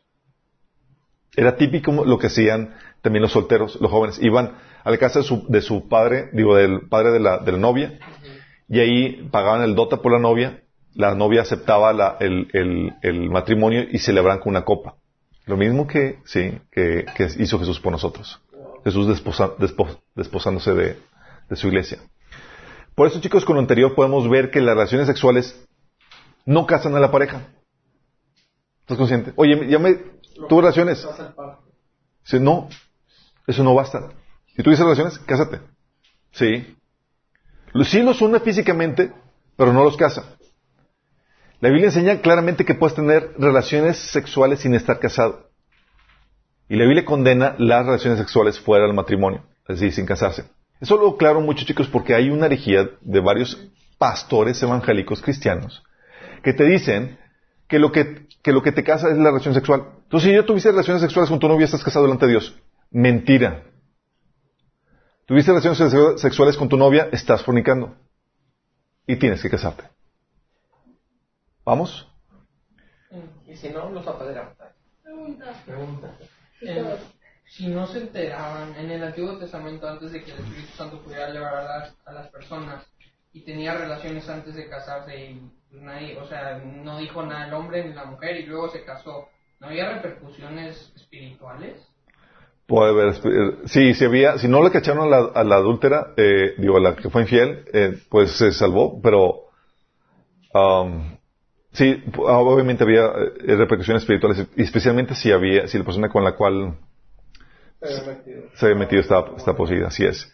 [1.37, 2.73] Era típico lo que hacían
[3.03, 4.19] también los solteros, los jóvenes.
[4.21, 7.51] Iban a la casa de su, de su padre, digo, del padre de la, de
[7.57, 7.99] novia,
[8.67, 10.63] y ahí pagaban el dota por la novia,
[10.95, 14.95] la novia aceptaba el, el, el, matrimonio y celebraban con una copa.
[15.45, 18.41] Lo mismo que, sí, que, que hizo Jesús por nosotros.
[18.83, 19.07] Jesús
[20.15, 20.97] desposándose de,
[21.49, 21.99] de su iglesia.
[22.95, 25.63] Por eso, chicos, con lo anterior podemos ver que las relaciones sexuales
[26.45, 27.41] no casan a la pareja.
[28.81, 29.33] ¿Estás consciente?
[29.35, 29.97] Oye, ya me
[30.47, 31.07] tuve relaciones.
[32.23, 32.69] Dice, no,
[33.45, 34.09] eso no basta.
[34.55, 35.61] Si tuviste relaciones, cásate.
[36.31, 36.75] Sí.
[37.85, 39.11] Sí los une físicamente,
[39.55, 40.37] pero no los casa.
[41.59, 45.49] La Biblia enseña claramente que puedes tener relaciones sexuales sin estar casado.
[46.69, 50.45] Y la Biblia condena las relaciones sexuales fuera del matrimonio, es decir, sin casarse.
[50.79, 53.57] Eso lo aclaro mucho, chicos, porque hay una herejía de varios
[53.97, 55.83] pastores evangélicos cristianos
[56.43, 57.17] que te dicen
[57.67, 59.83] que lo que, que lo que te casa es la relación sexual.
[60.03, 62.57] Entonces, si yo tuviese relaciones sexuales con tu novia, estás casado delante de Dios.
[62.91, 63.63] Mentira.
[65.25, 67.95] Tuviste relaciones sexuales con tu novia, estás fornicando.
[69.05, 69.83] Y tienes que casarte.
[71.65, 72.09] ¿Vamos?
[73.45, 74.53] Y si no, los apedreamos.
[75.03, 75.63] Pregunta.
[75.65, 76.11] Pregunta.
[76.61, 76.97] Eh,
[77.45, 81.29] si no se enteraban en el Antiguo Testamento antes de que el Espíritu Santo pudiera
[81.29, 82.85] llevar a las, a las personas
[83.33, 87.85] y tenía relaciones antes de casarse y nadie, o sea, no dijo nada el hombre
[87.85, 89.27] ni la mujer y luego se casó,
[89.59, 91.81] ¿no había repercusiones espirituales?
[92.65, 96.13] Puede haber, eh, sí, si había, si no le cacharon a la, a la adúltera,
[96.17, 99.45] eh, digo, a la que fue infiel, eh, pues se salvó, pero
[100.53, 101.15] um,
[101.71, 106.77] sí, obviamente había eh, repercusiones espirituales, especialmente si había, si la persona con la cual
[108.55, 110.29] se había metido estaba, está poseída, así es.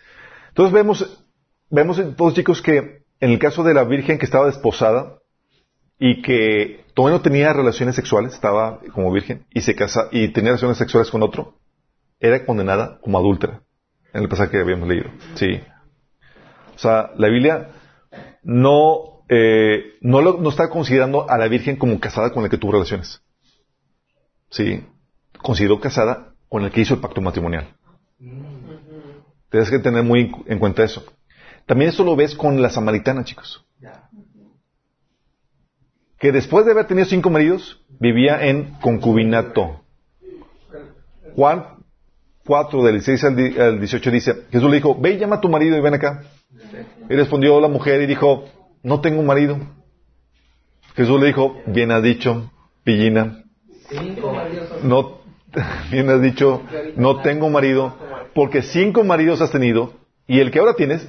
[0.50, 1.26] Entonces vemos,
[1.70, 5.20] vemos todos chicos que en el caso de la virgen que estaba desposada
[6.00, 10.52] y que todavía no tenía relaciones sexuales, estaba como virgen y se casa y tenía
[10.52, 11.56] relaciones sexuales con otro,
[12.20, 13.62] era condenada como adúltera
[14.14, 15.10] en el pasaje que habíamos leído.
[15.36, 15.60] Sí.
[16.76, 17.70] O sea, la Biblia
[18.44, 22.58] no, eh, no, lo, no está considerando a la virgen como casada con la que
[22.58, 23.22] tuvo relaciones.
[24.50, 24.86] Sí.
[25.42, 27.76] Consideró casada con el que hizo el pacto matrimonial.
[29.50, 31.04] Tienes que tener muy en cuenta eso.
[31.66, 33.66] También eso lo ves con la samaritana, chicos.
[36.24, 39.82] Que después de haber tenido cinco maridos, vivía en concubinato.
[41.36, 41.66] Juan
[42.46, 43.24] 4, del 16
[43.60, 46.24] al 18 dice, Jesús le dijo, ve y llama a tu marido y ven acá.
[47.10, 48.46] Y respondió la mujer y dijo,
[48.84, 49.58] no tengo un marido.
[50.96, 52.50] Jesús le dijo, bien has dicho,
[52.86, 53.44] pillina.
[54.82, 55.18] No,
[55.92, 56.62] bien has dicho,
[56.96, 57.98] no tengo marido,
[58.34, 59.92] porque cinco maridos has tenido
[60.26, 61.06] y el que ahora tienes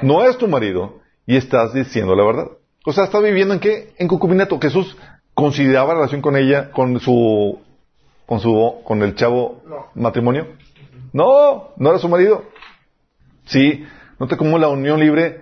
[0.00, 2.46] no es tu marido y estás diciendo la verdad.
[2.84, 3.94] O sea, estás viviendo en qué?
[3.98, 4.58] En concubinato.
[4.60, 4.96] Jesús
[5.32, 7.58] consideraba relación con ella, con su,
[8.26, 9.62] con su, con el chavo
[9.94, 10.48] matrimonio.
[11.12, 12.44] No, no era su marido.
[13.46, 13.84] Sí,
[14.18, 15.40] nota cómo la unión libre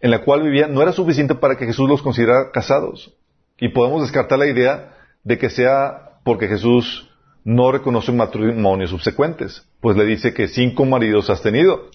[0.00, 3.14] en la cual vivía no era suficiente para que Jesús los considerara casados.
[3.58, 7.10] Y podemos descartar la idea de que sea porque Jesús
[7.44, 11.88] no reconoce matrimonios subsecuentes, pues le dice que cinco maridos has tenido.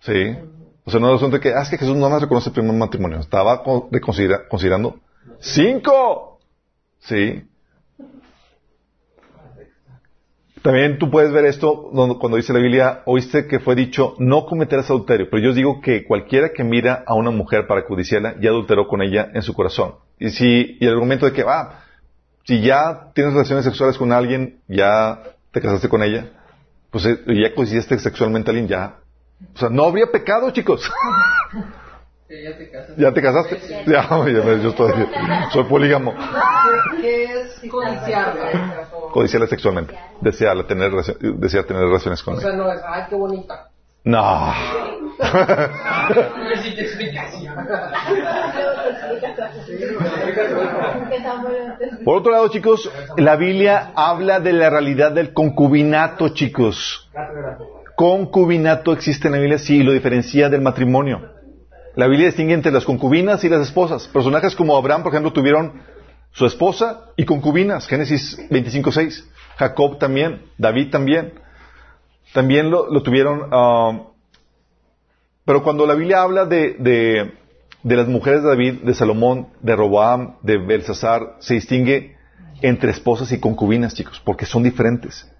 [0.00, 0.36] Sí.
[0.84, 2.74] O sea, no es de que, ah, es que Jesús no más reconoce el primer
[2.74, 3.18] matrimonio.
[3.18, 4.96] Estaba considerando
[5.40, 6.38] cinco.
[6.98, 7.42] Sí.
[10.62, 14.88] También tú puedes ver esto cuando dice la Biblia, oíste que fue dicho, no cometerás
[14.88, 15.28] adulterio.
[15.30, 18.88] Pero yo os digo que cualquiera que mira a una mujer para codiciarla, ya adulteró
[18.88, 19.96] con ella en su corazón.
[20.18, 21.84] Y si, y el argumento de que, ah,
[22.44, 26.30] si ya tienes relaciones sexuales con alguien, ya te casaste con ella,
[26.90, 28.96] pues eh, ya codiciaste sexualmente a alguien, ya.
[29.54, 30.80] O sea, no habría pecado, chicos.
[32.28, 33.02] ya te casaste.
[33.02, 33.60] ¿Ya te casaste?
[33.86, 34.92] Ya, ya, yo estoy,
[35.52, 36.14] soy polígamo.
[37.00, 38.88] ¿Qué es codiciarla?
[39.12, 39.98] Codiciarla sexualmente.
[40.20, 42.48] Desearla, tener, desear tener relaciones con O ella.
[42.48, 43.68] sea, no es, ay, qué bonita.
[44.04, 44.52] No.
[46.50, 47.54] Necesito explicación.
[52.04, 57.08] Por otro lado, chicos, la Biblia habla de la realidad del concubinato, chicos.
[57.96, 61.30] Concubinato existe en la Biblia, sí, y lo diferencia del matrimonio.
[61.94, 64.08] La Biblia distingue entre las concubinas y las esposas.
[64.08, 65.80] Personajes como Abraham, por ejemplo, tuvieron
[66.32, 67.86] su esposa y concubinas.
[67.86, 69.24] Génesis 25.6.
[69.56, 70.42] Jacob también.
[70.58, 71.34] David también.
[72.32, 73.48] También lo, tuvieron.
[73.52, 74.08] ah,
[75.44, 77.32] pero cuando la Biblia habla de, de,
[77.84, 82.16] de las mujeres de David, de Salomón, de Roboam, de Belsasar, se distingue
[82.62, 85.30] entre esposas y concubinas, chicos, porque son diferentes.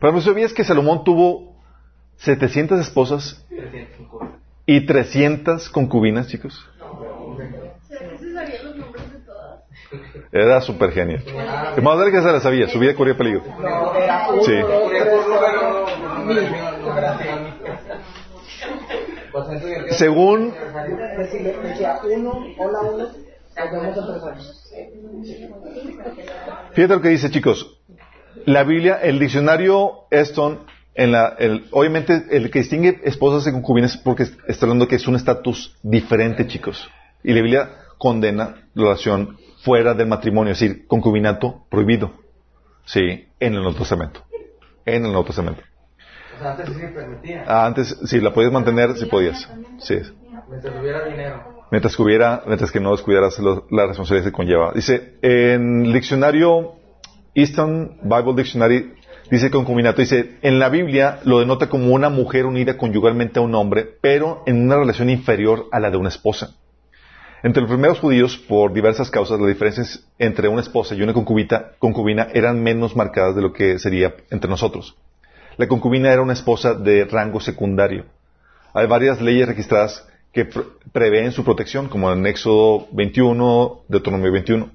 [0.00, 1.51] Pero ¿no sabías que Salomón tuvo
[2.24, 3.44] 700 esposas
[4.66, 6.68] y 300 concubinas, chicos?
[7.88, 10.40] ¿Será que se sabían los nombres de?
[10.40, 11.22] Era súper genial.
[11.46, 13.42] Ah, Más vale que se la sabía, su vida corría peligro.
[13.44, 13.50] Sí.
[13.52, 16.80] dos, Ocurría tres, por número, cuatro, por mil.
[16.86, 17.54] numeración.
[19.32, 20.54] Pues entonces, ¿qué- Según,
[26.74, 27.78] fíjate lo que dice, chicos.
[28.46, 30.60] La Biblia, el diccionario Eston,
[30.94, 34.96] en la, el- obviamente el que distingue esposas y concubinas es porque está hablando que
[34.96, 36.90] es un estatus diferente, chicos.
[37.22, 42.12] Y la Biblia condena la relación fuera del matrimonio, es decir, concubinato prohibido.
[42.84, 44.24] Sí, en el Nuevo Testamento.
[44.84, 45.62] En el Nuevo Testamento.
[46.36, 47.44] O sea, antes sí se permitía.
[47.46, 49.48] Ah, Antes, si la podías mantener, si podías.
[49.78, 49.98] Sí.
[50.50, 51.62] Mientras tuviera dinero.
[51.70, 54.72] Mientras que hubiera, mientras que no descuidaras lo- la responsabilidad que conlleva.
[54.74, 56.72] Dice, en el diccionario
[57.34, 58.92] Eastern Bible Dictionary,
[59.32, 63.54] dice concubinato, dice, en la Biblia lo denota como una mujer unida conyugalmente a un
[63.54, 66.54] hombre, pero en una relación inferior a la de una esposa.
[67.42, 72.28] Entre los primeros judíos, por diversas causas, las diferencias entre una esposa y una concubina
[72.34, 74.96] eran menos marcadas de lo que sería entre nosotros.
[75.56, 78.04] La concubina era una esposa de rango secundario.
[78.74, 84.70] Hay varias leyes registradas que pr- prevén su protección, como en Éxodo 21, Deuteronomio 21.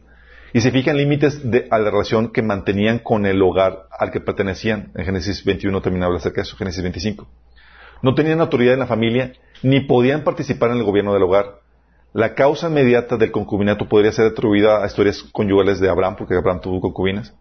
[0.54, 4.22] Y se fijan límites de- a la relación que mantenían con el hogar al que
[4.22, 4.91] pertenecían.
[4.95, 7.28] En Génesis 21 también habla acerca de eso, Génesis 25.
[8.02, 9.34] No tenían autoridad en la familia,
[9.64, 11.60] ni podían participar en el gobierno del hogar.
[12.14, 16.62] La causa inmediata del concubinato podría ser atribuida a historias conyugales de Abraham, porque Abraham
[16.62, 17.34] tuvo concubinas,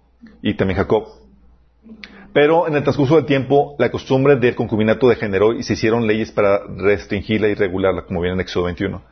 [0.43, 1.07] y también Jacob.
[2.33, 6.33] Pero en el transcurso del tiempo, la costumbre del concubinato degeneró y se hicieron leyes
[6.33, 9.03] para restringirla y regularla, como viene en Éxodo 21.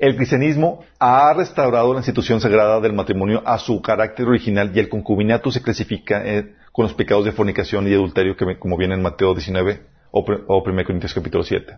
[0.00, 4.88] El cristianismo ha restaurado la institución sagrada del matrimonio a su carácter original y el
[4.88, 9.02] concubinato se clasifica eh, con los pecados de fornicación y adulterio, que, como viene en
[9.02, 11.76] Mateo 19 o, o 1 Corintios capítulo 7.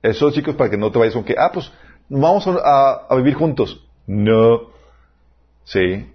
[0.00, 1.72] Eso, chicos, para que no te vayas con que, ah, pues,
[2.08, 3.84] vamos a- a vivir juntos.
[4.06, 4.60] No.
[5.64, 6.06] Sí.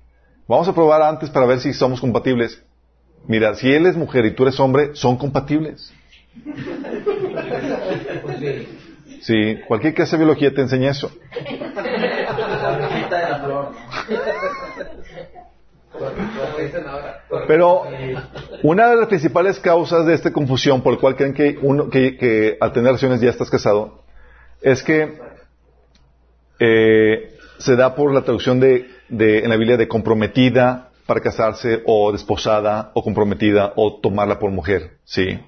[0.47, 2.63] Vamos a probar antes para ver si somos compatibles.
[3.27, 5.93] Mira, si él es mujer y tú eres hombre, son compatibles.
[9.23, 9.59] Sí.
[9.67, 11.09] Cualquier clase de biología te enseña eso.
[17.47, 17.83] Pero
[18.63, 22.17] una de las principales causas de esta confusión por la cual creen que, uno, que,
[22.17, 24.03] que al tener relaciones ya estás casado
[24.61, 25.19] es que
[26.59, 32.11] eh, se da por la traducción de- en la Biblia de comprometida para casarse o
[32.11, 34.97] desposada o comprometida o tomarla por mujer.
[35.03, 35.39] Sí.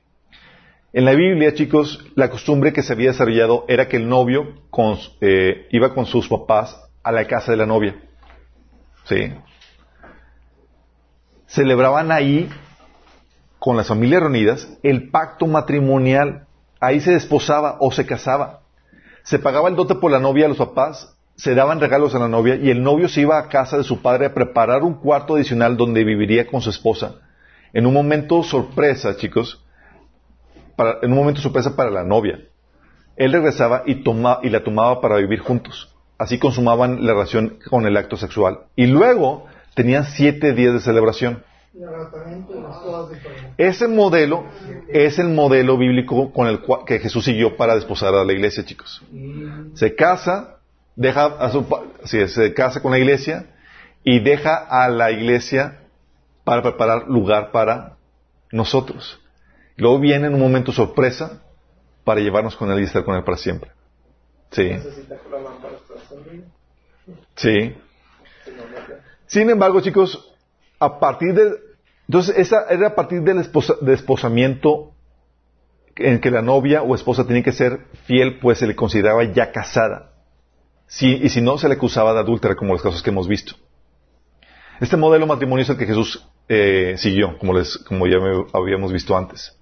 [0.95, 4.53] En la Biblia, chicos, la costumbre que se había desarrollado era que el novio
[5.19, 8.01] eh, iba con sus papás a la casa de la novia.
[9.03, 9.33] Sí.
[11.47, 12.47] Celebraban ahí,
[13.59, 16.47] con las familias reunidas, el pacto matrimonial.
[16.79, 18.61] Ahí se desposaba o se casaba.
[19.23, 22.29] Se pagaba el dote por la novia a los papás, se daban regalos a la
[22.29, 25.35] novia y el novio se iba a casa de su padre a preparar un cuarto
[25.35, 27.15] adicional donde viviría con su esposa.
[27.73, 29.64] En un momento sorpresa, chicos,
[30.75, 32.39] para- en un momento sorpresa para la novia.
[33.15, 35.93] Él regresaba y, toma- y la tomaba para vivir juntos.
[36.17, 38.59] Así consumaban la relación con el acto sexual.
[38.75, 41.43] Y luego tenían siete días de celebración.
[43.57, 44.45] Ese modelo
[44.87, 48.63] es el modelo bíblico con el cual, que Jesús siguió para desposar a la iglesia,
[48.65, 49.01] chicos.
[49.73, 50.57] Se casa,
[50.95, 51.65] deja a su,
[52.05, 53.47] sí, se casa con la iglesia
[54.05, 55.81] y deja a la iglesia
[56.45, 57.97] para preparar lugar para
[58.51, 59.19] nosotros.
[59.77, 61.41] Luego viene en un momento sorpresa
[62.03, 63.71] para llevarnos con él y estar con él para siempre.
[64.51, 64.71] Sí,
[67.35, 67.75] sí.
[69.27, 70.33] Sin embargo, chicos,
[70.79, 71.51] a partir de...
[72.07, 74.93] Entonces, esa era a partir del esposa- desposamiento
[75.95, 79.51] en que la novia o esposa tenía que ser fiel, pues se le consideraba ya
[79.51, 80.11] casada.
[80.87, 83.55] Sí, y si no, se le acusaba de adúltera, como los casos que hemos visto.
[84.79, 88.17] Este modelo matrimonio es el que Jesús eh, siguió, como, les, como ya
[88.53, 89.57] habíamos visto antes.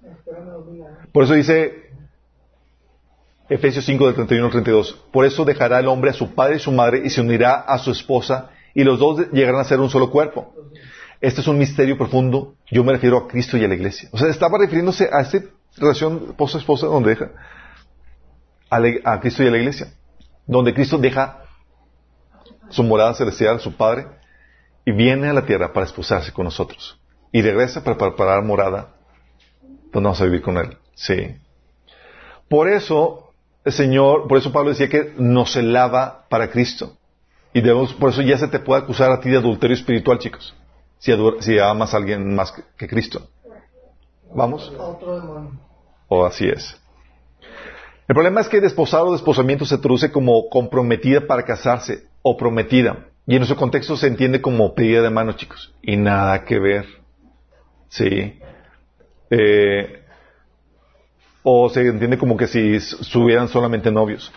[1.12, 1.90] Por eso dice
[3.48, 6.60] Efesios 5 del 31 al 32, por eso dejará el hombre a su padre y
[6.60, 9.90] su madre y se unirá a su esposa y los dos llegarán a ser un
[9.90, 10.54] solo cuerpo.
[11.20, 12.54] Este es un misterio profundo.
[12.70, 14.08] Yo me refiero a Cristo y a la iglesia.
[14.12, 15.38] O sea, estaba refiriéndose a esta
[15.76, 17.30] relación esposa-esposa donde deja
[18.68, 18.80] a,
[19.12, 19.94] a Cristo y a la iglesia.
[20.46, 21.44] Donde Cristo deja
[22.68, 24.06] su morada celestial, su Padre,
[24.84, 26.98] y viene a la tierra para esposarse con nosotros.
[27.32, 28.94] Y regresa para preparar morada
[29.94, 30.76] donde vamos a vivir con Él.
[30.94, 31.36] Sí.
[32.48, 33.32] Por eso,
[33.64, 36.96] el Señor, por eso Pablo decía que nos lava para Cristo.
[37.52, 40.54] Y debemos, por eso ya se te puede acusar a ti de adulterio espiritual, chicos.
[40.98, 43.28] Si, si amas a alguien más que, Cristo.
[44.34, 44.72] ¿Vamos?
[46.08, 46.76] O así es.
[48.08, 53.06] El problema es que desposado o desposamiento se traduce como comprometida para casarse o prometida.
[53.26, 55.72] Y en nuestro contexto se entiende como pedida de mano, chicos.
[55.80, 56.86] Y nada que ver.
[57.88, 58.38] Sí.
[59.36, 60.04] Eh,
[61.42, 64.32] o se entiende como que si estuvieran solamente novios.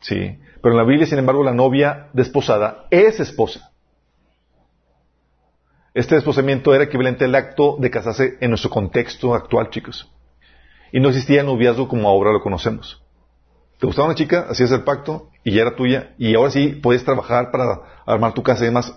[0.00, 0.38] Sí.
[0.62, 3.70] Pero en la Biblia, sin embargo, la novia desposada es esposa.
[5.94, 10.10] Este desposamiento era equivalente al acto de casarse en nuestro contexto actual, chicos.
[10.92, 13.02] Y no existía el noviazgo como ahora lo conocemos.
[13.78, 16.14] Te gustaba una chica, hacías el pacto y ya era tuya.
[16.18, 18.92] Y ahora sí puedes trabajar para armar tu casa y demás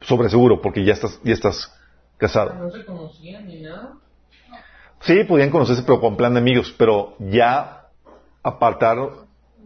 [0.00, 1.74] sobre seguro, porque ya estás, ya estás
[2.16, 2.54] casado.
[2.54, 3.94] ¿No se conocían ni nada?
[5.00, 6.74] Sí, podían conocerse, pero con plan de amigos.
[6.76, 7.86] Pero ya
[8.42, 8.98] apartar,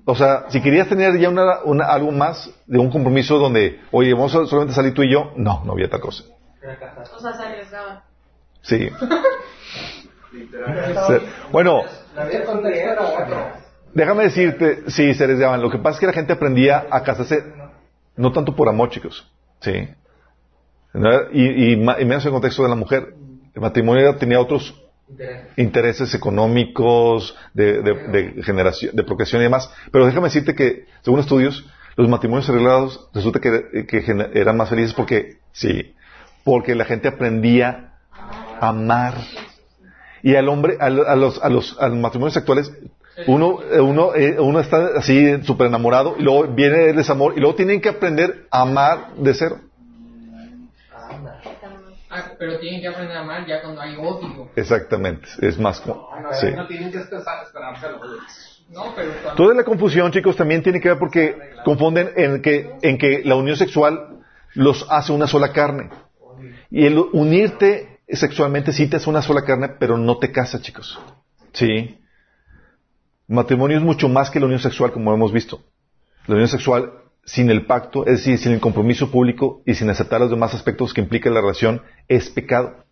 [0.05, 4.13] o sea, si querías tener ya una, una- algo más de un compromiso donde, oye,
[4.15, 6.25] vamos a solamente salir tú y yo, no, no había tal cosa.
[7.17, 8.01] O sea, se arriesgaban.
[8.63, 8.89] Sí.
[11.51, 11.83] Bueno,
[13.95, 15.61] déjame decirte, sí, se arriesgaban.
[15.61, 17.45] Lo que pasa es que la gente aprendía a casarse
[18.17, 19.31] no tanto por amor, chicos.
[19.61, 19.89] Sí.
[21.33, 23.15] Y, y ma- y menos en el contexto de la mujer.
[23.55, 24.82] El matrimonio tenía otros
[25.13, 25.59] Intereses.
[25.59, 29.71] intereses económicos, de, de, de generación, de procreación y demás.
[29.91, 31.65] Pero déjame decirte que, según estudios,
[31.97, 35.95] los matrimonios arreglados resulta que, eran más felices porque, sí,
[36.45, 37.95] porque la gente aprendía
[38.61, 39.15] a amar.
[40.23, 42.73] Y al hombre, a, a los, a los, a los matrimonios actuales,
[43.27, 47.41] uno, eh, uno, eh, uno está así súper enamorado y luego viene el desamor y
[47.41, 49.61] luego tienen que aprender a amar de cero.
[52.43, 54.51] Ah, pero tienen que aprender a amar ya cuando hay odio.
[54.57, 55.29] Exactamente.
[55.41, 56.51] Es más, como- sí.
[56.51, 59.35] No tienen que No, pero cuando...
[59.35, 63.37] Toda la confusión, chicos, también tiene que ver porque confunden en que, en que la
[63.37, 64.25] unión sexual
[64.55, 65.91] los hace una sola carne.
[66.71, 70.99] Y el unirte sexualmente sí te hace una sola carne, pero no te casa, chicos.
[71.53, 71.99] Sí.
[73.29, 75.61] Matrimonio es mucho más que la unión sexual, como hemos visto.
[76.27, 76.93] La unión sexual
[77.25, 80.93] sin el pacto, es decir, sin el compromiso público y sin aceptar los demás aspectos
[80.93, 82.85] que implica la relación, es pecado.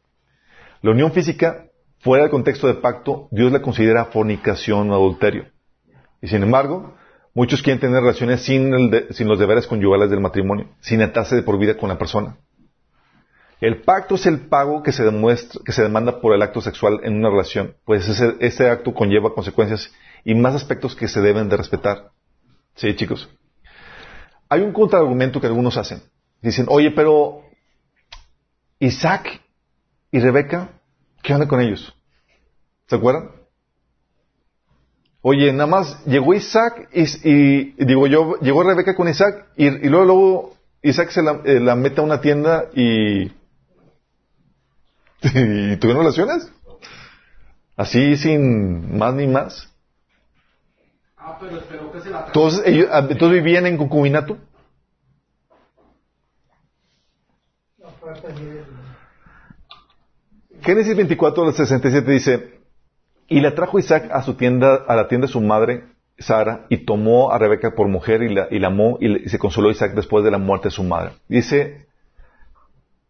[0.82, 1.66] La unión física,
[1.98, 5.46] fuera del contexto de pacto, Dios la considera fornicación o adulterio.
[6.22, 6.94] Y sin embargo,
[7.34, 11.36] muchos quieren tener relaciones sin, el de- sin los deberes conyugales del matrimonio, sin atarse
[11.36, 12.36] de por vida con la persona.
[13.60, 17.00] El pacto es el pago que se demuestra, que se demanda por el acto sexual
[17.02, 19.92] en una relación, pues ese, ese acto conlleva consecuencias
[20.24, 22.10] y más aspectos que se deben de respetar.
[22.74, 23.28] Sí, chicos.
[24.50, 26.02] Hay un contraargumento que algunos hacen.
[26.42, 27.44] Dicen, oye, pero
[28.80, 29.40] Isaac
[30.10, 30.70] y Rebeca,
[31.22, 31.94] ¿qué onda con ellos?
[32.88, 33.30] ¿Se acuerdan?
[35.22, 40.04] Oye, nada más llegó Isaac y, digo yo, llegó Rebeca con Isaac y, y luego,
[40.04, 43.24] luego Isaac se la, eh, la mete a una tienda y,
[45.22, 46.50] y tuvieron relaciones.
[47.76, 49.69] Así sin más ni más.
[51.22, 54.38] Ah, pero espero que se la Entonces, ellos, ah, entonces vivían en concubinato.
[60.62, 62.60] Génesis 24, al 67 dice,
[63.28, 65.84] y la trajo Isaac a su tienda, a la tienda de su madre,
[66.18, 69.28] Sara, y tomó a Rebeca por mujer y la, y la amó, y, le- y
[69.28, 71.12] se consoló Isaac después de la muerte de su madre.
[71.28, 71.86] Dice,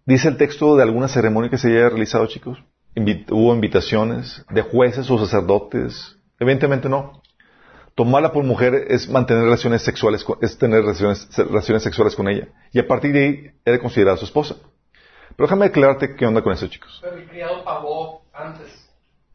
[0.07, 2.63] dice el texto de alguna ceremonia que se haya realizado, chicos.
[3.31, 6.17] Hubo invitaciones de jueces o sacerdotes.
[6.39, 7.20] Evidentemente no.
[7.95, 12.49] Tomarla por mujer es mantener relaciones sexuales, es tener relaciones, relaciones sexuales con ella.
[12.72, 14.57] Y a partir de ahí era considerada su esposa.
[15.36, 16.99] Pero déjame aclararte qué onda con eso, chicos.
[17.03, 18.88] Pero el criado pagó antes.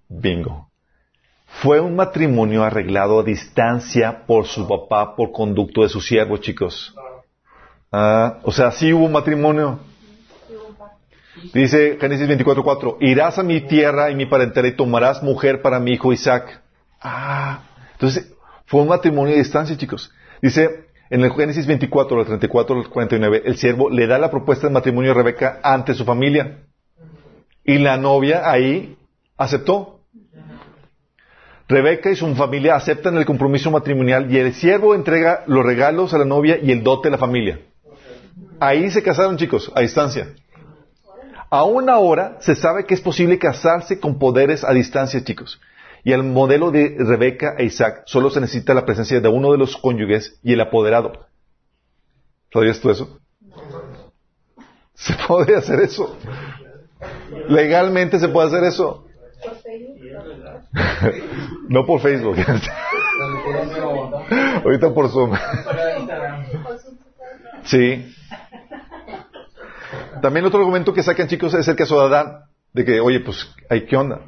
[0.07, 0.69] Bingo.
[1.61, 6.93] Fue un matrimonio arreglado a distancia por su papá por conducto de su siervo, chicos.
[7.91, 9.79] Ah, o sea, sí hubo matrimonio.
[11.53, 15.93] Dice Génesis 24:4, irás a mi tierra y mi parentela y tomarás mujer para mi
[15.93, 16.61] hijo Isaac.
[17.01, 17.61] Ah,
[17.93, 18.34] entonces
[18.65, 20.11] fue un matrimonio a distancia, chicos.
[20.41, 24.67] Dice en el Génesis 24, del 34 al 49, el siervo le da la propuesta
[24.67, 26.63] de matrimonio a Rebeca ante su familia.
[27.63, 28.97] Y la novia ahí
[29.37, 29.99] aceptó.
[31.67, 36.19] Rebeca y su familia aceptan el compromiso matrimonial y el siervo entrega los regalos a
[36.19, 37.59] la novia y el dote a la familia.
[38.59, 40.27] Ahí se casaron, chicos, a distancia.
[41.49, 45.59] Aún ahora se sabe que es posible casarse con poderes a distancia, chicos.
[46.05, 49.57] Y al modelo de Rebeca e Isaac solo se necesita la presencia de uno de
[49.57, 51.25] los cónyuges y el apoderado.
[52.53, 53.19] ¿Sabías tú eso?
[54.93, 56.15] Se puede hacer eso.
[57.49, 59.07] Legalmente se puede hacer eso.
[61.69, 62.37] no por Facebook.
[64.63, 65.31] Ahorita por Zoom.
[67.63, 68.13] Sí.
[70.21, 72.41] También otro argumento que sacan chicos es el caso de Adán.
[72.73, 74.21] De que, oye, pues, ay, ¿qué onda?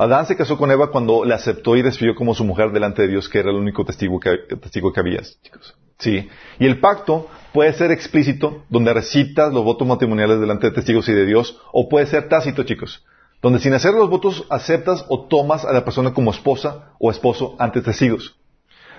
[0.00, 3.08] Adán se casó con Eva cuando la aceptó y despidió como su mujer delante de
[3.08, 5.74] Dios, que era el único testigo que, testigo que había, chicos.
[5.98, 6.26] Sí.
[6.58, 11.12] Y el pacto puede ser explícito, donde recitas los votos matrimoniales delante de testigos y
[11.12, 13.04] de Dios, o puede ser tácito, chicos,
[13.42, 17.56] donde sin hacer los votos aceptas o tomas a la persona como esposa o esposo
[17.58, 18.38] ante testigos.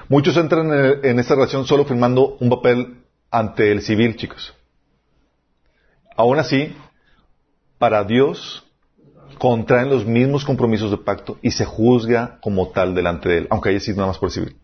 [0.08, 4.54] Muchos entran en, en esta relación solo firmando un papel ante el civil, chicos.
[6.16, 6.76] Aún así,
[7.80, 8.68] para Dios
[9.42, 13.70] contraen los mismos compromisos de pacto y se juzga como tal delante de él, aunque
[13.70, 14.56] haya sido nada más por civil.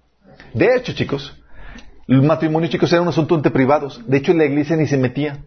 [0.54, 1.36] De hecho, chicos,
[2.08, 4.00] el matrimonio, chicos, era un asunto entre privados.
[4.06, 5.40] De hecho, la iglesia ni se metía.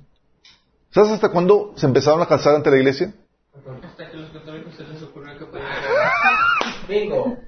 [0.91, 3.14] ¿Sabes hasta cuándo se empezaron a casar ante la iglesia?
[3.55, 5.68] Hasta que los católicos se les ocurrió que podían.
[6.89, 7.39] Bingo.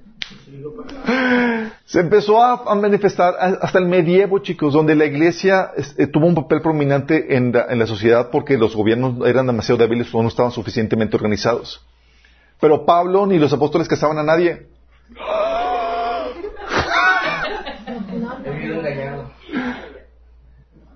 [1.85, 6.61] Se empezó a, manifestar hasta el medievo, chicos, donde la iglesia eh, tuvo un papel
[6.61, 11.85] prominente en la, sociedad porque los gobiernos eran demasiado débiles o no estaban suficientemente organizados.
[12.59, 14.67] Pero Pablo ni los apóstoles casaban a nadie.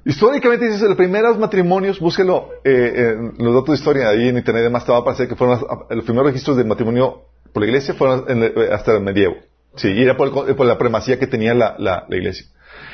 [0.06, 4.86] Históricamente, dices, los primeros matrimonios, búsquelo eh, los datos de historia, ahí en internet, además
[4.86, 5.60] te va a aparecer que fueron
[5.90, 7.24] los primeros registros de matrimonio
[7.58, 9.36] por la iglesia fueron eh, hasta el medievo.
[9.78, 12.46] Sí, y era por, el por la primacía que tenía la, la- la iglesia.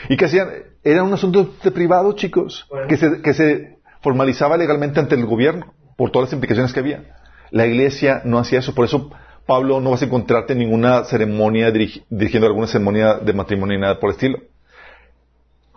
[0.08, 0.48] ¿Y que hacían?
[0.86, 5.74] Era un asunto de privado, chicos, que se, que se formalizaba legalmente ante el gobierno,
[5.98, 7.18] por todas las implicaciones que había.
[7.52, 9.12] La iglesia no hacía eso, por eso
[9.46, 13.82] Pablo no vas a encontrarte en ninguna ceremonia dirigi- dirigiendo alguna ceremonia de matrimonio ni
[13.82, 14.40] nada por el estilo.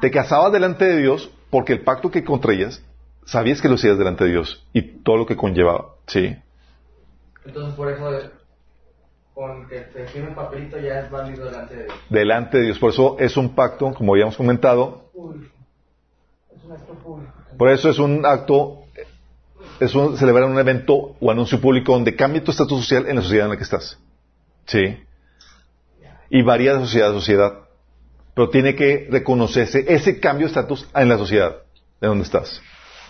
[0.01, 2.85] Te casabas delante de Dios porque el pacto que contraías
[3.25, 5.87] sabías que lo hacías delante de Dios y todo lo que conllevaba.
[6.07, 6.37] Sí.
[7.45, 8.11] Entonces, por eso,
[9.37, 11.97] con que te firme un papelito ya es válido delante de Dios.
[12.09, 12.79] Delante de Dios.
[12.79, 15.11] Por eso es un pacto, como habíamos comentado.
[16.51, 17.33] Es un acto público.
[17.59, 18.85] Por eso es un acto,
[19.79, 23.21] es un, celebrar un evento o anuncio público donde cambia tu estatus social en la
[23.23, 23.99] sociedad en la que estás.
[24.65, 25.05] Sí.
[26.31, 27.53] Y varía de sociedad a sociedad.
[28.33, 31.57] Pero tiene que reconocerse ese cambio de estatus en la sociedad
[32.01, 32.63] de donde estás.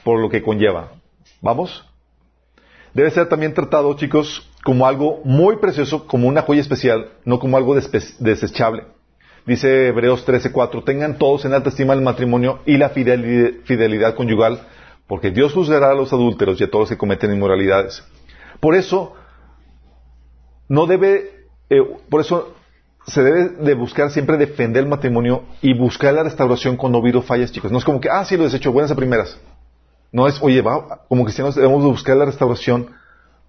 [0.03, 0.91] Por lo que conlleva.
[1.41, 1.85] ¿Vamos?
[2.95, 7.57] Debe ser también tratado, chicos, como algo muy precioso, como una joya especial, no como
[7.57, 8.83] algo desechable.
[9.47, 14.63] Dice Hebreos 13:4, tengan todos en alta estima el matrimonio y la fideli- fidelidad conyugal,
[15.07, 18.03] porque Dios juzgará a los adúlteros y a todos los que cometen inmoralidades.
[18.59, 19.15] Por eso,
[20.69, 22.57] no debe, eh, por eso
[23.07, 27.23] se debe de buscar siempre defender el matrimonio y buscar la restauración cuando ha habido
[27.23, 27.71] fallas, chicos.
[27.71, 29.39] No es como que, ah, sí, lo desecho, buenas a primeras.
[30.11, 32.89] No es, oye, va, como cristianos debemos de buscar la restauración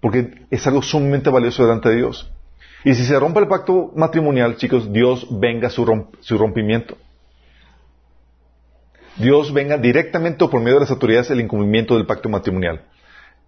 [0.00, 2.30] porque es algo sumamente valioso delante de Dios.
[2.84, 6.96] Y si se rompe el pacto matrimonial, chicos, Dios venga su, romp- su rompimiento.
[9.16, 12.82] Dios venga directamente o por medio de las autoridades el incumplimiento del pacto matrimonial.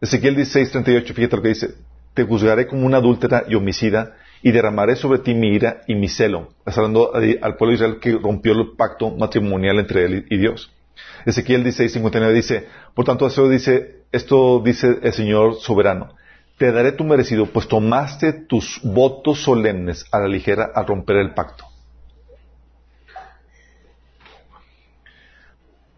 [0.01, 1.74] Ezequiel 16:38, fíjate lo que dice.
[2.14, 6.09] Te juzgaré como una adúltera y homicida y derramaré sobre ti mi ira y mi
[6.09, 6.48] celo.
[6.66, 10.72] Está hablando al pueblo de Israel que rompió el pacto matrimonial entre él y Dios.
[11.24, 16.14] Ezequiel 16:59 dice, por tanto eso dice, esto dice el Señor soberano.
[16.61, 21.33] Te daré tu merecido, pues tomaste tus votos solemnes a la ligera al romper el
[21.33, 21.65] pacto.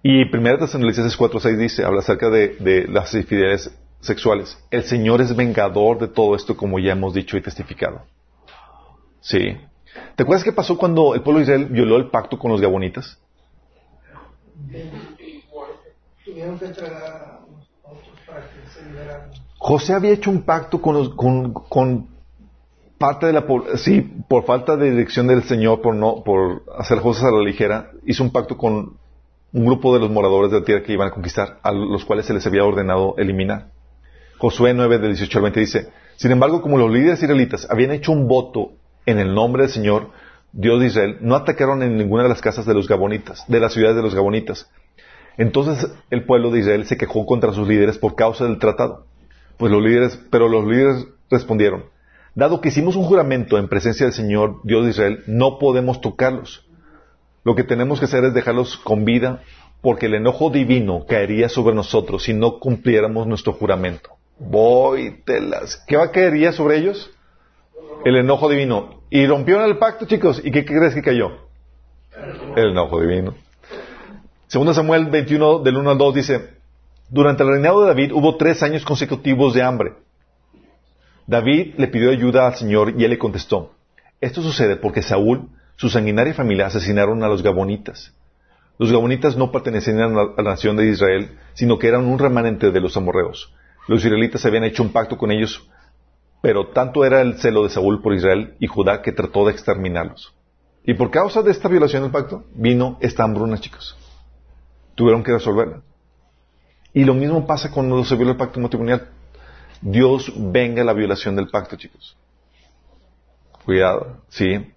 [0.05, 4.57] Y 1 Tesalonicenses 4.6 dice, habla acerca de, de las infidelidades sexuales.
[4.71, 8.03] El Señor es vengador de todo esto, como ya hemos dicho y testificado.
[9.21, 9.57] Sí.
[10.15, 13.19] ¿Te acuerdas qué pasó cuando el pueblo de Israel violó el pacto con los gabonitas?
[16.25, 17.41] Tuvieron que a
[17.83, 19.52] otros para que se liberaran.
[19.65, 22.09] José había hecho un pacto con, los- con,
[22.99, 23.45] parte de la
[23.77, 27.93] sí, por falta de dirección del Señor, por no, por hacer cosas a la ligera,
[28.05, 28.97] hizo un pacto con
[29.53, 32.27] un grupo de los moradores de la tierra que iban a conquistar, a los cuales
[32.27, 33.69] se les había ordenado eliminar.
[34.39, 38.11] Josué 9, del 18 al 20 dice, sin embargo, como los líderes israelitas habían hecho
[38.11, 38.73] un voto
[39.07, 40.09] en el nombre del Señor,
[40.51, 43.75] Dios de Israel, no atacaron en ninguna de las casas de los gabonitas, de las
[43.75, 44.69] ciudades de los gabonitas.
[45.39, 49.07] Entonces el pueblo de Israel se quejó contra sus líderes por causa del tratado.
[49.63, 51.85] Pues los líderes, pero los líderes respondieron,
[52.35, 56.67] dado que hicimos un juramento en presencia del Señor Dios de Israel, no podemos tocarlos.
[57.45, 59.41] Lo que tenemos que hacer es dejarlos con vida,
[59.81, 64.11] porque el enojo divino caería sobre nosotros si no cumpliéramos nuestro juramento.
[64.37, 65.77] Voy, telas.
[65.87, 67.13] ¿Qué va a caería sobre ellos?
[68.05, 69.03] El enojo divino.
[69.11, 70.43] Y rompieron el pacto, chicos.
[70.45, 71.37] ¿Y qué crees que cayó?
[72.57, 73.37] El enojo divino.
[74.49, 76.62] Segundo Samuel 21, del 1 al 2 dice,
[77.13, 79.93] durante el reinado de David hubo tres años consecutivos de hambre.
[81.27, 83.75] David le pidió ayuda al Señor y él le contestó,
[84.19, 88.15] esto sucede porque Saúl, su sanguinaria familia, asesinaron a los gabonitas.
[88.79, 92.81] Los gabonitas no pertenecían a la, nación de Israel, sino que eran un remanente de
[92.81, 93.53] los amorreos.
[93.89, 95.69] Los israelitas habían hecho un pacto con ellos,
[96.41, 100.35] pero tanto era el celo de Saúl por Israel y Judá que trató de exterminarlos.
[100.83, 103.99] Y por causa de esta violación del pacto, vino esta hambruna, chicos.
[104.95, 105.83] Tuvieron que resolverla.
[106.95, 109.09] Y lo mismo pasa cuando se viola el pacto matrimonial.
[109.81, 112.17] Dios venga la violación del pacto, chicos.
[113.65, 114.73] Cuidado, ¿sí?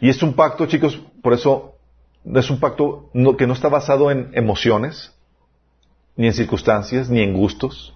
[0.00, 1.76] Y es un pacto, chicos, por eso
[2.24, 5.14] es un pacto que no está basado en emociones,
[6.16, 7.94] ni en circunstancias, ni en gustos,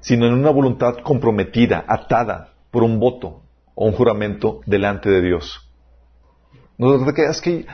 [0.00, 3.42] sino en una voluntad comprometida, atada por un voto
[3.74, 5.68] o un juramento delante de Dios.
[6.78, 7.66] No quedas que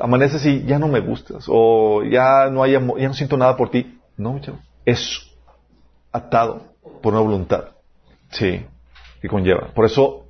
[0.00, 3.70] amaneces y ya no me gustas, o ya no hay ya no siento nada por
[3.70, 4.00] ti.
[4.16, 4.40] No,
[4.84, 5.30] es
[6.12, 6.62] atado
[7.02, 7.70] por una voluntad,
[8.30, 8.64] sí,
[9.20, 9.68] que conlleva.
[9.74, 10.26] Por eso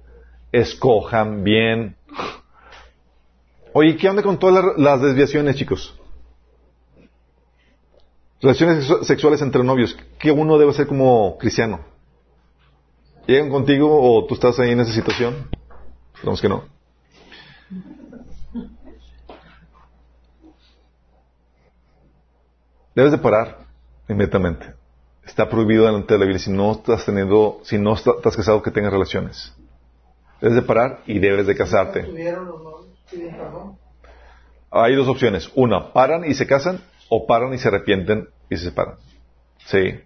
[0.52, 1.96] escojan bien.
[3.72, 5.98] Oye, ¿qué onda con todas las desviaciones, chicos?
[8.40, 9.96] Relaciones sexuales entre novios.
[10.18, 11.80] ¿Qué uno debe ser como cristiano?
[13.26, 15.48] ¿Llegan contigo o tú estás ahí en esa situación?
[16.14, 16.64] Esperamos que no.
[22.94, 23.63] Debes de parar
[24.08, 24.74] inmediatamente.
[25.24, 28.70] Está prohibido delante de la Biblia si no estás teniendo, si no estás casado que
[28.70, 29.54] tengas relaciones.
[30.40, 32.06] Debes de parar y debes de casarte.
[34.70, 35.50] Hay dos opciones.
[35.54, 38.96] Una, paran y se casan o paran y se arrepienten y se separan.
[39.66, 40.00] Sí.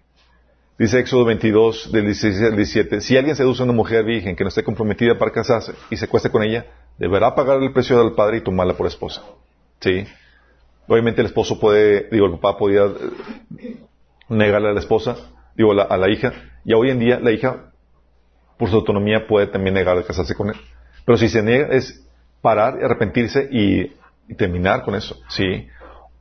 [0.77, 4.45] Dice Éxodo 22, del 16 al 17, si alguien seduce a una mujer virgen que
[4.45, 6.67] no esté comprometida para casarse y se cueste con ella,
[6.97, 9.21] deberá pagar el precio del padre y tomarla por esposa.
[9.81, 10.05] Sí.
[10.87, 13.77] Obviamente el esposo puede, digo, el papá podía eh,
[14.29, 15.17] negarle a la esposa,
[15.55, 16.33] digo, a la, hija,
[16.63, 17.71] y hoy en día la hija,
[18.57, 20.55] por su autonomía, puede también negar de casarse con él.
[21.05, 22.05] Pero si se niega es
[22.41, 23.93] parar y arrepentirse y,
[24.27, 25.67] y terminar con eso, ¿sí?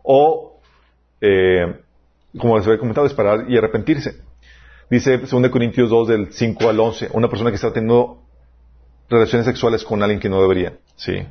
[0.03, 0.61] O
[1.21, 1.81] eh,
[2.39, 4.21] como les había comentado, es parar y arrepentirse.
[4.91, 8.23] Dice 2 Corintios 2 del 5 al 11, una persona que está teniendo
[9.09, 10.75] relaciones sexuales con alguien que no debería.
[10.97, 11.27] Sí.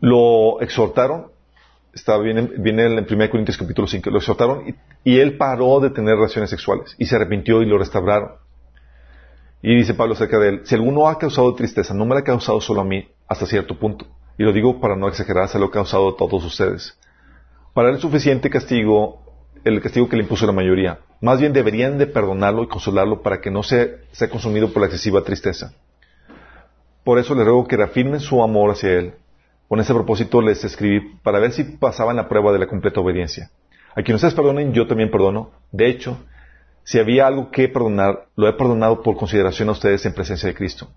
[0.00, 1.31] Lo exhortaron,
[1.92, 6.50] está, viene, en 1 Corintios capítulo 5, lo exhortaron y, él paró de tener relaciones
[6.50, 8.32] sexuales y se arrepintió y lo restauraron.
[9.62, 12.24] Y dice Pablo acerca de él, si alguno ha causado tristeza, no me la ha
[12.24, 14.06] causado solo a mí hasta cierto punto.
[14.38, 16.98] Y lo digo para no exagerar, se lo ha causado a todos ustedes.
[17.74, 19.22] Para es suficiente castigo
[19.64, 20.98] el castigo que le impuso la mayoría.
[21.20, 24.86] Más bien deberían de perdonarlo y consolarlo para que no se, sea consumido por la
[24.86, 25.72] excesiva tristeza.
[27.04, 29.14] Por eso les ruego que reafirmen su amor hacia Él.
[29.72, 33.50] Con ese propósito les escribí para ver si pasaban la prueba de la completa obediencia.
[33.96, 35.50] A quien ustedes perdonen, yo también perdono.
[35.70, 36.18] De hecho,
[36.84, 40.54] si había algo que perdonar, lo he perdonado por consideración a ustedes en presencia de
[40.54, 40.88] Cristo.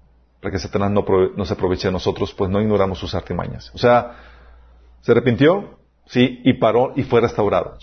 [0.42, 1.06] Para que Satanás no,
[1.38, 3.72] no se aproveche de nosotros, pues no ignoramos sus artimañas.
[3.74, 4.18] O sea,
[5.00, 7.78] se arrepintió, sí, y paró y fue restaurado.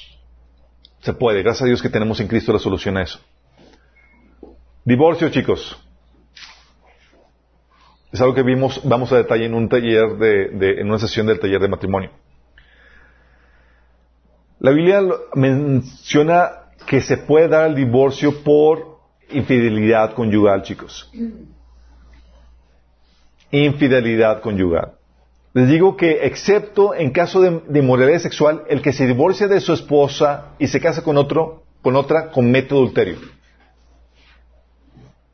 [1.01, 1.43] Se puede.
[1.43, 3.19] Gracias a Dios que tenemos en Cristo la solución a eso.
[4.85, 5.82] Divorcio, chicos.
[8.13, 11.41] Es algo que vimos, vamos a detalle en un taller de, en una sesión del
[11.41, 12.11] taller de matrimonio.
[14.59, 15.01] La Biblia
[15.35, 16.51] menciona
[16.87, 18.99] que se puede dar el divorcio por
[19.31, 21.11] infidelidad conyugal, chicos.
[23.51, 24.93] Infidelidad conyugal.
[25.55, 29.73] Les digo que, excepto en caso de, inmoralidad sexual, el que se divorcia de su
[29.73, 33.17] esposa y se casa con otro, con otra, comete adulterio.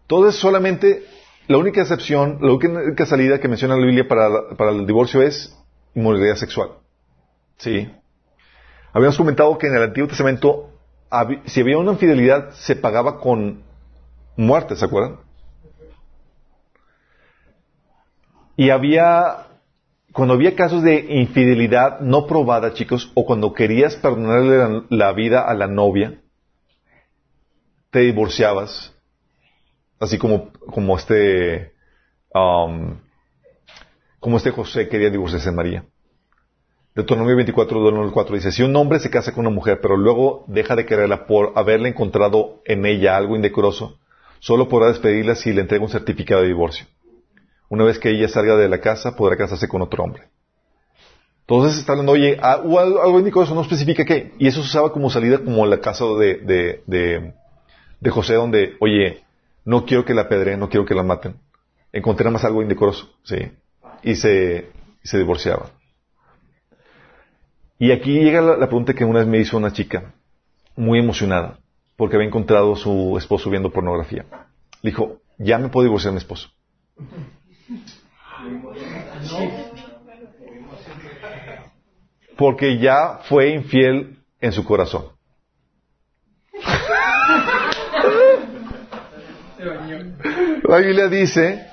[0.07, 1.05] Todo es solamente,
[1.49, 5.59] la única excepción, la única salida que menciona la Biblia para, para el divorcio es
[5.95, 6.71] inmoralidad sexual.
[7.57, 7.91] Sí.
[8.93, 10.71] Habíamos comentado que en el Antiguo Testamento,
[11.47, 13.63] si había una infidelidad, se pagaba con
[14.37, 15.17] muerte, ¿se acuerdan?
[18.57, 19.49] Y había
[20.13, 25.55] cuando había casos de infidelidad no probada, chicos, o cuando querías perdonarle la, vida a
[25.55, 26.21] la novia,
[27.91, 28.98] te divorciabas,
[30.01, 31.73] así como, como este,
[32.35, 32.97] um,
[34.21, 35.85] como este José quería divorciarse de María.
[36.95, 40.45] Deuteronomio 24, 2, 4 dice, si un hombre se casa con una mujer, pero luego
[40.49, 43.99] deja de quererla por haberle encontrado en ella algo indecoroso,
[44.41, 46.87] solo podrá despedirla si le entrega un certificado de divorcio.
[47.69, 50.25] Una vez que ella salga de la casa, podrá casarse con otro hombre.
[51.49, 54.33] Entonces está hablando, oye, ah, algo indicó eso, no especifica qué.
[54.39, 59.23] Y eso se usaba como salida como la casa de, de, José, donde, oye,
[59.69, 61.35] no quiero que la pedreen, no quiero que la maten.
[61.93, 63.53] Encontré más algo indecoroso, sí.
[64.03, 64.71] Y se,
[65.03, 65.73] se divorciaba.
[67.79, 70.15] Y aquí llega la, la, pregunta que una vez me hizo una chica,
[70.75, 71.59] muy emocionada,
[71.97, 74.25] porque había encontrado a su esposo viendo pornografía.
[74.81, 76.49] Le dijo, ya me puedo divorciar de mi esposo.
[82.39, 85.18] Porque ya fue infiel en su corazón.
[90.69, 91.67] La Biblia dice,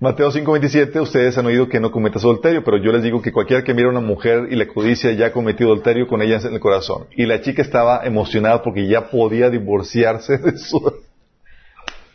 [0.00, 3.62] Mateo 5:27, ustedes han oído que no cometas adulterio, pero yo les digo que cualquiera
[3.62, 6.54] que mira a una mujer y la codicia ya ha cometido adulterio con ella en
[6.54, 7.06] el corazón.
[7.14, 11.00] Y la chica estaba emocionada porque ya podía divorciarse de su...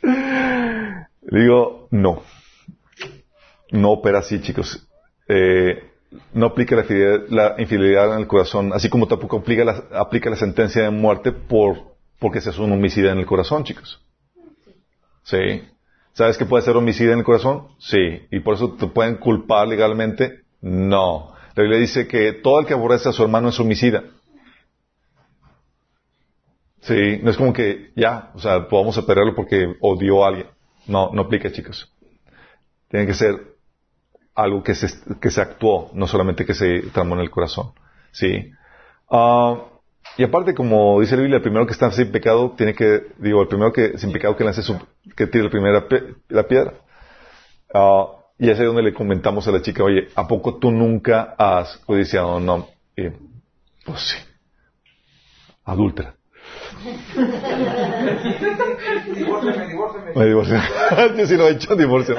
[1.21, 2.21] Digo, no.
[3.71, 4.85] No opera así, chicos.
[5.29, 5.89] Eh,
[6.33, 10.83] no aplica la infidelidad, en el corazón, así como tampoco aplica la, aplica la sentencia
[10.83, 14.01] de muerte por, porque seas un homicida en el corazón, chicos.
[15.23, 15.63] Sí.
[16.15, 17.67] ¿Sabes que puede ser homicida en el corazón?
[17.77, 18.25] Sí.
[18.31, 20.43] ¿Y por eso te pueden culpar legalmente?
[20.61, 21.33] No.
[21.55, 24.01] La Biblia dice que todo el que aborrece a su hermano es homicida.
[26.79, 30.47] Sí, no es como que ya, o sea, podamos apedrearlo porque odió a alguien.
[30.87, 31.91] No, no aplica, chicos.
[32.87, 33.35] Tiene que ser
[34.35, 34.87] algo que se,
[35.19, 37.73] que se actuó, no solamente que se tramó en el corazón.
[38.11, 38.51] Sí.
[39.09, 39.63] Ah,
[40.15, 43.41] y aparte, como dice la Biblia, el primero que está sin pecado tiene que, digo,
[43.41, 44.79] el primero que sin pecado que lance su,
[45.15, 45.85] que tire la primera
[46.29, 46.73] la piedra.
[47.73, 48.07] Ah,
[48.37, 51.77] y es ahí donde le comentamos a la chica, oye, ¿a poco tú nunca has
[51.85, 52.39] codiciado?
[52.39, 52.67] No.
[53.85, 54.17] Pues sí.
[55.63, 56.15] Adúltera.
[59.15, 60.11] Divórceme, divórceme.
[60.15, 60.57] Me divorcio.
[61.17, 62.15] Yo sí lo he hecho, divorcio.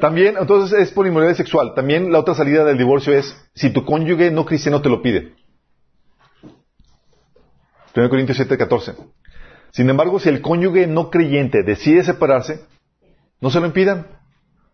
[0.00, 1.74] También, entonces es por inmoralidad sexual.
[1.74, 5.34] También la otra salida del divorcio es si tu cónyuge no cristiano te lo pide.
[7.94, 8.94] 1 Corintios 7, 14.
[9.72, 12.64] Sin embargo, si el cónyuge no creyente decide separarse,
[13.40, 14.06] no se lo impidan.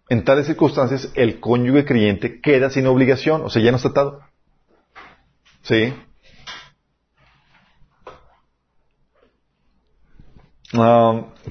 [0.09, 4.21] En tales circunstancias, el cónyuge creyente queda sin obligación, o sea, ya no está atado.
[5.63, 5.93] ¿Sí?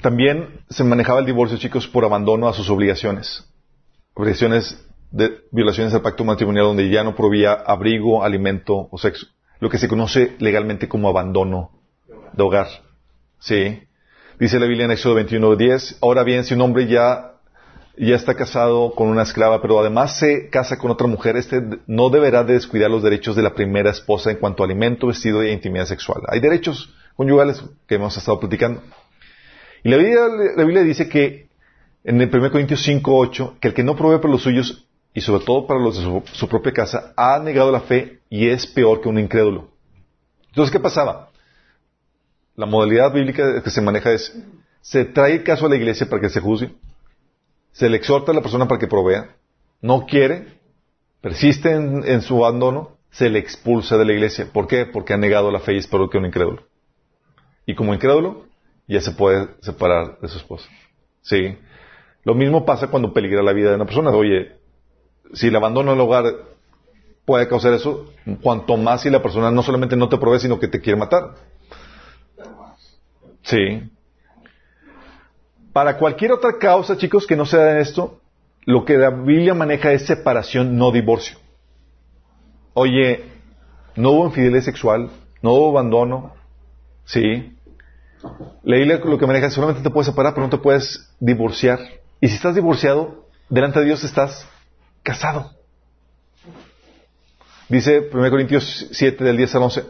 [0.02, 3.48] También se manejaba el divorcio, chicos, por abandono a sus obligaciones.
[4.14, 9.26] Obligaciones de violaciones del pacto matrimonial donde ya no proveía abrigo, alimento o sexo.
[9.60, 11.70] Lo que se conoce legalmente como abandono
[12.32, 12.68] de hogar.
[13.40, 13.82] Sí.
[14.38, 17.32] Dice la Biblia en Éxodo 21.10, ahora bien, si un hombre ya,
[17.96, 22.08] ya está casado con una esclava, pero además se casa con otra mujer, este no
[22.08, 25.50] deberá de descuidar los derechos de la primera esposa en cuanto a alimento, vestido e
[25.50, 26.22] intimidad sexual.
[26.28, 28.80] Hay derechos conyugales que hemos estado platicando.
[29.82, 30.20] Y la Biblia,
[30.56, 31.48] la Biblia dice que
[32.04, 35.44] en el 1 Corintios 5.8, que el que no provee para los suyos, y sobre
[35.44, 39.08] todo para los de su, propia casa, ha negado la fe y es peor que
[39.08, 39.70] un incrédulo.
[40.48, 41.30] Entonces, ¿qué pasaba?
[42.56, 44.36] La modalidad bíblica que se maneja es,
[44.80, 46.72] se trae el caso a la iglesia para que se juzgue,
[47.72, 49.36] se le exhorta a la persona para que provea,
[49.80, 50.58] no quiere,
[51.20, 54.48] persiste en, en su abandono, se le expulsa de la iglesia.
[54.52, 54.86] ¿Por qué?
[54.86, 56.62] Porque ha negado la fe y es peor que un incrédulo.
[57.66, 58.46] Y como incrédulo,
[58.86, 60.68] ya se puede separar de su esposa.
[61.22, 61.56] Sí.
[62.24, 64.10] Lo mismo pasa cuando peligra la vida de una persona.
[64.10, 64.57] Oye,
[65.34, 66.24] si el abandono del hogar
[67.24, 68.06] puede causar eso,
[68.42, 71.34] cuanto más si la persona no solamente no te provee, sino que te quiere matar.
[73.42, 73.90] Sí.
[75.72, 78.20] Para cualquier otra causa, chicos, que no sea esto,
[78.64, 81.38] lo que la Biblia maneja es separación, no divorcio.
[82.74, 83.24] Oye,
[83.96, 85.10] no hubo infidelidad sexual,
[85.42, 86.34] no hubo abandono,
[87.04, 87.56] sí.
[88.62, 91.78] La Biblia lo que maneja solamente te puedes separar, pero no te puedes divorciar.
[92.20, 94.46] Y si estás divorciado, delante de Dios estás
[95.02, 95.52] casado.
[97.68, 99.84] Dice 1 Corintios 7 del 10 al 11,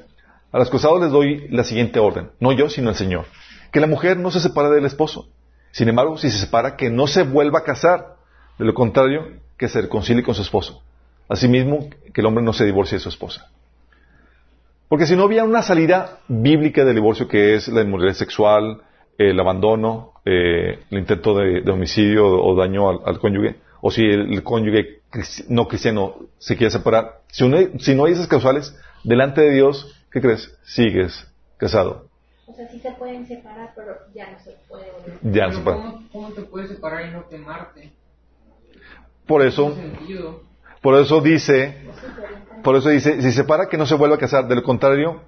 [0.50, 3.26] a los casados les doy la siguiente orden, no yo, sino el Señor,
[3.70, 5.28] que la mujer no se separe del esposo.
[5.70, 8.16] Sin embargo, si se separa, que no se vuelva a casar.
[8.58, 10.82] De lo contrario, que se reconcilie con su esposo.
[11.28, 13.50] Asimismo, que el hombre no se divorcie de su esposa.
[14.88, 18.82] Porque si no había una salida bíblica del divorcio que es la inmoralidad sexual,
[19.18, 25.00] el abandono, eh, el intento de, homicidio o daño al cónyuge, o si el, cónyuge
[25.48, 29.94] no cristiano se quiere separar, si, uno, si no hay esas causales, delante de Dios,
[30.10, 30.52] ¿qué crees?
[30.64, 31.26] Sigues
[31.56, 32.08] casado.
[32.46, 35.18] O sea, sí se pueden separar, pero ya no se puede volver.
[35.22, 35.76] Ya no se puede.
[35.76, 37.92] ¿cómo, ¿Cómo te puedes separar y no quemarte?
[39.26, 39.76] Por No eso,
[40.80, 41.86] por eso dice,
[42.64, 45.20] por eso dice, si se separa que no se vuelva a casar, de lo contrario,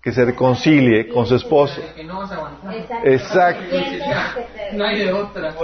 [0.00, 1.80] que se reconcilie con su esposo.
[2.04, 2.24] No.
[3.04, 3.76] Exacto.
[3.76, 4.40] Exacto.
[4.72, 5.54] No hay de otra.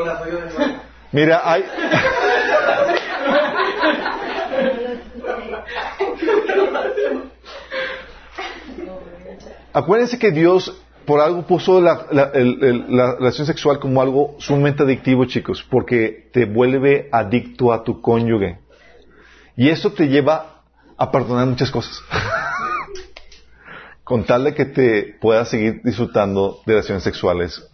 [1.12, 1.64] Mira, hay,
[9.72, 10.76] acuérdense que Dios
[11.06, 16.28] por algo puso la, la- el- la relación sexual como algo sumamente adictivo, chicos, porque
[16.32, 18.58] te vuelve adicto a tu cónyuge.
[19.56, 20.62] Y eso te lleva
[20.96, 22.00] a perdonar muchas cosas.
[24.04, 27.66] Con tal de que te puedas seguir disfrutando de relaciones sexuales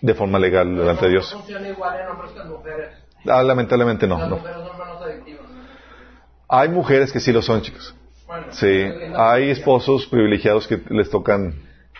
[0.00, 1.32] de forma legal delante de Dios.
[1.32, 2.88] funciona igual en hombres que en mujeres.
[3.28, 4.36] Ah, lamentablemente no, Las no.
[4.36, 5.46] mujeres son menos adictivas.
[6.48, 7.94] Hay mujeres que sí lo son, chicos.
[8.26, 8.66] Bueno, Sí,
[9.16, 11.54] hay esposos privilegiados que les tocan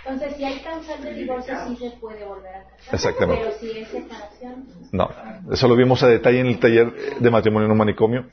[0.04, 2.94] Entonces, si hay causal de divorcio, sí se puede volver a casar.
[2.94, 3.42] Exactamente.
[3.44, 5.08] Pero si es separación, No,
[5.52, 8.26] eso lo vimos a detalle en el taller de matrimonio en un manicomio.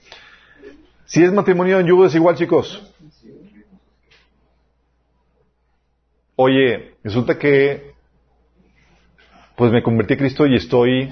[1.06, 2.92] Si es matrimonio en yugo desigual, chicos.
[6.36, 7.93] Oye, resulta que
[9.56, 11.10] pues me convertí a Cristo y estoy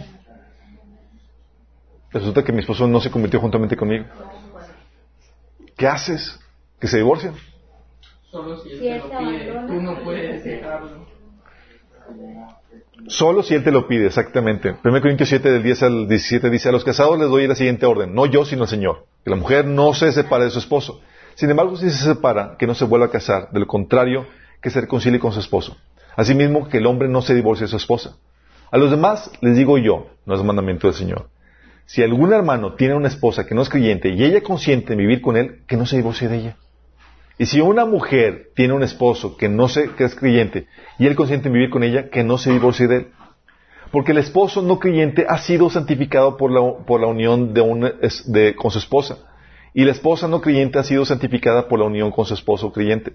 [2.12, 4.06] resulta que mi esposo no se convirtió juntamente conmigo.
[5.78, 6.40] ¿Qué haces?
[6.80, 7.36] Que se divorcian.
[8.30, 11.06] Solo si él Si te lo pide, tú no puedes dejarlo.
[13.08, 14.76] Solo si Él te lo pide, exactamente.
[14.84, 17.86] 1 Corintios 7, del 10 al 17 dice, a los casados les doy la siguiente
[17.86, 19.06] orden, no yo, sino el Señor.
[19.24, 21.02] Que la mujer no se separe de su esposo.
[21.36, 23.50] Sin embargo, si se separa, que no se vuelva a casar.
[23.52, 24.28] De lo contrario,
[24.62, 25.78] que se reconcilie con su esposo.
[26.16, 28.18] Asimismo, que el hombre no se divorcie de su esposa.
[28.72, 31.30] A los demás les digo yo, no es mandamiento del Señor.
[31.85, 35.22] Si algún hermano tiene una esposa que no es creyente y ella consiente en vivir
[35.22, 36.57] con él, que no se divorcie de ella.
[37.38, 40.68] Y si una mujer tiene un esposo que no se, que es creyente
[40.99, 43.07] y él consiente en vivir con ella, que no se divorcie de él.
[43.91, 47.91] Porque el esposo no creyente ha sido santificado por la, por la unión de un-
[48.27, 49.18] de- con su esposa.
[49.73, 53.14] Y la esposa no creyente ha sido santificada por la unión con su esposo creyente.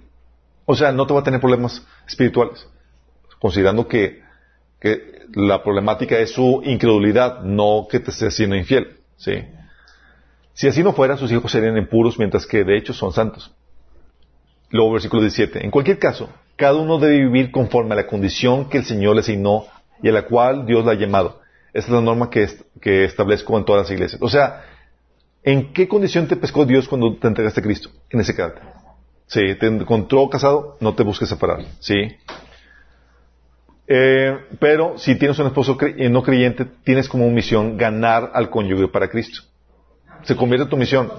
[0.66, 2.68] O sea, no te va a tener problemas espirituales.
[3.38, 4.20] Considerando que,
[4.86, 8.98] que la problemática es su incredulidad, no que te estés siendo infiel.
[9.16, 9.32] ¿sí?
[10.54, 13.52] Si así no fuera, sus hijos serían impuros, mientras que de hecho son santos.
[14.70, 15.64] Luego, versículo 17.
[15.64, 19.20] En cualquier caso, cada uno debe vivir conforme a la condición que el Señor le
[19.20, 19.66] asignó
[20.02, 21.40] y a la cual Dios la ha llamado.
[21.72, 24.20] Esa es la norma que establezco en todas las iglesias.
[24.22, 24.64] O sea,
[25.42, 27.90] ¿en qué condición te pescó Dios cuando te entregaste a Cristo?
[28.10, 28.64] En ese carácter.
[29.26, 31.64] Sí, te encontró casado, no te busques separar.
[31.80, 31.94] Sí.
[33.88, 38.50] Eh, pero si tienes un esposo cre- eh, no creyente, tienes como misión ganar al
[38.50, 39.42] cónyuge para Cristo.
[40.24, 41.12] Se convierte en tu misión.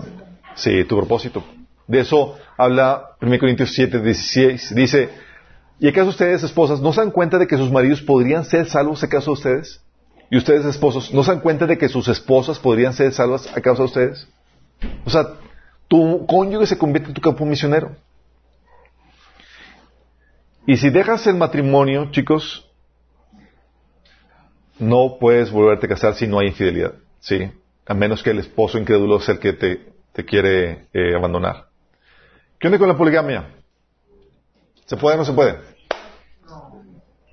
[0.56, 1.44] Sí, tu propósito.
[1.88, 4.76] De eso habla 1 Corintios 7, 16.
[4.76, 5.10] Dice,
[5.80, 9.02] ¿y acaso ustedes, esposas, no se dan cuenta de que sus maridos podrían ser salvos
[9.04, 9.82] a causa de ustedes?
[10.30, 13.62] ¿Y ustedes, esposos, no se dan cuenta de que sus esposas podrían ser salvas a
[13.62, 14.28] causa de ustedes?
[15.06, 15.26] O sea,
[15.88, 17.96] tu cónyuge se convierte en tu campo misionero.
[20.68, 22.70] Y si dejas el matrimonio, chicos,
[24.78, 26.94] no puedes volverte a casar si no hay infidelidad.
[27.22, 27.50] ¿sí?
[27.86, 31.70] A menos que el esposo incrédulo sea el que te, te quiere eh, abandonar.
[32.60, 33.48] ¿Qué onda con la poligamia?
[34.86, 35.58] ¿Se puede o no se puede?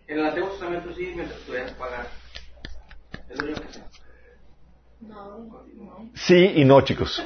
[0.06, 2.06] En el Antiguo Testamento sí, mientras pudieras pagar.
[3.28, 3.78] Es lo único que
[5.00, 5.38] no,
[5.74, 6.10] no.
[6.14, 7.20] Sí y no, chicos.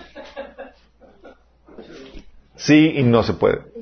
[2.57, 3.78] Sí y no se puede.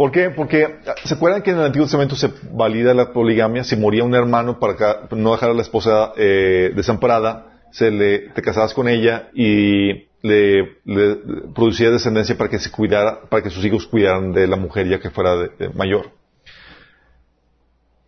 [0.00, 0.30] ¿Por qué?
[0.30, 3.64] Porque, ¿se acuerdan que en el Antiguo Testamento se valida la poligamia?
[3.64, 8.40] Si moría un hermano para no dejar a la esposa eh, desamparada, se le, te
[8.40, 11.16] casabas con ella y le, le
[11.54, 15.00] producía descendencia para que se cuidara, para que sus hijos cuidaran de la mujer ya
[15.00, 16.12] que fuera mayor.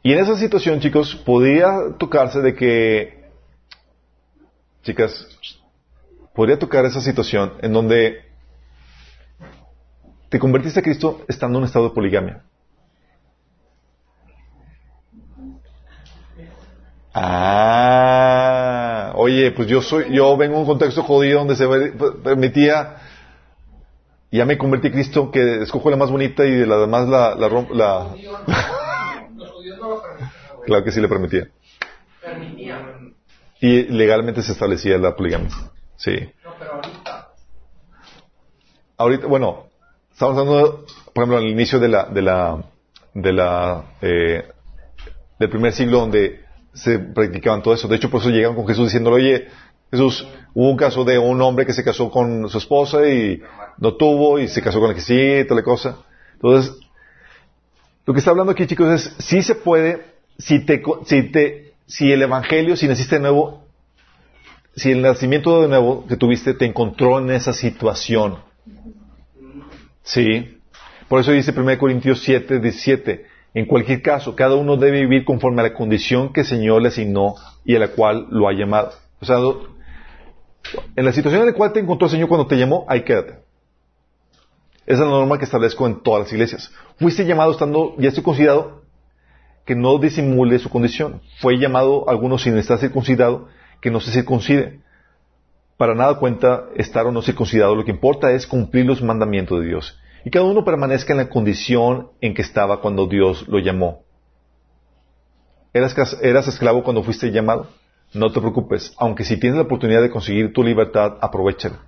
[0.02, 3.23] Y en esa situación, chicos, podría tocarse de que,
[4.82, 5.28] chicas,
[6.35, 8.32] podría tocar esa situación en donde
[10.33, 12.43] te convertiste a Cristo estando en un estado de poligamia.
[17.85, 21.67] Ah, oye, pues yo soy, yo vengo de un contexto jodido donde se
[22.25, 22.97] permitía,
[24.31, 27.35] ya me convertí a Cristo, que escojo la más bonita y de la demás la,
[27.35, 28.15] la, romp- la-
[30.65, 31.49] claro que sí le permitía.
[33.61, 35.51] Y legalmente se establecía la poligamia.
[35.97, 36.13] Sí.
[36.45, 37.29] No, pero ahorita.
[38.97, 39.67] Ahorita, bueno,
[40.13, 42.65] estamos hablando, por ejemplo, al inicio de la, de la,
[43.15, 44.45] de la, eh,
[45.39, 46.41] del primer siglo donde
[46.73, 47.89] se practicaban todo eso.
[47.89, 49.49] De hecho, por eso llegan con Jesús diciéndole, oye,
[49.91, 53.43] Jesús, hubo un caso de un hombre que se casó con su esposa y
[53.79, 55.99] no tuvo y se casó con la que sí y tal cosa.
[56.35, 56.75] Entonces,
[58.07, 60.03] lo que está hablando aquí, chicos, es si se puede,
[60.39, 63.65] si te, si te, si el evangelio, si naciste de nuevo,
[64.75, 68.39] si el nacimiento de nuevo que tuviste te encontró en esa situación.
[70.03, 70.59] Sí.
[71.09, 73.27] Por eso dice 1 Corintios 7, 17.
[73.55, 76.89] En cualquier caso, cada uno debe vivir conforme a la condición que el Señor le
[76.89, 77.35] asignó
[77.65, 78.93] y a la cual lo ha llamado.
[79.20, 79.37] O sea,
[80.97, 83.35] en la situación en la cual te encontró el Señor cuando te llamó, ahí quédate.
[84.85, 86.73] Esa es la norma que establezco en todas las iglesias.
[86.99, 88.83] Fuiste llamado estando, ya estoy considerado,
[89.65, 91.20] que no disimule su condición.
[91.39, 93.49] Fue llamado algunos sin estar circuncidado,
[93.81, 94.81] que no se circuncide.
[95.83, 99.67] Para nada cuenta estar o no circuncidado, lo que importa es cumplir los mandamientos de
[99.67, 99.99] Dios.
[100.25, 104.05] Y cada uno permanezca en la condición en que estaba cuando Dios lo llamó.
[105.73, 107.67] ¿Eras, esclavo cuando fuiste llamado?
[108.15, 111.81] No te preocupes, aunque si tienes la oportunidad de conseguir tu libertad, aprovechala.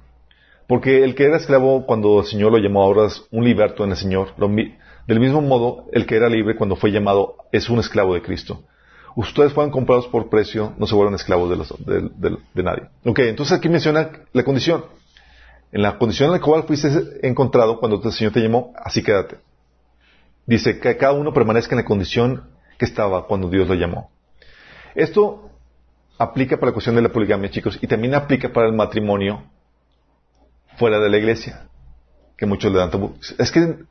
[0.66, 3.91] Porque el que era esclavo cuando el Señor lo llamó ahora es un liberto en
[3.91, 4.31] el Señor.
[5.07, 8.65] Del mismo modo, el que era libre cuando fue llamado es un esclavo de Cristo.
[9.16, 11.51] Ustedes fueron comprados por precio, no se vuelvan esclavos
[11.85, 12.89] de, nadie.
[13.05, 14.85] Ok, entonces aquí menciona la condición.
[15.70, 16.89] En la condición en la cual fuiste
[17.23, 19.39] encontrado cuando el Señor te llamó, así quédate.
[20.47, 22.45] Dice que cada uno permanezca en la condición
[22.77, 24.11] que estaba cuando Dios lo llamó.
[24.95, 25.51] Esto
[26.19, 29.45] aplica para la cuestión de la poligamia, chicos, y también aplica para el matrimonio
[30.77, 31.69] fuera de la iglesia,
[32.36, 32.91] que muchos le dan.
[33.39, 33.85] Es que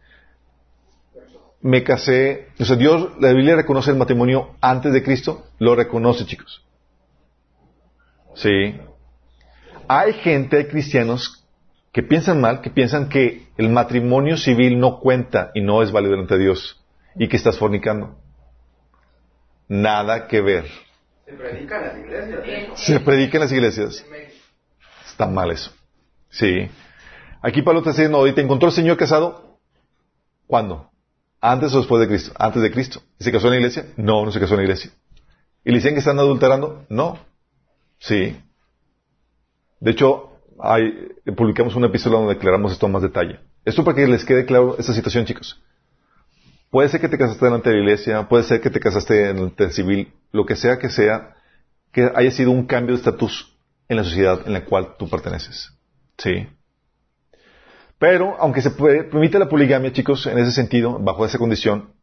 [1.64, 6.26] me casé, o sea, Dios, la Biblia reconoce el matrimonio antes de Cristo, lo reconoce,
[6.26, 6.62] chicos.
[8.36, 8.78] Sí.
[9.88, 11.46] Hay gente, hay cristianos
[11.94, 16.16] que piensan mal, que piensan que el matrimonio civil no cuenta y no es válido
[16.16, 16.84] ante Dios
[17.16, 18.18] y que estás fornicando.
[19.70, 20.66] Nada que ver.
[21.26, 22.46] Se predica en las iglesias.
[22.46, 22.72] ¿eh?
[22.76, 24.06] Se predica en las iglesias.
[25.06, 25.72] Está mal eso.
[26.30, 26.70] Sí.
[27.42, 29.60] Aquí Pablo te está diciendo, ¿y te encontró el Señor casado?
[30.46, 30.93] ¿Cuándo?
[31.46, 32.32] ¿Antes o después de Cristo?
[32.40, 33.02] Antes de Cristo.
[33.20, 33.88] ¿Y se casó en la iglesia?
[33.98, 34.92] No, no se casó en la iglesia.
[35.66, 36.86] ¿Y le dicen que están adulterando?
[36.88, 37.20] No.
[38.00, 38.42] Sí.
[39.82, 40.40] De hecho,
[41.36, 43.42] publicamos una epístola donde declaramos esto en más detalle.
[43.66, 45.62] Esto para que les quede claro esta situación, chicos.
[46.70, 49.54] Puede ser que te casaste delante de la iglesia, puede ser que te casaste en
[49.58, 51.36] el civil, lo que sea que sea,
[51.92, 53.54] que haya sido un cambio de estatus
[53.90, 55.74] en la sociedad en la cual tú perteneces.
[56.18, 56.48] Sí.
[58.04, 61.94] Pero, aunque se permite la poligamia, chicos, en ese sentido, bajo esa condición,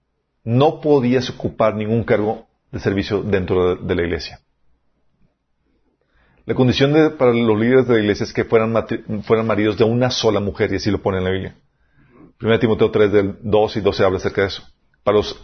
[0.44, 4.40] no podías ocupar ningún cargo de servicio dentro de, la iglesia.
[6.46, 8.74] La condición para los líderes de la iglesia es que fueran,
[9.24, 11.56] fueran maridos de una sola mujer, y así lo pone en la Biblia.
[12.40, 14.62] 1 Timoteo 3 del 2 y 12 habla acerca de eso.
[15.04, 15.38] Para los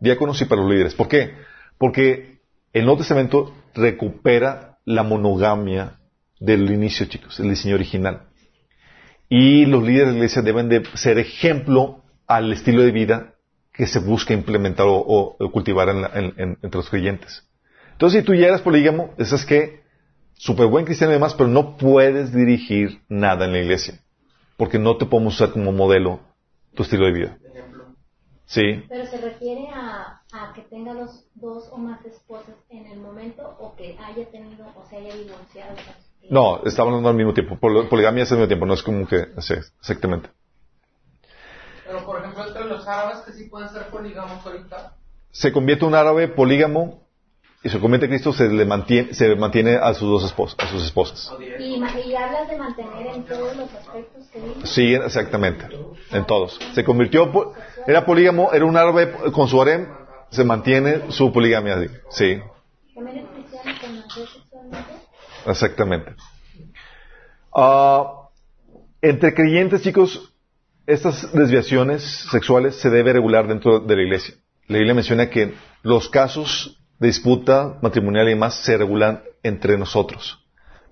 [0.00, 0.94] diáconos y para los líderes.
[0.94, 1.34] ¿Por qué?
[1.76, 2.40] Porque
[2.72, 6.00] el Nuevo Testamento recupera la monogamia
[6.38, 8.29] del inicio, chicos, el diseño original.
[9.30, 13.34] Y los líderes de la iglesia deben de ser ejemplo al estilo de vida
[13.72, 17.48] que se busca implementar o, o- o cultivar en la- en- en- entre los creyentes.
[17.92, 19.80] Entonces, si tú ya eres polígamo, eso es que
[20.34, 24.00] súper buen cristiano y demás, pero no puedes dirigir nada en la iglesia.
[24.56, 26.20] Porque no te podemos usar como modelo
[26.74, 27.38] tu estilo de vida.
[28.46, 28.82] Sí.
[28.88, 33.56] Pero se refiere a, a que tenga los dos o más esposas en el momento
[33.60, 35.76] o que haya tenido o se haya divorciado.
[36.28, 37.56] No, estamos hablando al mismo tiempo.
[37.58, 39.28] Pol- Poligamia es al mismo tiempo, no es como que...
[39.38, 40.28] sí, exactamente.
[41.86, 44.94] Pero por ejemplo, entre los árabes que sí pueden ser polígamos ahorita,
[45.32, 47.02] Se convierte un árabe polígamo
[47.62, 50.68] y se convierte en Cristo, se le mantiene, se mantiene a sus dos esposas, a
[50.68, 51.32] sus esposas.
[51.58, 54.66] Y, ma- y hablas de mantener en todos los aspectos que.
[54.66, 55.66] Sí, exactamente.
[56.12, 56.58] En todos.
[56.74, 57.52] Se convirtió,
[57.86, 59.88] era polígamo, era un árabe con su harem,
[60.30, 61.76] se mantiene su poligamia.
[62.10, 62.40] Sí,
[62.94, 64.49] También es cristiano con sexualmente.
[65.46, 66.14] Exactamente.
[67.54, 68.28] Ah,
[69.02, 70.32] entre creyentes, chicos,
[70.86, 74.34] estas desviaciones sexuales se debe regular dentro de la iglesia.
[74.66, 80.44] La Biblia menciona que los casos de disputa matrimonial y demás se regulan entre nosotros.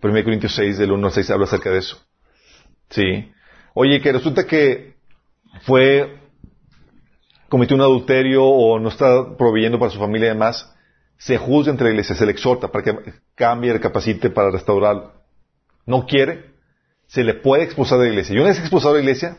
[0.03, 1.99] 1 Corintios 6, del 1 al 6, habla acerca de eso.
[2.91, 3.31] Sí.
[3.75, 4.95] Oye, que resulta que
[5.63, 6.19] fue,
[7.49, 10.75] cometió un adulterio o no está proveyendo para su familia y demás,
[11.19, 15.13] se juzga entre la iglesia, se le exhorta para que cambie, recapacite para restaurarlo.
[15.85, 16.55] No quiere,
[17.07, 18.35] se le puede expulsar de la iglesia.
[18.35, 19.37] Y una vez expulsado de la iglesia,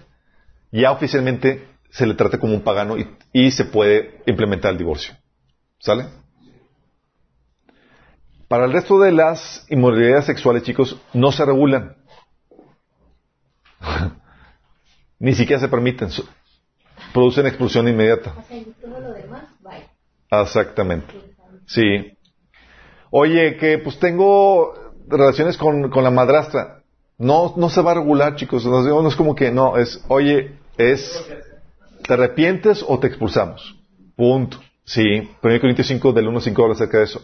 [0.72, 5.15] ya oficialmente se le trata como un pagano y, y se puede implementar el divorcio.
[5.80, 6.07] ¿Sale?
[8.49, 11.95] Para el resto de las inmoralidades sexuales, chicos, no se regulan.
[15.19, 16.10] Ni siquiera se permiten.
[17.14, 18.34] Producen expulsión inmediata.
[18.38, 19.88] O sea, y todo lo demás, vaya.
[20.30, 21.28] Exactamente.
[21.70, 22.18] Sí.
[23.12, 24.74] Oye, que pues tengo
[25.08, 26.82] relaciones con, con la madrastra.
[27.20, 28.66] No, no se va a regular, chicos.
[28.66, 31.24] No, es como que no, es, oye, es,
[32.08, 33.78] ¿te arrepientes o te expulsamos?
[34.16, 34.60] Punto.
[34.84, 35.30] Sí.
[35.44, 37.22] 1 Corintios 5 del 1 al 5 habla acerca de eso.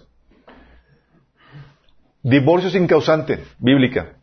[2.22, 4.14] Divorcio sin causante, bíblica.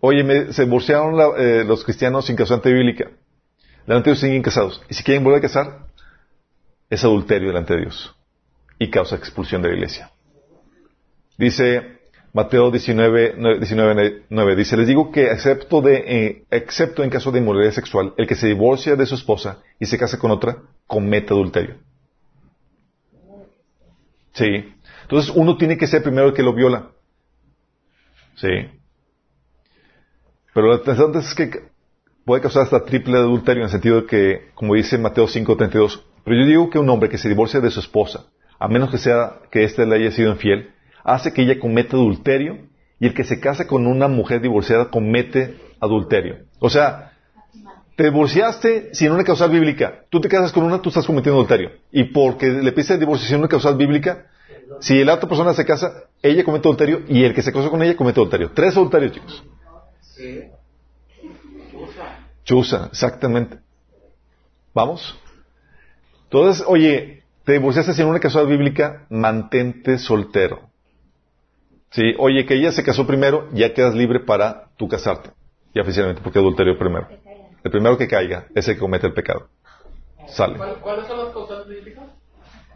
[0.00, 3.10] Oye, me- se divorciaron la- eh, los cristianos sin causante bíblica.
[3.86, 4.82] Delante de Dios siguen casados.
[4.88, 5.86] Y si quieren volver a casar,
[6.90, 8.14] es adulterio delante de Dios.
[8.82, 10.10] Y causa expulsión de la iglesia.
[11.38, 12.00] Dice
[12.32, 17.30] Mateo 19, 9, 19, 9, dice, les digo que excepto, de, eh, excepto en caso
[17.30, 20.62] de inmoralidad sexual, el que se divorcia de su esposa y se casa con otra,
[20.88, 21.76] comete adulterio.
[24.32, 24.74] Sí.
[25.02, 26.88] Entonces uno tiene que ser primero el que lo viola.
[28.34, 28.48] Sí.
[30.52, 31.70] Pero lo interesante es que
[32.24, 36.36] puede causar hasta triple adulterio en el sentido de que, como dice Mateo 5:32, pero
[36.36, 38.26] yo digo que un hombre que se divorcia de su esposa,
[38.62, 40.70] a menos que sea que éste le haya sido infiel,
[41.02, 42.58] hace que ella cometa adulterio
[43.00, 46.44] y el que se casa con una mujer divorciada comete adulterio.
[46.60, 47.12] O sea,
[47.96, 50.04] te Te divorciaste sin una causal bíblica.
[50.10, 51.72] Tú te casas con una, tú estás cometiendo adulterio.
[51.90, 54.26] Y porque le pides el divorcio sin una causal bíblica,
[54.80, 57.82] si la otra persona se casa, ella comete adulterio y el que se casó con
[57.82, 58.52] ella comete adulterio.
[58.54, 59.44] Tres adulterios, chicos.
[60.02, 60.44] Sí.
[62.44, 63.58] Chusa, exactamente.
[64.72, 65.18] ¿Vamos?
[66.24, 70.70] Entonces, oye, te divorciaste sin una causal bíblica, mantente soltero.
[71.90, 75.30] Sí, oye, que ella se casó primero, ya quedas libre para tú casarte.
[75.74, 77.08] Ya oficialmente, porque adulterio primero.
[77.64, 79.48] El primero que caiga es el que comete el pecado.
[80.28, 80.56] Sale.
[80.56, 82.04] ¿Cuál- ¿Cuáles son las causales bíblicas?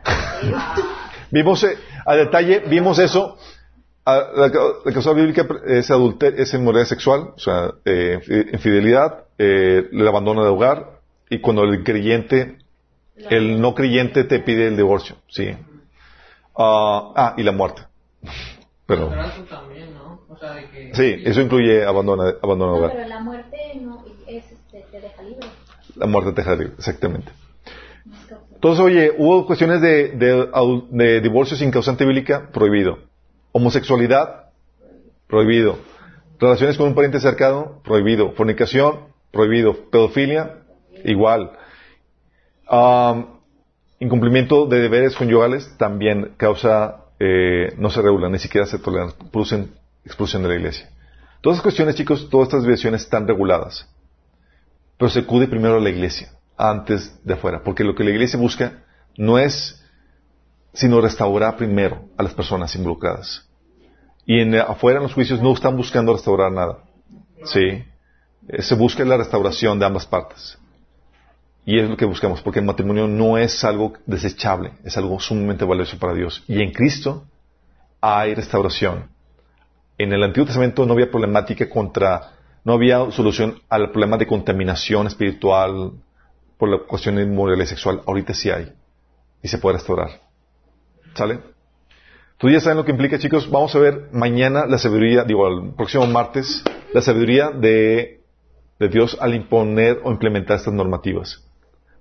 [1.31, 3.37] Vimos eh, a detalle, vimos eso.
[4.05, 4.53] A- la,
[4.85, 8.21] la causa bíblica es adulterio, es inmoralidad sexual, o sea, eh,
[8.53, 12.59] infidelidad, eh, el abandono de hogar y cuando el creyente,
[13.31, 15.51] el no creyente te pide el divorcio, sí.
[16.57, 17.83] Ah, ah, y la muerte.
[18.87, 19.09] Pero,
[19.51, 20.21] también, ¿no?
[20.29, 20.95] O sea, de que...
[20.95, 22.97] sí, eso incluye abandono, abandono de No, hogar.
[22.97, 25.47] pero la muerte no es, este, te deja libre.
[25.97, 27.33] La muerte te deja libre, exactamente.
[28.55, 30.49] Entonces, oye, hubo cuestiones de, de,
[30.91, 32.99] de divorcio sin causante bíblica, prohibido.
[33.53, 34.51] Homosexualidad,
[35.27, 35.79] prohibido.
[36.39, 38.33] Relaciones con un pariente cercano, prohibido.
[38.33, 39.75] Fornicación, prohibido.
[39.91, 40.59] Pedofilia,
[41.05, 41.53] igual.
[43.99, 49.73] Incumplimiento de deberes conyugales también causa, eh, no se regula, ni siquiera se toleran, producen
[50.05, 50.91] expulsión de la iglesia.
[51.41, 53.89] Todas estas cuestiones, chicos, todas estas violaciones están reguladas.
[54.99, 58.39] Pero se acude primero a la iglesia, antes de afuera, porque lo que la iglesia
[58.39, 58.85] busca
[59.17, 59.83] no es
[60.75, 63.49] sino restaurar primero a las personas involucradas.
[64.27, 66.81] Y en, afuera en los juicios no están buscando restaurar nada.
[67.45, 67.83] Sí.
[68.49, 70.59] Eh, Se busca la restauración de ambas partes.
[71.69, 75.65] Y es lo que buscamos, porque el matrimonio no es algo desechable, es algo sumamente
[75.65, 76.45] valioso para Dios.
[76.47, 77.25] Y en Cristo
[78.01, 79.11] hay restauración.
[79.99, 85.09] En el Antiguo Testamento no había problemática contra, no había solución al problema de contaminación
[85.09, 85.91] espiritual
[86.57, 88.01] por la cuestión de inmoralidad sexual.
[88.07, 88.73] Ahorita sí hay.
[89.43, 90.21] Y se puede restaurar.
[91.15, 91.41] ¿Sale?
[92.39, 93.51] Tú ya saben lo que implica, chicos.
[93.51, 96.63] Vamos a ver mañana la sabiduría, digo, el próximo martes,
[96.93, 98.21] la sabiduría de,
[98.79, 101.43] de Dios al imponer o implementar estas normativas.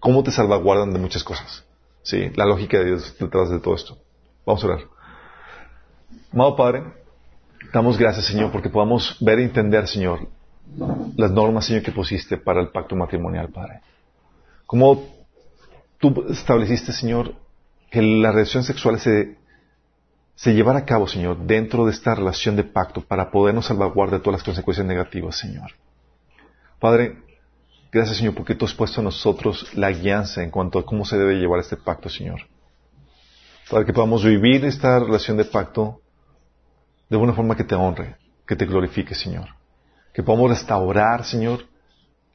[0.05, 1.65] Cómo te salvaguardan de muchas cosas.
[2.03, 3.97] Sí, la lógica de Dios detrás de todo esto.
[4.45, 4.79] Vamos a orar.
[6.31, 6.83] Amado Padre,
[7.73, 10.27] damos gracias, Señor, porque podamos ver e entender, Señor,
[11.17, 13.81] las normas, Señor, que pusiste para el pacto matrimonial, Padre.
[14.67, 15.07] Cómo
[15.97, 17.33] tú estableciste, Señor,
[17.89, 19.39] que la relación sexual se,
[20.35, 24.23] se llevara a cabo, Señor, dentro de esta relación de pacto para podernos salvaguardar de
[24.23, 25.71] todas las consecuencias negativas, Señor.
[26.79, 27.24] Padre,
[27.95, 31.17] gracias, Señor, porque tú has puesto a nosotros la guianza en cuanto a cómo se
[31.17, 32.41] debe llevar este pacto, Señor.
[33.69, 36.01] Para que podamos vivir esta relación de pacto
[37.09, 39.47] de una forma que te honre, que te glorifique, Señor.
[40.13, 41.67] Que podamos restaurar, Señor,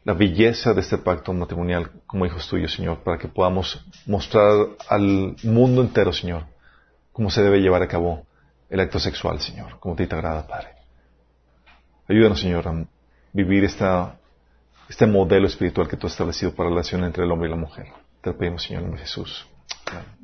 [0.04, 5.36] la belleza de este pacto matrimonial como hijos tuyos, Señor, para que podamos mostrar al
[5.42, 6.46] mundo entero, Señor,
[7.12, 8.26] cómo se debe llevar a cabo
[8.70, 10.70] el acto sexual, Señor, como te agrada, Padre.
[12.08, 12.86] Ayúdanos, Señor, a
[13.34, 14.19] vivir esta,
[14.90, 17.56] este modelo espiritual que tú has establecido para la relación entre el hombre y la
[17.56, 17.86] mujer.
[18.20, 19.46] Te lo pedimos, Señor, Jesús.
[19.86, 20.19] Amén.